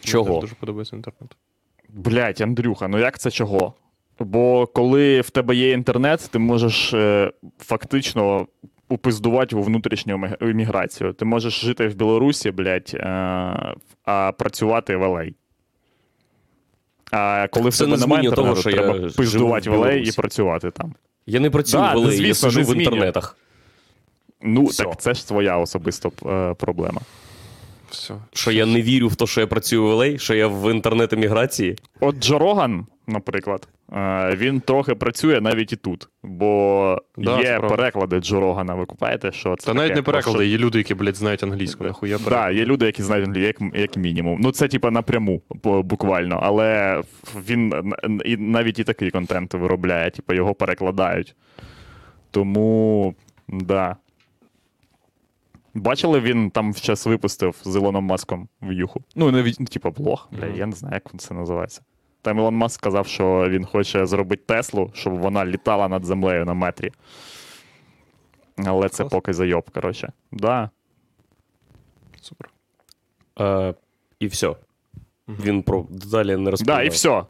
Чого? 0.00 0.28
Мені 0.28 0.40
дуже 0.40 0.54
подобається 0.54 0.96
інтернет. 0.96 1.36
Блять, 1.88 2.40
Андрюха, 2.40 2.88
ну 2.88 2.98
як 2.98 3.18
це 3.18 3.30
чого? 3.30 3.74
Бо 4.18 4.66
коли 4.66 5.20
в 5.20 5.30
тебе 5.30 5.56
є 5.56 5.72
інтернет, 5.72 6.28
ти 6.32 6.38
можеш 6.38 6.94
е, 6.94 7.32
фактично 7.58 8.46
упиздувати 8.88 9.56
у 9.56 9.62
внутрішню 9.62 10.16
емі- 10.16 10.36
еміграцію. 10.40 11.12
Ти 11.12 11.24
можеш 11.24 11.60
жити 11.60 11.88
в 11.88 11.94
Білорусі, 11.94 12.50
блять, 12.50 12.94
е, 12.94 13.04
а 14.04 14.32
працювати 14.38 14.96
в 14.96 15.02
LA. 15.02 15.34
А 17.12 17.48
коли 17.50 17.70
в 17.70 17.74
Це 17.74 17.84
тебе 17.84 17.96
не 17.96 18.00
немає 18.00 18.22
змінює 18.22 18.36
того, 18.36 18.56
що 18.56 18.70
треба 18.70 19.10
пиздувати 19.16 19.70
в 19.70 19.78
в 19.78 20.08
і 20.08 20.12
працювати 20.12 20.70
там. 20.70 20.94
Я 21.26 21.40
не 21.40 21.50
працюю 21.50 21.82
Да, 21.82 21.94
в 21.94 21.94
ну, 21.94 22.08
LA, 22.08 22.26
я 22.26 22.34
сижу 22.34 22.62
в 22.62 22.74
інтернетах. 22.74 23.36
Ну, 24.42 24.64
Все. 24.64 24.84
так 24.84 25.00
це 25.00 25.14
ж 25.14 25.28
твоя 25.28 25.56
особиста 25.56 26.08
е, 26.26 26.54
проблема. 26.54 27.00
Все. 27.90 28.14
Що 28.32 28.50
я 28.50 28.66
не 28.66 28.82
вірю 28.82 29.08
в 29.08 29.16
те, 29.16 29.26
що 29.26 29.40
я 29.40 29.46
працюю 29.46 29.82
в 29.82 30.00
LA, 30.00 30.18
що 30.18 30.34
я 30.34 30.48
в 30.48 30.72
інтернет-еміграції. 30.74 31.76
От 32.00 32.18
Джо 32.20 32.38
Роган, 32.38 32.86
наприклад, 33.06 33.68
е, 33.92 34.34
він 34.36 34.60
трохи 34.60 34.94
працює 34.94 35.40
навіть 35.40 35.72
і 35.72 35.76
тут, 35.76 36.08
бо 36.22 36.98
Да, 37.16 37.40
є 37.40 37.60
переклади 37.60 38.20
Джо 38.20 38.40
Рогана. 38.40 38.74
Ви 38.74 38.86
купаєте, 38.86 39.32
що 39.32 39.56
це 39.58 39.66
Та 39.66 39.74
навіть 39.74 39.88
таке? 39.88 39.98
не 40.00 40.02
переклади, 40.02 40.38
Що- 40.38 40.42
є 40.52 40.58
люди, 40.58 40.78
які, 40.78 40.94
блядь, 40.94 41.16
знають 41.16 41.42
англійську, 41.42 41.84
нахуя 41.84 42.16
Так, 42.16 42.24
переклади. 42.24 42.54
є 42.54 42.64
люди, 42.64 42.86
які 42.86 43.02
знають 43.02 43.26
англійську, 43.26 43.64
як, 43.64 43.74
як 43.74 43.96
мінімум. 43.96 44.40
Ну, 44.42 44.52
це 44.52 44.68
типа 44.68 44.90
напряму, 44.90 45.42
буквально. 45.64 46.38
Але 46.42 47.02
він 47.48 47.92
і 48.24 48.36
навіть 48.36 48.78
і 48.78 48.84
такий 48.84 49.10
контент 49.10 49.54
виробляє, 49.54 50.10
типа 50.10 50.34
його 50.34 50.54
перекладають. 50.54 51.34
Тому, 52.30 53.14
да. 53.48 53.96
Бачили, 55.80 56.20
він 56.20 56.50
там 56.50 56.74
час 56.74 57.06
випустив 57.06 57.54
з 57.64 57.76
Ілоном 57.76 58.04
Маском 58.04 58.48
в 58.62 58.72
юху. 58.72 59.00
Ну, 59.16 59.30
не 59.30 59.42
від- 59.42 59.56
типа 59.70 59.90
блог, 59.90 60.28
бля, 60.32 60.46
я 60.46 60.66
не 60.66 60.72
знаю, 60.72 60.94
як 60.94 61.20
це 61.20 61.34
називається. 61.34 61.82
Там 62.22 62.38
Ілон 62.38 62.54
Маск 62.54 62.74
сказав, 62.74 63.06
що 63.06 63.46
він 63.48 63.64
хоче 63.64 64.06
зробити 64.06 64.42
Теслу, 64.46 64.90
щоб 64.94 65.18
вона 65.18 65.46
літала 65.46 65.88
над 65.88 66.04
землею 66.04 66.44
на 66.44 66.54
метрі. 66.54 66.90
Але 68.66 68.88
це 68.88 69.02
Клас. 69.02 69.12
поки 69.12 69.32
зайоб, 69.32 69.70
коротше. 69.70 70.12
Да. 70.32 70.70
Супер. 72.20 72.50
Е, 73.40 73.74
і 74.20 74.26
все. 74.26 74.54
Він 75.28 75.62
про 75.62 75.86
далі 75.90 76.36
не 76.36 76.50
розповідав. 76.50 76.76
Да, 76.76 76.82
і 76.82 76.88
все. 76.88 77.22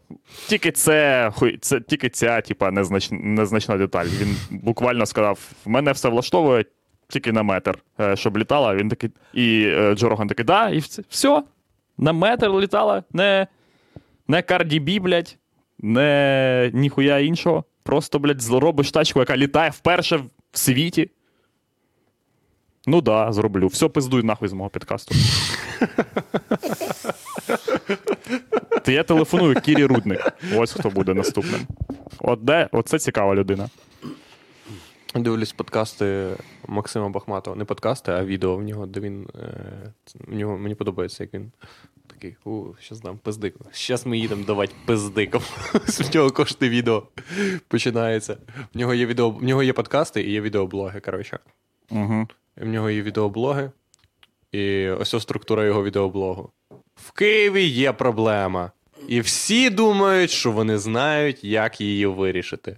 Тільки 0.49 0.73
це, 0.73 1.31
хуй- 1.37 1.59
це 1.61 1.81
тільки 1.81 2.09
ця, 2.09 2.41
типа, 2.41 2.71
незнач, 2.71 3.09
незначна 3.13 3.77
деталь. 3.77 4.07
Він 4.07 4.37
буквально 4.51 5.07
сказав: 5.07 5.39
в 5.65 5.69
мене 5.69 5.93
все 5.93 6.09
влаштовує 6.09 6.65
тільки 7.09 7.33
на 7.33 7.43
метр, 7.43 7.79
е, 8.01 8.17
щоб 8.17 8.39
літала. 8.39 8.75
Він 8.75 8.89
такий, 8.89 9.11
і 9.33 9.65
е, 9.67 9.95
Джо 9.95 10.09
Роган 10.09 10.29
такий, 10.29 10.45
да, 10.45 10.69
і 10.69 10.83
все. 11.09 11.43
На 11.99 12.13
метр 12.13 12.51
літала, 12.51 13.03
не, 13.13 13.47
не 14.29 14.41
B, 14.41 15.01
блядь, 15.01 15.37
не 15.79 16.71
ніхуя 16.75 17.19
іншого. 17.19 17.65
Просто, 17.83 18.19
блядь, 18.19 18.41
зробиш 18.41 18.91
тачку, 18.91 19.21
яка 19.21 19.37
літає 19.37 19.71
вперше 19.71 20.17
в 20.53 20.59
світі. 20.59 21.11
Ну 22.87 23.01
да, 23.01 23.33
зроблю. 23.33 23.67
Все 23.67 23.89
пиздуй 23.89 24.23
нахуй 24.23 24.49
з 24.49 24.53
мого 24.53 24.71
підкасту. 24.71 25.15
Я 28.87 29.03
телефоную 29.03 29.55
Кірі 29.55 29.85
Рудник. 29.85 30.33
Ось 30.57 30.73
хто 30.73 30.91
буде 30.91 31.15
наступним. 31.15 31.61
От 32.19 32.45
де, 32.45 32.69
оце 32.73 32.99
цікава 32.99 33.35
людина. 33.35 33.69
Дивлюсь 35.15 35.53
подкасти 35.53 36.37
Максима 36.67 37.09
Бахматова. 37.09 37.57
Не 37.57 37.65
подкасти, 37.65 38.13
а 38.13 38.25
відео 38.25 38.57
в 38.57 38.63
нього, 38.63 38.87
де 38.87 39.01
він. 39.01 39.29
Е, 39.35 39.93
в 40.15 40.35
нього, 40.35 40.59
мені 40.59 40.75
подобається, 40.75 41.25
як 41.25 41.35
він 41.35 41.53
такий. 42.07 42.37
У, 42.45 42.75
щас 42.81 43.01
дам 43.01 43.19
пиздик. 43.19 43.55
Щас 43.73 44.07
ми 44.07 44.19
їдемо 44.19 44.45
давати 44.45 44.73
пиздиком. 44.87 45.43
З 45.87 46.15
нього 46.15 46.31
кожне 46.31 46.69
відео 46.69 47.03
починається. 47.69 48.37
В 48.75 48.79
нього 48.79 48.95
є 48.95 49.07
відео, 49.07 49.31
в 49.31 49.43
нього 49.43 49.63
є 49.63 49.73
подкасти 49.73 50.23
і 50.23 50.31
є 50.31 50.41
відеоблоги, 50.41 51.01
коротше. 51.01 51.39
Угу. 51.91 52.29
В 52.57 52.67
нього 52.67 52.91
є 52.91 53.03
відеоблоги, 53.03 53.71
і 54.53 54.89
ось 54.89 55.15
ось 55.15 55.23
структура 55.23 55.65
його 55.65 55.85
відеоблогу. 55.85 56.51
В 56.97 57.11
Києві 57.11 57.65
є 57.65 57.93
проблема. 57.93 58.73
І 59.09 59.21
всі 59.21 59.71
думають, 59.71 60.31
що 60.31 60.53
вони 60.53 60.79
знають, 60.79 61.45
як 61.45 61.81
її 61.81 62.07
вирішити. 62.07 62.77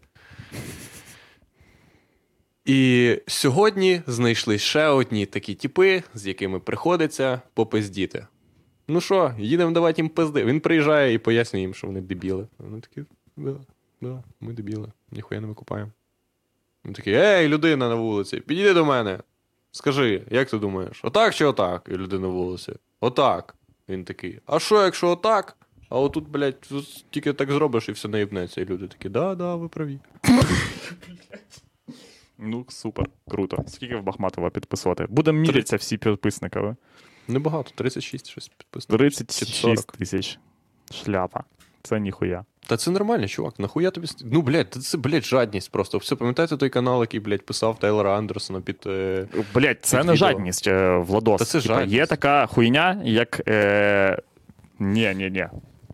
І 2.70 3.18
сьогодні 3.26 4.02
знайшли 4.06 4.58
ще 4.58 4.86
одні 4.86 5.26
такі 5.26 5.54
тіпи, 5.54 6.02
з 6.14 6.26
якими 6.26 6.60
приходиться 6.60 7.40
попиздіти. 7.54 8.26
Ну 8.88 9.00
що, 9.00 9.34
їдемо 9.38 9.70
давати 9.70 10.02
їм 10.02 10.08
пизди. 10.08 10.44
Він 10.44 10.60
приїжджає 10.60 11.14
і 11.14 11.18
пояснює 11.18 11.60
їм, 11.60 11.74
що 11.74 11.86
вони 11.86 12.00
дебіли. 12.00 12.46
Вони 12.58 12.80
такі, 12.80 13.04
да, 13.36 13.56
да, 14.00 14.22
ми 14.40 14.52
дебіли, 14.52 14.92
ніхуя 15.10 15.40
не 15.40 15.46
викупаємо. 15.46 15.90
Він 16.84 16.92
такий, 16.92 17.14
ей, 17.14 17.48
людина 17.48 17.88
на 17.88 17.94
вулиці, 17.94 18.40
підійди 18.40 18.74
до 18.74 18.84
мене. 18.84 19.18
Скажи, 19.72 20.22
як 20.30 20.50
ти 20.50 20.58
думаєш, 20.58 21.00
отак 21.04 21.34
чи 21.34 21.44
отак? 21.44 21.88
І 21.92 21.94
людина 21.94 22.22
на 22.22 22.28
вулиці. 22.28 22.72
Отак. 23.00 23.56
Він 23.88 24.04
такий. 24.04 24.40
А 24.46 24.58
що, 24.58 24.84
якщо 24.84 25.08
отак? 25.08 25.56
А 25.88 25.98
отут, 25.98 26.28
блядь, 26.28 26.68
тільки 27.10 27.32
так 27.32 27.52
зробиш 27.52 27.88
і 27.88 27.92
все 27.92 28.08
наїбнеться. 28.08 28.60
І 28.60 28.64
люди 28.64 28.88
такі, 28.88 29.08
да, 29.08 29.34
да, 29.34 29.54
ви 29.54 29.68
праві. 29.68 29.98
Ну, 32.42 32.64
супер, 32.68 33.06
круто. 33.28 33.64
Скільки 33.66 33.96
в 33.96 34.02
Бахматова 34.02 34.50
підписувати? 34.50 35.06
Будемо 35.08 35.38
мірятися 35.38 35.76
всі 35.76 35.96
підписниками. 35.96 36.76
Небагато, 37.28 37.70
36 37.74 38.28
щось 38.28 38.48
підписано. 38.48 38.98
Чи 38.98 39.24
36 39.24 39.92
тисяч. 39.92 40.38
Шляпа. 40.90 41.44
Це 41.82 42.00
ніхуя. 42.00 42.44
Та 42.66 42.76
це 42.76 42.90
нормально, 42.90 43.28
чувак. 43.28 43.58
Нахуя 43.58 43.90
тобі. 43.90 44.06
Ну, 44.24 44.42
блядь, 44.42 44.74
це, 44.74 44.98
блядь, 44.98 45.24
жадність 45.24 45.72
просто. 45.72 45.98
Все, 45.98 46.16
пам'ятаєте 46.16 46.56
той 46.56 46.68
канал, 46.68 47.00
який, 47.00 47.20
блядь, 47.20 47.46
писав 47.46 47.78
Тейлора 47.78 48.18
Андерсона 48.18 48.60
під. 48.60 48.76
Е... 48.86 49.26
Блять, 49.54 49.78
це 49.84 49.96
Під 49.96 50.06
не 50.06 50.12
відео. 50.12 50.28
жадність, 50.28 50.66
е, 50.66 50.96
Владос. 50.96 51.38
Та 51.38 51.44
це 51.44 51.60
жадність. 51.60 51.92
Є 51.94 52.06
така 52.06 52.46
хуйня, 52.46 53.00
як. 53.04 53.48
Е... 53.48 54.18
Ні, 54.78 55.14
ні, 55.16 55.30
ні. 55.30 55.46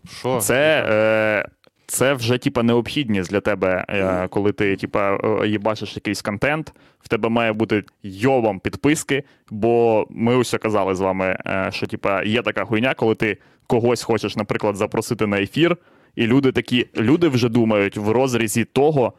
Що? 0.09 0.39
Це, 0.39 0.85
е, 0.89 1.49
це 1.87 2.13
вже 2.13 2.37
типа 2.37 2.63
необхідність 2.63 3.31
для 3.31 3.39
тебе, 3.39 3.85
е, 3.89 4.27
коли 4.27 4.51
ти 4.51 4.75
типа 4.75 5.17
е, 5.23 5.47
їбачиш 5.47 5.95
якийсь 5.95 6.21
контент. 6.21 6.73
В 6.99 7.07
тебе 7.07 7.29
має 7.29 7.53
бути 7.53 7.83
йобом 8.03 8.59
підписки, 8.59 9.23
бо 9.49 10.05
ми 10.09 10.35
усе 10.35 10.57
казали 10.57 10.95
з 10.95 10.99
вами, 10.99 11.37
е, 11.45 11.69
що 11.73 11.87
типа 11.87 12.23
є 12.23 12.41
така 12.41 12.65
хуйня, 12.65 12.93
коли 12.93 13.15
ти 13.15 13.37
когось 13.67 14.03
хочеш, 14.03 14.35
наприклад, 14.35 14.75
запросити 14.75 15.27
на 15.27 15.41
ефір, 15.41 15.77
і 16.15 16.27
люди 16.27 16.51
такі, 16.51 16.87
люди 16.97 17.27
вже 17.27 17.49
думають 17.49 17.97
в 17.97 18.11
розрізі 18.11 18.65
того. 18.65 19.13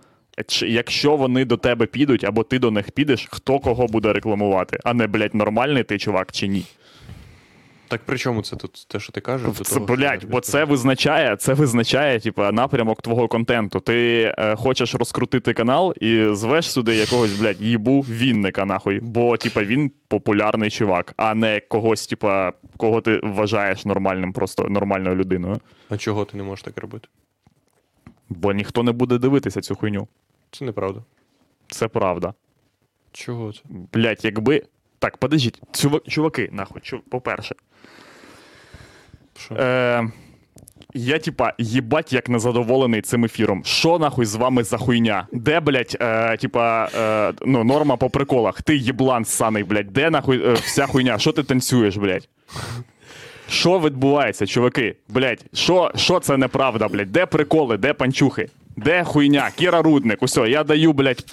Якщо 0.63 1.17
вони 1.17 1.45
до 1.45 1.57
тебе 1.57 1.87
підуть, 1.87 2.25
або 2.25 2.43
ти 2.43 2.59
до 2.59 2.71
них 2.71 2.91
підеш, 2.91 3.29
хто 3.31 3.59
кого 3.59 3.87
буде 3.87 4.13
рекламувати, 4.13 4.79
а 4.85 4.95
не, 4.95 5.07
блядь, 5.07 5.35
нормальний 5.35 5.85
ти 5.85 5.99
чувак 5.99 6.33
чи 6.33 6.47
ні. 6.49 6.65
Так 7.89 8.01
при 8.05 8.19
чому 8.19 8.43
це 8.43 8.57
тут 8.57 8.87
те, 8.89 9.01
що 9.01 9.13
ти 9.13 9.21
кажеш? 9.21 9.51
Це, 9.57 9.75
того, 9.75 9.87
блядь, 9.87 10.25
бо 10.25 10.41
це 10.41 10.65
визначає, 10.65 11.37
це 11.37 11.55
визначає, 11.55 12.21
типа, 12.21 12.53
напрямок 12.53 13.03
твого 13.03 13.29
контенту. 13.29 13.81
Ти 13.81 14.23
е, 14.39 14.57
хочеш 14.57 14.95
розкрутити 14.95 15.53
канал 15.55 15.95
і 16.01 16.27
звеш 16.33 16.71
сюди 16.71 16.95
якогось, 16.97 17.41
блядь, 17.41 17.61
їбу 17.61 18.01
вінника, 18.01 18.65
нахуй. 18.65 19.01
Бо, 19.01 19.37
типа, 19.37 19.63
він 19.63 19.93
популярний 20.09 20.71
чувак, 20.71 21.15
а 21.17 21.35
не 21.35 21.61
когось, 21.61 22.07
типа, 22.07 22.53
кого 22.77 23.01
ти 23.01 23.21
вважаєш 23.23 23.85
нормальним, 23.85 24.33
просто 24.33 24.69
нормальною 24.69 25.17
людиною. 25.17 25.61
А 25.89 25.97
чого 25.97 26.25
ти 26.25 26.37
не 26.37 26.43
можеш 26.43 26.63
так 26.63 26.79
робити? 26.79 27.09
Бо 28.29 28.53
ніхто 28.53 28.83
не 28.83 28.93
буде 28.93 29.19
дивитися 29.19 29.61
цю 29.61 29.75
хуйню. 29.75 30.09
Це 30.51 30.65
неправда. 30.65 31.03
Це 31.69 31.89
правда. 31.89 32.35
Чого 33.13 33.53
це? 33.53 33.61
Блядь, 33.93 34.25
якби. 34.25 34.63
Так, 34.99 35.17
подождіть, 35.17 35.61
чуваки, 36.09 36.49
нахуй, 36.53 36.83
по-перше. 37.09 37.55
Е, 39.51 40.09
я, 40.95 41.19
типа, 41.19 41.53
їбать, 41.59 42.13
як 42.13 42.29
незадоволений 42.29 43.03
цим 43.03 43.25
ефіром. 43.25 43.63
Що 43.65 43.99
нахуй 43.99 44.27
з 44.27 44.35
вами 44.35 44.65
за 44.65 44.79
хуйня? 44.79 45.27
Де, 45.33 45.61
блядь, 45.61 45.97
е, 46.01 46.37
типа, 46.37 46.89
е, 46.99 47.33
ну, 47.47 47.65
норма 47.65 47.97
по 47.97 48.11
приколах. 48.11 48.63
Ти 48.63 48.77
єблан 48.77 49.25
ссаний, 49.25 49.65
блядь, 49.65 49.93
де 49.93 50.11
нахуй 50.11 50.47
е, 50.47 50.53
вся 50.53 50.87
хуйня? 50.87 51.19
Що 51.19 51.33
ти 51.33 51.43
танцюєш, 51.43 51.97
блядь? 51.97 52.29
Що 53.49 53.79
відбувається, 53.79 54.47
чуваки? 54.47 54.97
Блядь, 55.09 55.45
що, 55.55 55.91
що 55.97 56.21
це 56.21 56.37
неправда, 56.37 56.89
блядь? 56.89 57.13
Де 57.13 57.27
приколи, 57.27 57.77
де 57.77 57.93
панчухи? 57.93 58.49
Де 58.77 59.05
хуйня? 59.05 59.51
Кіра 59.57 59.83
Рудник, 59.83 60.23
усе, 60.23 60.49
я 60.51 60.65
даю, 60.65 60.93
блядь, 60.93 61.25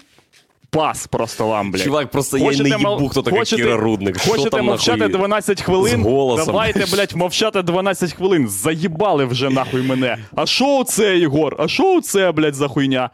пас 0.76 1.08
просто 1.08 1.48
вам, 1.48 1.72
блядь. 1.72 1.84
Чувак, 1.84 2.12
просто 2.12 2.38
я 2.38 2.52
не 2.64 2.70
їбу, 2.70 3.10
хто 3.10 3.22
такий 3.22 3.40
хочете- 3.40 3.62
Кіра 3.62 3.78
Рудник. 3.78 4.20
Що 4.20 4.32
Хочете 4.32 4.50
там 4.50 4.66
мовчати 4.66 4.98
нахуй? 4.98 5.14
12 5.14 5.62
хвилин? 5.62 6.02
з 6.02 6.06
голосом? 6.06 6.46
Давайте, 6.46 6.86
блядь, 6.96 7.16
мовчати 7.16 7.62
12 7.62 8.14
хвилин. 8.14 8.50
Заїбали 8.50 9.26
вже 9.26 9.50
нахуй 9.50 9.82
мене. 9.82 10.18
А 10.36 10.46
що 10.46 10.84
це, 10.84 11.18
Єгор? 11.18 11.56
А 11.60 11.68
що 11.68 12.02
це, 12.02 12.32
блядь, 12.32 12.56
за 12.56 12.68
хуйня? 12.68 13.10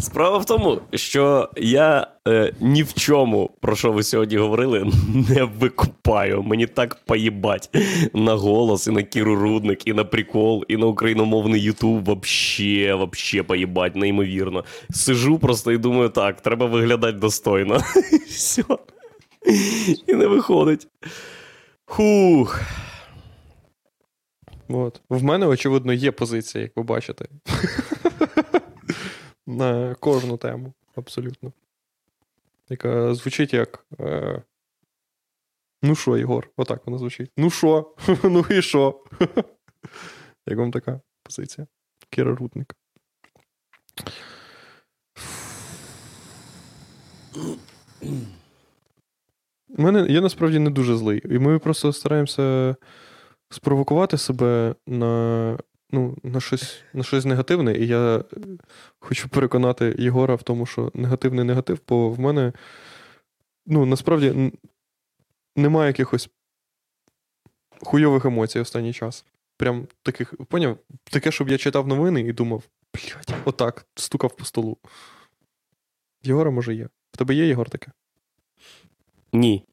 Справа 0.00 0.38
в 0.38 0.44
тому, 0.44 0.80
що 0.94 1.48
я 1.56 2.06
е, 2.28 2.52
ні 2.60 2.82
в 2.82 2.94
чому, 2.94 3.50
про 3.60 3.76
що 3.76 3.92
ви 3.92 4.02
сьогодні 4.02 4.36
говорили, 4.36 4.86
не 5.30 5.44
викупаю. 5.44 6.42
Мені 6.42 6.66
так 6.66 6.94
поїбать 7.04 7.70
на 8.14 8.34
голос, 8.34 8.86
і 8.86 8.90
на 8.90 9.02
Кіру 9.02 9.36
Рудник, 9.36 9.86
і 9.86 9.92
на 9.92 10.04
прикол, 10.04 10.64
і 10.68 10.76
на 10.76 10.86
україномовний 10.86 11.62
Ютуб. 11.62 12.04
Вообще, 12.04 12.94
вообще 12.94 13.42
поїбать, 13.42 13.96
неймовірно. 13.96 14.64
Сижу 14.90 15.38
просто 15.38 15.72
і 15.72 15.78
думаю, 15.78 16.08
так, 16.08 16.40
треба 16.40 16.66
виглядати 16.66 17.18
достойно. 17.18 17.80
Все. 18.28 18.64
І 20.06 20.14
не 20.14 20.26
виходить. 20.26 20.88
Хух. 21.84 22.60
От. 24.68 25.00
В 25.08 25.24
мене, 25.24 25.46
очевидно, 25.46 25.92
є 25.92 26.12
позиція, 26.12 26.62
як 26.62 26.72
ви 26.76 26.82
бачите. 26.82 27.24
На 29.48 29.94
кожну 29.94 30.36
тему, 30.36 30.74
абсолютно. 30.94 31.52
Яка 32.68 33.14
звучить 33.14 33.54
як. 33.54 33.86
Е... 34.00 34.42
Ну 35.82 35.94
що, 35.94 36.16
Єгор? 36.16 36.50
Отак 36.56 36.86
вона 36.86 36.98
звучить. 36.98 37.30
Ну 37.36 37.50
що? 37.50 37.94
ну 38.22 38.44
і 38.50 38.62
що? 38.62 39.04
як 40.46 40.58
вам 40.58 40.70
така 40.70 41.00
позиція? 41.22 41.66
Кіра 42.10 42.34
Рудник. 42.34 42.74
У 49.68 49.82
мене 49.82 50.06
я 50.08 50.20
насправді 50.20 50.58
не 50.58 50.70
дуже 50.70 50.96
злий. 50.96 51.34
І 51.34 51.38
ми 51.38 51.58
просто 51.58 51.92
стараємося 51.92 52.76
спровокувати 53.50 54.18
себе 54.18 54.74
на, 54.86 55.58
ну, 55.90 56.16
на, 56.22 56.40
щось, 56.40 56.82
на 56.92 57.02
щось 57.02 57.24
негативне. 57.24 57.74
І 57.74 57.86
я 57.86 58.24
хочу 58.98 59.28
переконати 59.28 59.96
Єгора 59.98 60.34
в 60.34 60.42
тому, 60.42 60.66
що 60.66 60.90
негативний 60.94 61.44
негатив, 61.44 61.80
бо 61.88 62.10
в 62.10 62.20
мене 62.20 62.52
ну, 63.66 63.86
насправді 63.86 64.52
немає 65.56 65.86
якихось 65.86 66.30
хуйових 67.82 68.24
емоцій 68.24 68.60
останній 68.60 68.92
час. 68.92 69.24
Прям 69.56 69.88
таких, 70.02 70.34
поняв? 70.48 70.78
Таке, 71.04 71.30
щоб 71.30 71.48
я 71.48 71.58
читав 71.58 71.88
новини 71.88 72.20
і 72.20 72.32
думав, 72.32 72.62
блядь, 72.94 73.38
отак, 73.44 73.86
стукав 73.94 74.36
по 74.36 74.44
столу. 74.44 74.76
Єгора, 76.22 76.50
може, 76.50 76.74
є. 76.74 76.88
В 77.12 77.16
тебе 77.16 77.34
є 77.34 77.46
Єгор 77.46 77.70
таке? 77.70 77.92
Ні. 79.32 79.64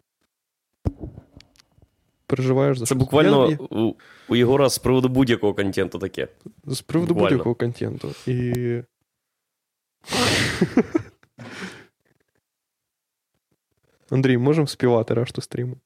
Переживаєш 2.28 2.78
за 2.78 2.86
Це 2.86 2.88
щось. 2.88 2.98
буквально 2.98 3.50
Я- 3.50 3.58
у, 3.58 3.94
у 4.30 4.36
Єгора 4.36 4.70
з 4.70 4.78
приводу 4.78 5.10
будь-якого 5.10 5.54
контенту 5.54 6.00
таке. 6.00 6.28
з 6.66 6.82
приводу 6.82 7.14
буквально. 7.14 7.30
будь-якого 7.38 7.56
контенту. 7.56 8.12
І. 8.28 8.82
Андрій, 14.10 14.38
можемо 14.38 14.68
співати 14.68 15.14
решту 15.14 15.42
стріму? 15.42 15.78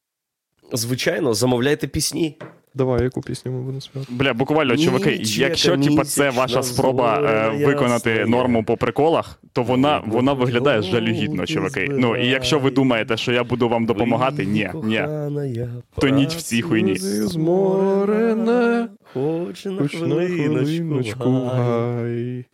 Звичайно, 0.74 1.34
замовляйте 1.34 1.88
пісні. 1.88 2.38
Давай, 2.74 3.04
яку 3.04 3.22
пісню 3.22 3.52
ми 3.52 3.60
будемо 3.62 3.82
співати? 3.82 4.12
Бля, 4.14 4.34
буквально, 4.34 4.78
чуваки, 4.78 5.20
якщо 5.24 5.78
типа, 5.78 6.04
це 6.04 6.24
місячна 6.24 6.30
ваша 6.30 6.64
спроба 6.64 7.16
е, 7.16 7.20
зоря 7.20 7.68
виконати 7.68 8.10
ясна 8.10 8.26
норму 8.26 8.64
по 8.64 8.78
приколах, 8.78 9.40
то 9.54 9.64
вона, 9.64 10.04
вона 10.08 10.34
виглядає 10.34 10.82
жалюгідно, 10.82 11.46
чуваки. 11.46 11.88
Ну 11.92 12.16
і 12.16 12.28
якщо 12.28 12.60
ви 12.60 12.72
думаєте, 12.72 13.18
що 13.18 13.32
я 13.32 13.44
буду 13.44 13.70
вам 13.70 13.86
допомагати, 13.86 14.46
ні, 14.46 14.70
ні. 14.84 15.08
Тоніть 16.00 16.34
в 16.34 16.42
цій 16.42 16.62
хуйні. 16.62 16.96
Зморене, 16.98 18.88
Хоч 19.14 19.66
на 19.66 19.78
хоч 19.78 19.94
на 19.94 20.00
хвилиночку 20.00 21.32
в 21.32 21.46
гай. 21.46 22.46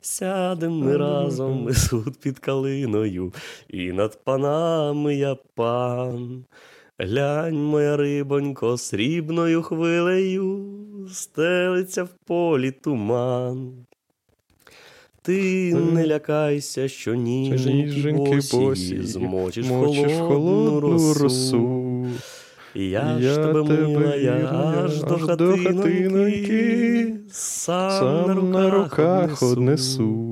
Сядем 0.00 0.72
ми 0.78 0.96
разом, 0.96 1.62
ми 1.62 1.72
тут 1.90 2.20
під 2.20 2.38
калиною, 2.38 3.32
і 3.68 3.92
над 3.92 4.24
панами 4.24 5.14
я 5.14 5.36
пан. 5.54 6.44
Глянь, 6.98 7.56
моя 7.56 7.96
рибонько, 7.96 8.76
срібною 8.76 9.62
хвилею 9.62 10.66
стелиться 11.12 12.04
в 12.04 12.08
полі 12.26 12.70
туман. 12.70 13.72
Ти 15.22 15.74
не 15.74 16.06
лякайся, 16.06 16.88
що 16.88 17.14
Ніженьки 17.14 18.40
босі, 18.52 19.02
змочиш 19.02 19.66
Мочиш 19.66 20.12
холодну 20.18 20.80
росу. 20.80 21.22
росу. 21.22 22.06
Я 22.74 23.18
ж 23.18 23.34
тебе 23.36 23.62
мила, 23.62 24.16
я 24.16 24.50
аж 24.84 25.00
до 25.00 25.18
хатиноньки, 25.18 27.16
сам 27.30 28.26
на 28.26 28.34
Сам 28.34 28.50
на 28.50 28.70
руках 28.70 29.42
однесу. 29.42 30.23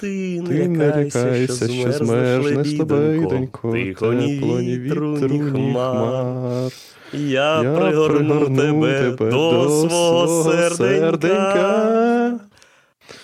Ти 0.00 0.40
не 0.40 0.78
лякайся, 0.78 1.68
що 1.68 1.92
змерзнеш 1.92 2.56
лебідонько, 2.56 3.72
тихо 3.72 4.12
ні 4.12 4.38
вітру, 4.38 5.18
ні 5.18 5.40
хмар. 5.40 6.72
Я, 7.12 7.62
Я 7.62 7.74
пригорну 7.76 8.56
тебе 8.56 9.10
до 9.30 9.68
свого 9.68 10.52
серденька, 10.74 12.40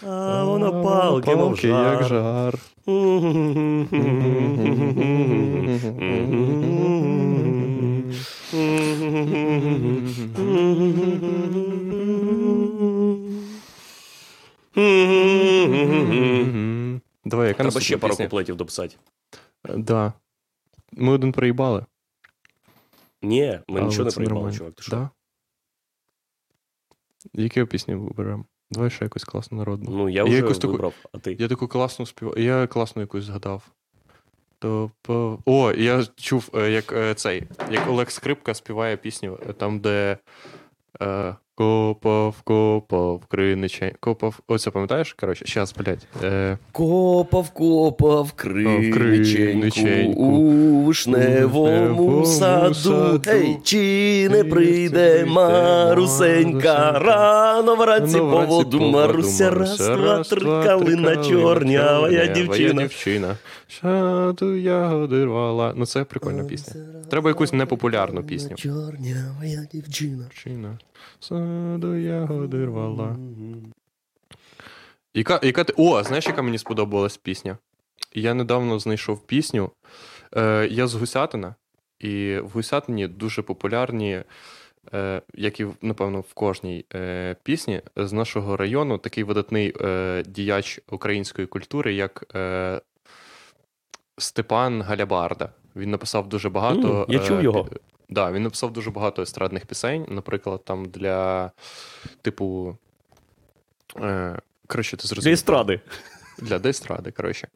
а 0.08 0.44
воно 0.44 0.82
палки, 0.82 1.36
мов 1.36 1.48
палки, 1.48 1.68
як 1.68 2.04
жар. 2.04 2.08
жар. 2.08 2.54
Давай, 17.26 17.48
яка 17.48 17.62
Треба 17.62 17.80
ще 17.80 17.98
пару 17.98 18.16
куплетів 18.16 18.56
дописати. 18.56 18.96
Е, 19.68 19.76
Да. 19.76 20.12
Ми 20.92 21.12
один 21.12 21.32
проїбали. 21.32 21.86
Ні, 23.22 23.60
ми 23.68 23.80
але 23.80 23.88
нічого 23.88 24.04
не 24.04 24.10
проїбали, 24.10 24.34
нормально. 24.40 24.58
чувак. 24.58 24.74
Ти 24.74 24.82
що? 24.82 24.90
Да? 24.90 25.10
Яку 27.34 27.66
пісню 27.66 28.00
виберемо? 28.00 28.44
Давай 28.70 28.90
ще 28.90 29.04
якусь 29.04 29.24
класну 29.24 29.58
народну. 29.58 29.90
Ну, 29.90 30.08
я 30.08 30.14
Я 30.16 30.24
вже 30.24 30.36
якусь 30.36 30.58
таку- 30.58 30.92
а 31.12 31.18
ти? 31.18 31.36
Я 31.38 31.48
таку 31.48 31.68
класну 31.68 32.06
співаю. 32.06 32.44
Я 32.44 32.66
класну 32.66 33.02
якусь 33.02 33.24
згадав. 33.24 33.62
То, 34.58 34.90
по... 35.02 35.38
О, 35.44 35.72
я 35.72 36.04
чув, 36.16 36.50
е, 36.54 36.70
як 36.70 36.92
е, 36.92 37.14
цей, 37.14 37.46
як 37.70 37.88
Олег 37.88 38.10
Скрипка 38.10 38.54
співає 38.54 38.96
пісню, 38.96 39.38
там, 39.58 39.80
де 39.80 40.18
е, 41.02 41.36
Копав, 41.57 42.34
копав, 42.44 43.20
криничень. 43.28 43.92
Копав. 44.00 44.40
Оце 44.48 44.70
пам'ятаєш? 44.70 45.12
Коротше, 45.12 45.46
щас, 45.46 45.74
блядь. 45.78 46.07
Е, 46.24 46.59
Копав, 46.72 47.50
копав 47.50 48.32
криниченьку 48.32 50.22
у 50.22 50.82
вишневому 50.82 52.26
саду. 52.26 53.20
Гей, 53.26 53.57
чи 53.64 54.28
не 54.28 54.44
прийде 54.44 55.24
Марусенька? 55.24 56.98
Рано 56.98 57.76
вранці 57.76 58.18
по 58.18 58.40
воду 58.46 58.80
Маруся, 58.80 59.50
раз, 59.50 59.78
два, 59.78 60.22
три, 60.22 60.40
калина 60.40 61.16
чорнявая 61.16 62.26
дівчина. 62.26 63.36
Шаду 63.68 64.57
ягоди 64.57 65.24
рвала. 65.24 65.72
Ну 65.76 65.86
це 65.86 66.04
прикольна 66.04 66.44
пісня. 66.44 66.74
Треба 67.11 67.30
якусь 67.30 67.52
непопулярну 67.52 68.22
пісню. 68.22 68.57
Чорнявая 68.57 69.66
дівчина. 69.72 70.78
Саду 71.47 71.94
ягоди 71.94 72.64
рвала. 72.66 73.16
Яка, 75.14 75.40
яка 75.42 75.64
ти... 75.64 75.74
О, 75.76 76.03
знаєш, 76.03 76.26
яка 76.26 76.42
мені 76.42 76.59
сподобалась 76.59 77.16
пісня? 77.16 77.59
Я 78.14 78.34
недавно 78.34 78.78
знайшов 78.78 79.26
пісню. 79.26 79.70
Е, 80.36 80.68
я 80.70 80.86
з 80.86 80.94
Гусятина, 80.94 81.55
і 82.01 82.38
в 82.38 82.49
Гусятині 82.49 83.09
дуже 83.09 83.42
популярні, 83.42 84.22
е, 84.94 85.22
як 85.34 85.61
і, 85.61 85.66
напевно, 85.82 86.20
в 86.20 86.34
кожній 86.34 86.84
е, 86.94 87.36
пісні 87.42 87.82
з 87.97 88.12
нашого 88.12 88.57
району 88.57 88.99
такий 88.99 89.24
видатний 89.24 89.74
е, 89.80 90.22
діяч 90.26 90.80
української 90.90 91.47
культури, 91.47 91.94
як 91.94 92.24
е, 92.34 92.80
Степан 94.18 94.82
Галябарда. 94.82 95.51
Він 95.76 95.90
написав 95.90 96.28
дуже 96.28 96.49
багато. 96.49 97.07
М, 97.09 97.14
я 97.14 97.18
чув 97.18 97.38
е, 97.38 97.42
його. 97.42 97.68
Да, 98.09 98.32
він 98.32 98.42
написав 98.42 98.72
дуже 98.72 98.90
багато 98.90 99.22
естрадних 99.22 99.66
пісень, 99.66 100.07
наприклад, 100.09 100.64
там 100.64 100.84
для, 100.84 101.50
типу. 102.22 102.76
Е, 104.00 104.38
коротше, 104.66 104.96
ти 104.96 105.14
Для 105.14 105.30
естради. 105.30 105.80
Для 106.38 106.59
дестради, 106.59 107.11
коротше. 107.11 107.48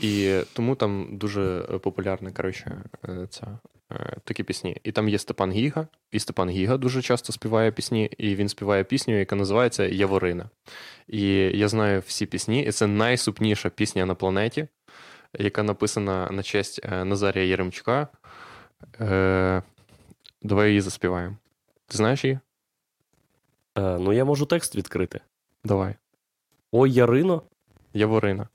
І 0.00 0.40
тому 0.52 0.74
там 0.74 1.08
дуже 1.12 1.60
популярна, 1.82 2.32
коротше, 2.32 2.82
е, 3.08 3.26
ця, 3.30 3.58
е, 3.92 4.16
такі 4.24 4.42
пісні. 4.42 4.76
І 4.84 4.92
там 4.92 5.08
є 5.08 5.18
Степан 5.18 5.52
Гіга, 5.52 5.86
і 6.12 6.20
Степан 6.20 6.48
Гіга 6.48 6.76
дуже 6.76 7.02
часто 7.02 7.32
співає 7.32 7.72
пісні, 7.72 8.10
і 8.18 8.34
він 8.34 8.48
співає 8.48 8.84
пісню, 8.84 9.18
яка 9.18 9.36
називається 9.36 9.84
Яворина. 9.84 10.50
І 11.08 11.28
я 11.58 11.68
знаю 11.68 12.02
всі 12.06 12.26
пісні, 12.26 12.62
і 12.62 12.72
це 12.72 12.86
найсупніша 12.86 13.70
пісня 13.70 14.06
на 14.06 14.14
планеті, 14.14 14.68
яка 15.38 15.62
написана 15.62 16.28
на 16.30 16.42
честь 16.42 16.80
е, 16.84 17.04
Назарія 17.04 17.44
Єремчука. 17.44 18.08
Давай 20.42 20.68
її 20.68 20.80
заспіваємо. 20.80 21.36
Ти 21.86 21.96
знаєш 21.96 22.24
її? 22.24 22.38
Е, 23.78 23.98
ну, 23.98 24.12
я 24.12 24.24
можу 24.24 24.46
текст 24.46 24.76
відкрити. 24.76 25.20
Давай. 25.64 25.94
Ой, 26.72 26.92
Ярино. 26.92 27.42
Яворина. 27.94 28.48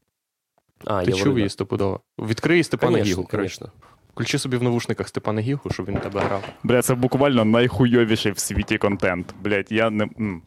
А, 0.85 1.03
Ти 1.05 1.11
я 1.11 1.17
чув 1.17 1.37
її 1.37 1.49
стопудово. 1.49 1.99
Відкрий 2.19 2.63
Степана 2.63 2.97
Гігу. 2.97 3.23
коротше. 3.23 3.57
Конечно. 3.59 3.71
Включи 4.13 4.39
собі 4.39 4.57
в 4.57 4.63
навушниках 4.63 5.07
Степана 5.07 5.41
Гігу, 5.41 5.69
щоб 5.71 5.85
він 5.85 5.97
тебе 5.97 6.19
грав. 6.21 6.43
Бля, 6.63 6.81
це 6.81 6.95
буквально 6.95 7.45
найхуйовіший 7.45 8.31
в 8.31 8.39
світі 8.39 8.77
контент. 8.77 9.35
Блять, 9.41 9.71
я 9.71 9.89
не. 9.89 10.03
м. 10.03 10.43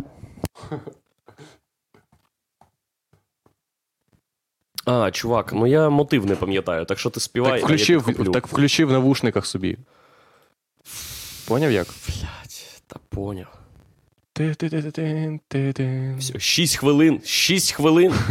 А, 4.87 5.11
чувак, 5.11 5.53
ну 5.53 5.67
я 5.67 5.89
мотив 5.91 6.27
не 6.27 6.37
пам'ятаю, 6.37 6.85
так 6.85 6.99
що 6.99 7.11
ти 7.11 7.21
співай, 7.21 7.51
Так 7.51 7.57
а 7.57 7.61
я 7.61 7.65
включи, 7.67 8.01
підхоплю. 8.01 8.33
так 8.33 8.47
включи 8.47 8.85
в 8.85 8.93
навушниках 8.93 9.47
собі. 9.47 9.79
Поняв 11.49 11.73
як? 11.73 11.87
Блядь, 11.87 12.83
та 12.87 12.99
поняв. 13.09 13.59
Все, 16.19 16.39
6 16.39 16.77
хвилин, 16.77 17.21
6 17.25 17.73
хвилин. 17.73 18.15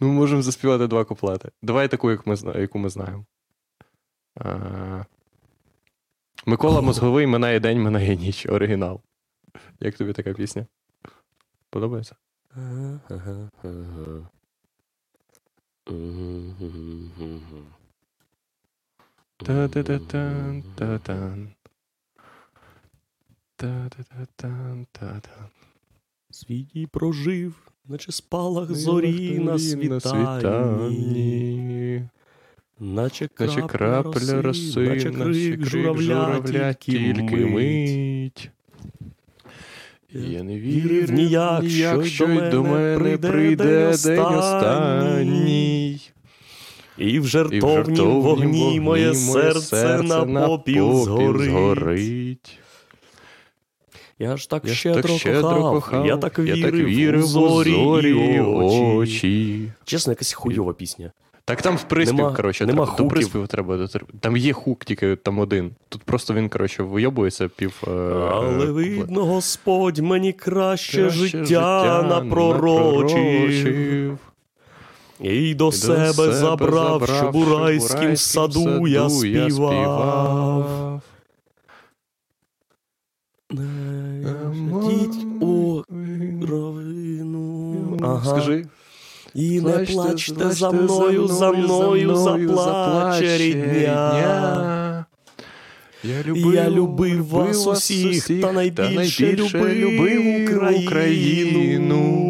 Ну, 0.00 0.12
можемо 0.12 0.42
заспівати 0.42 0.86
два 0.86 1.04
куплети. 1.04 1.50
Давай 1.62 1.88
таку, 1.88 2.10
як 2.10 2.26
ми, 2.26 2.36
яку 2.54 2.78
ми 2.78 2.88
знаємо. 2.90 3.24
А... 4.36 5.04
Микола 6.46 6.80
Мозговий 6.80 7.26
минає 7.26 7.60
день, 7.60 7.82
минає 7.82 8.16
ніч. 8.16 8.46
Оригінал. 8.46 9.00
Як 9.80 9.94
тобі 9.96 10.12
така 10.12 10.32
пісня? 10.32 10.66
Подобається? 11.70 12.16
Та-та-та-тан, 19.36 20.62
та-тан. 20.76 21.48
Та-та-та-тан, 23.60 24.86
та-тан. 24.92 25.48
Світі 26.30 26.88
прожив, 26.92 27.54
наче 27.88 28.12
спалах 28.12 28.74
зорі 28.74 29.38
на 29.38 29.58
світанні. 29.58 31.22
Наче 32.78 33.28
Наче 33.38 33.62
крапля 33.62 34.42
роси, 34.42 34.80
наче 34.80 35.10
крик 35.10 35.64
журавля, 35.64 36.72
тільки 36.72 37.36
мить. 37.36 38.50
Я 40.12 40.42
не 40.42 40.58
вірив 40.60 41.10
ніяк, 41.10 41.62
ніяк, 41.62 42.04
що 42.04 42.28
й 42.28 42.50
до 42.50 42.62
мене 42.62 43.18
прийде 43.18 43.92
день 44.04 44.20
останній. 44.20 46.00
І 46.98 47.20
в 47.20 47.26
жертовнім 47.26 48.20
вогні 48.20 48.80
моє 48.80 49.14
серце 49.14 50.02
на 50.02 50.24
попіл 50.24 51.04
згорить. 51.04 52.59
Я 54.22 54.36
ж 54.36 54.50
так 54.50 54.62
Я 54.64 54.74
щедро, 54.74 55.02
так 55.02 55.10
щедро 55.10 55.42
кохав, 55.42 55.72
кохав, 55.72 56.06
я 56.06 56.16
так 56.16 56.38
я 56.38 56.62
так 56.62 56.74
вірив 56.74 57.24
у 57.24 57.26
зорі, 57.26 57.70
і 58.10 58.40
очі. 58.40 58.82
очі. 58.82 59.72
Чесно, 59.84 60.12
якась 60.12 60.32
хуйова 60.32 60.72
пісня. 60.72 61.12
Так 61.44 61.62
там 61.62 61.76
в 61.76 61.82
приспів, 61.82 62.18
Нема- 62.18 62.36
коротше, 62.36 62.66
нема 62.66 62.84
треба, 62.86 62.98
до 62.98 63.08
приспіву 63.08 63.46
треба. 63.46 63.88
Там 64.20 64.36
є 64.36 64.52
хук, 64.52 64.84
тільки 64.84 65.16
там 65.16 65.38
один. 65.38 65.70
Тут 65.88 66.02
просто 66.02 66.34
він, 66.34 66.48
коротше, 66.48 66.82
вийобується 66.82 67.48
пів. 67.48 67.82
е, 67.88 67.90
Але 68.32 68.64
е, 68.64 68.70
видно, 68.70 69.24
Господь 69.24 69.98
мені 69.98 70.32
краще, 70.32 71.00
краще 71.02 71.18
життя 71.26 72.02
напророчив. 72.08 73.24
напророчив. 73.24 74.18
І 75.20 75.54
до 75.54 75.72
себе 75.72 76.32
забрав, 76.32 77.08
щоб 77.18 77.36
у 77.36 77.58
райськім 77.58 78.16
саду 78.16 78.86
я 78.88 79.08
співав. 79.10 80.66
Не 80.92 81.00
Йдіть 84.92 85.26
у 85.40 85.82
ровину. 86.46 87.98
Ага. 88.02 88.30
Скажи. 88.30 88.66
І 89.34 89.60
не 89.60 89.72
плачте 89.72 90.50
за 90.50 90.70
мною, 90.70 91.26
за 91.26 91.52
мною 91.52 92.16
заплаче 92.16 93.38
рідня. 93.38 95.06
Я 96.04 96.24
Я 96.54 96.70
любив 96.70 97.26
вас 97.28 97.66
усіх, 97.66 98.40
та 98.40 98.52
найбільше 98.52 99.32
любив 99.56 100.84
Україну. 100.84 102.26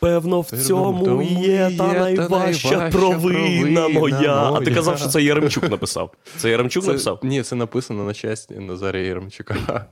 Певно, 0.00 0.40
в 0.40 0.50
цьому 0.50 1.22
є 1.22 1.70
та 1.78 1.92
найважча 1.92 2.90
провина 2.90 3.88
моя. 3.88 4.52
А 4.54 4.60
ти 4.60 4.70
казав, 4.74 4.98
що 4.98 5.08
це 5.08 5.22
Яремчук 5.22 5.70
написав. 5.70 6.10
Це 6.36 6.50
Яремчук 6.50 6.86
написав? 6.86 7.20
ні, 7.22 7.42
це 7.42 7.56
написано 7.56 8.04
на 8.04 8.14
честі 8.14 8.54
Назарія 8.54 9.04
Єремчука. 9.04 9.86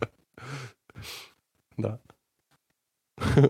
Да. 1.78 1.98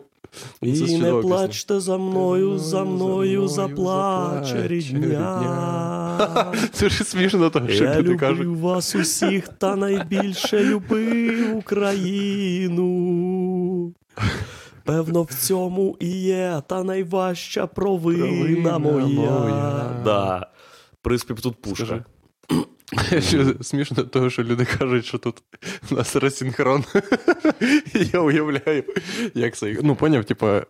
І 0.62 0.99
не 0.99 1.12
плачте 1.12 1.81
за 1.81 1.99
мною, 1.99 2.59
за 2.59 2.85
мною 2.85 3.49
заплаче 3.49 4.68
рідня. 4.68 6.53
Це 6.72 6.89
ж 6.89 7.05
смішно, 7.05 7.51
того, 7.51 7.68
що 7.68 7.85
Я 7.85 8.03
люблю 8.03 8.55
вас 8.55 8.95
усіх 8.95 9.49
та 9.59 9.77
найбільше 9.77 10.64
любив 10.64 11.57
Україну. 11.57 12.85
Певно, 14.85 15.22
в 15.22 15.35
цьому 15.35 15.97
і 16.01 16.09
є 16.09 16.62
та 16.66 16.83
найважча 16.83 17.66
провина 17.66 18.79
моя. 18.79 20.01
Да. 20.05 20.47
Приспів 21.03 21.41
тут 21.41 21.62
пушка. 21.62 22.05
Смішно 23.62 24.03
того, 24.03 24.30
що 24.30 24.43
люди 24.45 24.64
кажуть, 24.78 25.07
що 25.07 25.18
тут 25.18 25.43
у 25.91 25.95
нас 25.95 26.16
розсинхрон. 26.16 26.84
Я 28.12 28.20
уявляю, 28.20 28.84
як 29.34 29.57
це. 29.57 29.76
Ну, 29.82 29.97
поняв, 29.97 30.24
типа, 30.24 30.62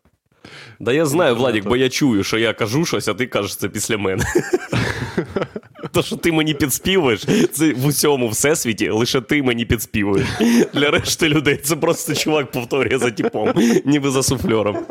Да 0.80 0.92
я 0.92 1.06
знаю, 1.06 1.36
Владік, 1.36 1.64
бо 1.64 1.76
я 1.76 1.88
чую, 1.88 2.24
що 2.24 2.38
я 2.38 2.52
кажу 2.52 2.84
щось, 2.84 3.08
а 3.08 3.14
ти 3.14 3.26
кажеш 3.26 3.56
це 3.56 3.68
після 3.68 3.98
мене. 3.98 4.24
То, 5.92 6.02
що 6.02 6.16
ти 6.16 6.32
мені 6.32 6.54
підспівуєш, 6.54 7.26
це 7.52 7.72
в 7.72 7.86
усьому 7.86 8.28
всесвіті 8.28 8.90
лише 8.90 9.20
ти 9.20 9.42
мені 9.42 9.64
підспівуєш. 9.64 10.26
Для 10.74 10.90
решти 10.90 11.28
людей 11.28 11.56
це 11.56 11.76
просто 11.76 12.14
чувак 12.14 12.50
повторює 12.50 12.98
за 12.98 13.10
типом, 13.10 13.52
ніби 13.84 14.10
за 14.10 14.22
суфльором. 14.22 14.86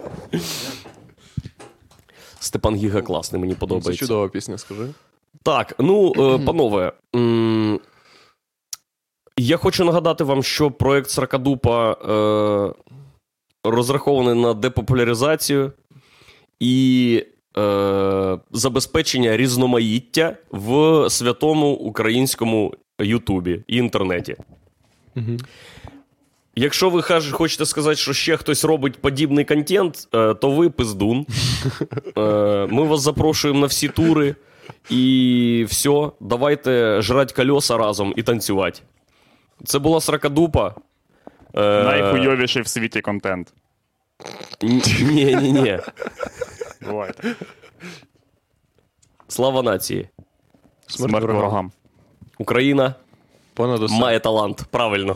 Степан 2.40 2.76
Гіга 2.76 3.02
класний, 3.02 3.42
мені 3.42 3.56
подобається. 3.56 3.92
це 3.92 3.98
чудова 3.98 4.30
пісня, 4.30 4.58
скажи. 4.58 4.88
Так, 5.44 5.76
ну, 5.80 6.14
е, 6.18 6.46
панове. 6.46 6.92
Я 9.38 9.58
хочу 9.58 9.86
нагадати 9.86 10.24
вам, 10.24 10.44
що 10.44 10.72
проект 10.72 11.10
Сракадупа 11.10 11.92
е, 11.92 12.74
розрахований 13.64 14.42
на 14.42 14.54
депопуляризацію 14.54 15.72
і 16.60 17.24
е, 17.58 18.38
забезпечення 18.52 19.38
різноманіття 19.38 20.38
в 20.52 21.10
святому 21.10 21.72
українському 21.72 22.74
Ютубі 23.00 23.64
і 23.68 23.78
інтернеті. 23.78 24.36
Якщо 26.56 26.90
ви 26.90 27.02
хочете 27.32 27.66
сказати, 27.66 27.96
що 27.96 28.14
ще 28.14 28.38
хтось 28.38 28.64
робить 28.66 29.02
подібний 29.02 29.46
контент, 29.46 30.08
то 30.12 30.52
ви 30.52 30.70
пиздун. 30.70 31.26
Ми 32.70 32.84
вас 32.84 33.02
запрошуємо 33.02 33.60
на 33.60 33.66
всі 33.66 33.88
тури. 33.88 34.36
І 34.90 35.66
все, 35.70 36.12
давайте 36.20 37.02
жрать 37.02 37.34
колеса 37.34 37.78
разом 37.78 38.14
і 38.16 38.24
танцювати. 38.24 38.80
Це 39.66 39.80
була 39.80 40.02
сракадупа. 40.02 40.76
Е, 41.54 41.84
Найхуйовіший 41.84 42.62
в 42.62 42.68
світі 42.68 43.02
контент. 43.02 43.54
Ні, 44.62 45.36
ні, 45.36 45.52
ні. 45.52 45.80
Бувайте. 46.82 47.36
Слава 49.28 49.62
нації. 49.62 50.10
Смерть 50.88 51.26
ворогам. 51.26 51.72
Україна 52.38 52.94
Понад 53.54 53.84
усе. 53.84 54.00
має 54.00 54.20
талант. 54.20 54.64
Правильно. 54.72 55.16